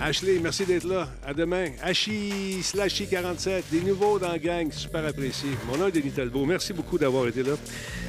[0.00, 1.08] Ashley, merci d'être là.
[1.24, 1.70] À demain.
[1.82, 4.70] Ashi Slashy 47, des nouveaux dans la gang.
[4.70, 5.50] Super apprécié.
[5.66, 6.46] Mon nom est Denis Talbot.
[6.46, 7.52] Merci beaucoup d'avoir été là.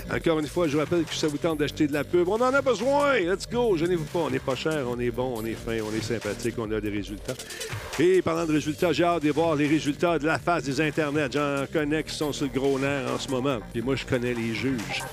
[0.09, 2.27] Encore une fois, je vous rappelle que ça vous tente d'acheter de la pub.
[2.29, 3.19] On en a besoin.
[3.19, 3.75] Let's go.
[3.75, 4.19] Gênez-vous pas.
[4.19, 6.79] On n'est pas cher, on est bon, on est fin, on est sympathique, on a
[6.79, 7.33] des résultats.
[7.99, 11.31] Et parlant de résultats, j'ai hâte de voir les résultats de la phase des Internets.
[11.31, 13.59] J'en connais qui sont sur le gros nerf en ce moment.
[13.73, 15.03] Puis moi, je connais les juges.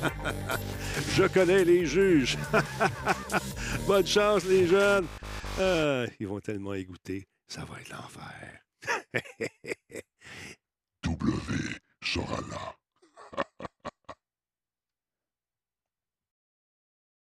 [1.17, 2.39] je connais les juges.
[3.87, 5.07] Bonne chance, les jeunes.
[5.61, 7.27] Ah, ils vont tellement égoûter.
[7.49, 8.61] Ça va être l'enfer.
[11.05, 11.33] W
[12.03, 12.41] sera